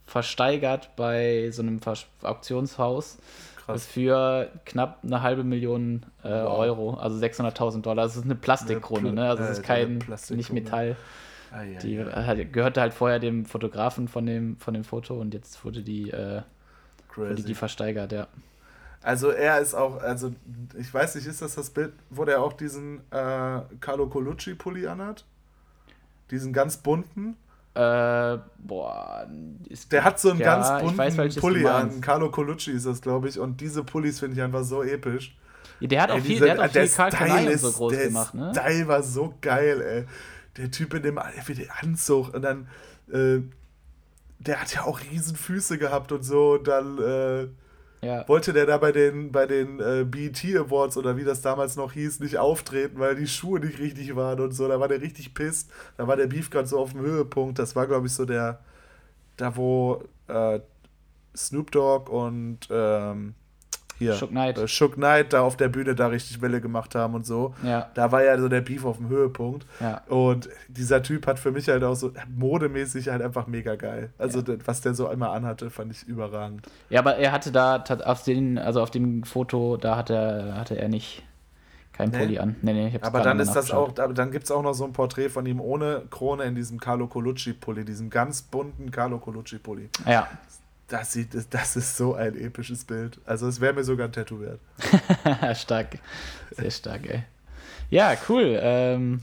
versteigert 0.06 0.90
bei 0.96 1.50
so 1.50 1.62
einem 1.62 1.80
Auktionshaus 2.22 3.18
Krass. 3.64 3.86
für 3.86 4.50
knapp 4.66 5.00
eine 5.02 5.22
halbe 5.22 5.44
Million 5.44 6.04
äh, 6.22 6.28
wow. 6.28 6.58
Euro, 6.58 6.94
also 6.94 7.16
600.000 7.18 7.82
Dollar. 7.82 8.04
Das 8.04 8.16
ist 8.16 8.24
eine 8.24 8.34
Plastikkrone, 8.34 9.12
ne? 9.12 9.28
Also 9.28 9.42
es 9.44 9.58
ist 9.58 9.62
kein, 9.64 10.04
nicht 10.30 10.52
Metall. 10.52 10.96
Ah, 11.50 11.62
ja, 11.62 11.78
die 11.78 11.94
ja. 11.94 12.44
gehörte 12.44 12.80
halt 12.80 12.92
vorher 12.92 13.20
dem 13.20 13.46
Fotografen 13.46 14.08
von 14.08 14.26
dem, 14.26 14.56
von 14.58 14.74
dem 14.74 14.82
Foto 14.84 15.14
und 15.20 15.34
jetzt 15.34 15.64
wurde 15.64 15.82
die, 15.82 16.10
äh, 16.10 16.42
wurde 17.14 17.42
die 17.42 17.54
versteigert, 17.54 18.12
ja. 18.12 18.26
Also 19.02 19.28
er 19.28 19.60
ist 19.60 19.74
auch, 19.74 20.00
also 20.00 20.32
ich 20.78 20.92
weiß 20.92 21.14
nicht, 21.14 21.26
ist 21.26 21.42
das 21.42 21.54
das 21.54 21.70
Bild, 21.70 21.92
wo 22.10 22.24
der 22.24 22.42
auch 22.42 22.54
diesen 22.54 23.00
äh, 23.10 23.60
Carlo 23.80 24.08
Colucci-Pulli 24.08 24.86
anhat? 24.86 25.24
Diesen 26.30 26.52
ganz 26.52 26.78
bunten? 26.78 27.36
Äh, 27.74 28.38
boah. 28.58 29.26
der 29.90 30.04
hat 30.04 30.20
so 30.20 30.30
einen 30.30 30.40
ja, 30.40 30.46
ganz 30.46 30.82
bunten 30.82 31.18
weiß, 31.18 31.36
Pulli 31.36 31.66
an. 31.66 32.00
Carlo 32.00 32.30
Colucci 32.30 32.70
ist 32.70 32.86
das, 32.86 33.00
glaube 33.00 33.28
ich. 33.28 33.38
Und 33.38 33.60
diese 33.60 33.82
Pullis 33.82 34.20
finde 34.20 34.36
ich 34.36 34.42
einfach 34.42 34.62
so 34.62 34.82
episch. 34.82 35.36
Ja, 35.80 35.88
der 35.88 36.02
hat 36.02 36.10
auch 36.12 36.16
ey, 36.16 36.20
viel, 36.20 36.30
diese, 36.34 36.44
der 36.44 36.58
hat 36.58 36.70
auch 36.70 36.72
viel 36.72 36.88
Karl 36.88 37.10
Kanai 37.10 37.56
so 37.56 37.72
groß 37.72 37.92
gemacht, 37.92 38.34
ne? 38.34 38.52
Der 38.54 38.62
Style 38.62 38.88
war 38.88 39.02
so 39.02 39.34
geil, 39.40 39.80
ey 39.80 40.06
der 40.56 40.70
Typ 40.70 40.94
in 40.94 41.02
dem 41.02 41.18
Anzug 41.18 42.34
und 42.34 42.42
dann, 42.42 42.68
äh, 43.12 43.40
der 44.38 44.60
hat 44.60 44.74
ja 44.74 44.84
auch 44.84 45.00
riesen 45.00 45.36
Füße 45.36 45.78
gehabt 45.78 46.12
und 46.12 46.22
so 46.22 46.54
und 46.54 46.68
dann 46.68 46.98
äh, 46.98 47.48
ja. 48.04 48.28
wollte 48.28 48.52
der 48.52 48.66
da 48.66 48.78
bei 48.78 48.92
den, 48.92 49.32
bei 49.32 49.46
den 49.46 49.80
äh, 49.80 50.04
BET 50.04 50.42
Awards 50.56 50.96
oder 50.96 51.16
wie 51.16 51.24
das 51.24 51.42
damals 51.42 51.76
noch 51.76 51.92
hieß, 51.92 52.20
nicht 52.20 52.38
auftreten, 52.38 52.98
weil 52.98 53.16
die 53.16 53.26
Schuhe 53.26 53.60
nicht 53.60 53.78
richtig 53.78 54.14
waren 54.16 54.40
und 54.40 54.52
so. 54.52 54.68
Da 54.68 54.78
war 54.80 54.88
der 54.88 55.00
richtig 55.00 55.34
pisst. 55.34 55.70
Da 55.96 56.06
war 56.06 56.16
der 56.16 56.26
Beef 56.26 56.50
gerade 56.50 56.68
so 56.68 56.78
auf 56.78 56.92
dem 56.92 57.00
Höhepunkt. 57.00 57.58
Das 57.58 57.74
war, 57.76 57.86
glaube 57.86 58.06
ich, 58.06 58.12
so 58.12 58.24
der, 58.24 58.60
da 59.36 59.56
wo 59.56 60.02
äh, 60.28 60.60
Snoop 61.36 61.70
Dogg 61.70 62.10
und 62.10 62.60
ähm, 62.70 63.34
hier, 63.98 64.14
Shook 64.14 64.30
Knight. 64.30 64.58
Äh, 64.58 64.68
Shook 64.68 64.94
Knight 64.94 65.32
da 65.32 65.42
auf 65.42 65.56
der 65.56 65.68
Bühne 65.68 65.94
da 65.94 66.08
richtig 66.08 66.42
Welle 66.42 66.60
gemacht 66.60 66.94
haben 66.94 67.14
und 67.14 67.26
so. 67.26 67.54
Ja. 67.62 67.90
Da 67.94 68.10
war 68.12 68.24
ja 68.24 68.38
so 68.38 68.48
der 68.48 68.60
Beef 68.60 68.84
auf 68.84 68.96
dem 68.96 69.08
Höhepunkt. 69.08 69.66
Ja. 69.80 70.02
Und 70.08 70.48
dieser 70.68 71.02
Typ 71.02 71.26
hat 71.26 71.38
für 71.38 71.52
mich 71.52 71.68
halt 71.68 71.84
auch 71.84 71.94
so 71.94 72.12
modemäßig 72.34 73.08
halt 73.08 73.22
einfach 73.22 73.46
mega 73.46 73.76
geil. 73.76 74.10
Also 74.18 74.40
ja. 74.40 74.56
was 74.64 74.80
der 74.80 74.94
so 74.94 75.06
einmal 75.06 75.36
anhatte, 75.36 75.70
fand 75.70 75.92
ich 75.92 76.06
überragend. 76.08 76.66
Ja, 76.90 77.00
aber 77.00 77.16
er 77.16 77.32
hatte 77.32 77.52
da 77.52 77.82
auf 78.04 78.24
den, 78.24 78.58
also 78.58 78.82
auf 78.82 78.90
dem 78.90 79.24
Foto, 79.24 79.76
da 79.76 79.96
hatte, 79.96 80.54
hatte 80.56 80.76
er 80.78 80.88
nicht 80.88 81.22
kein 81.92 82.10
nee. 82.10 82.18
Pulli 82.18 82.38
an. 82.38 82.56
Nee, 82.62 82.72
nee, 82.72 82.88
ich 82.88 83.04
aber 83.04 83.20
dann 83.20 83.38
ist 83.38 83.52
das 83.52 83.70
auch, 83.70 83.92
dann 83.92 84.32
gibt 84.32 84.44
es 84.44 84.50
auch 84.50 84.62
noch 84.62 84.74
so 84.74 84.84
ein 84.84 84.92
Porträt 84.92 85.28
von 85.28 85.46
ihm 85.46 85.60
ohne 85.60 86.02
Krone 86.10 86.42
in 86.42 86.56
diesem 86.56 86.80
Carlo 86.80 87.06
Colucci-Pulli, 87.06 87.84
diesem 87.84 88.10
ganz 88.10 88.42
bunten 88.42 88.90
Carlo 88.90 89.18
Colucci-Pulli. 89.18 89.90
Ja 90.04 90.26
das, 90.88 91.12
sieht, 91.12 91.30
das 91.50 91.76
ist 91.76 91.96
so 91.96 92.14
ein 92.14 92.36
episches 92.36 92.84
Bild. 92.84 93.18
Also 93.24 93.48
es 93.48 93.60
wäre 93.60 93.72
mir 93.72 93.84
sogar 93.84 94.08
ein 94.08 94.12
Tattoo 94.12 94.40
wert. 94.40 94.60
stark. 95.56 95.98
Sehr 96.50 96.70
stark, 96.70 97.08
ey. 97.08 97.24
Ja, 97.90 98.16
cool. 98.28 98.58
Ähm, 98.60 99.20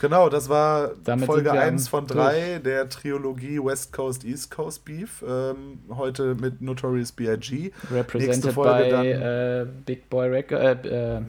genau, 0.00 0.28
das 0.28 0.48
war 0.48 0.92
Folge 1.24 1.52
1 1.52 1.88
von 1.88 2.06
3 2.06 2.60
der 2.60 2.88
Trilogie 2.88 3.62
West 3.62 3.92
Coast, 3.92 4.24
East 4.24 4.50
Coast 4.50 4.84
Beef. 4.84 5.22
Ähm, 5.26 5.80
heute 5.90 6.34
mit 6.34 6.60
Notorious 6.60 7.12
B.I.G. 7.12 7.72
Represented 7.90 8.54
by 8.54 8.88
dann, 8.90 9.06
äh, 9.06 9.66
Big 9.84 10.08
Boy 10.08 10.28
Records. 10.28 10.86
Äh, 10.86 11.16
äh, 11.16 11.20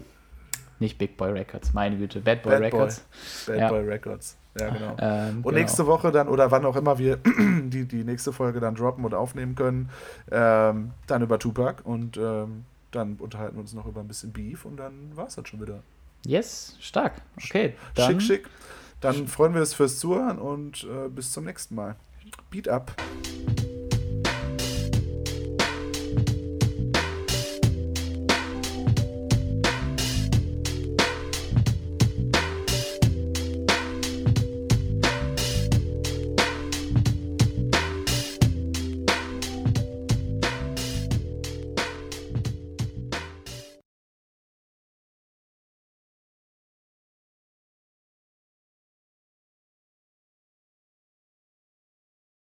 nicht 0.79 0.97
Big 0.97 1.17
Boy 1.17 1.31
Records, 1.31 1.73
meine 1.73 1.97
Güte. 1.97 2.21
Bad 2.21 2.43
Boy 2.43 2.53
Bad 2.53 2.61
Records. 2.61 3.05
Boy. 3.45 3.55
Bad 3.55 3.61
ja. 3.61 3.69
Boy 3.69 3.83
Records. 3.83 4.37
Ja, 4.59 4.69
genau. 4.69 4.95
Ähm, 4.99 5.37
und 5.37 5.43
genau. 5.43 5.57
nächste 5.57 5.87
Woche 5.87 6.11
dann, 6.11 6.27
oder 6.27 6.51
wann 6.51 6.65
auch 6.65 6.75
immer 6.75 6.97
wir 6.97 7.17
die, 7.25 7.85
die 7.85 8.03
nächste 8.03 8.33
Folge 8.33 8.59
dann 8.59 8.75
droppen 8.75 9.05
oder 9.05 9.19
aufnehmen 9.19 9.55
können, 9.55 9.89
ähm, 10.31 10.91
dann 11.07 11.21
über 11.21 11.39
Tupac 11.39 11.83
und 11.83 12.17
ähm, 12.17 12.65
dann 12.91 13.15
unterhalten 13.15 13.55
wir 13.55 13.61
uns 13.61 13.73
noch 13.73 13.85
über 13.85 14.01
ein 14.01 14.07
bisschen 14.07 14.31
Beef 14.31 14.65
und 14.65 14.77
dann 14.77 15.15
war 15.15 15.27
es 15.27 15.35
das 15.35 15.47
schon 15.47 15.61
wieder. 15.61 15.83
Yes, 16.25 16.75
stark. 16.79 17.13
Okay. 17.37 17.75
Dann 17.95 18.19
schick, 18.19 18.43
schick. 18.43 18.49
Dann 19.01 19.27
freuen 19.27 19.53
wir 19.53 19.61
uns 19.61 19.73
fürs 19.73 19.99
Zuhören 19.99 20.39
und 20.39 20.83
äh, 20.83 21.09
bis 21.09 21.31
zum 21.31 21.45
nächsten 21.45 21.75
Mal. 21.75 21.95
Beat 22.49 22.67
up. 22.67 22.91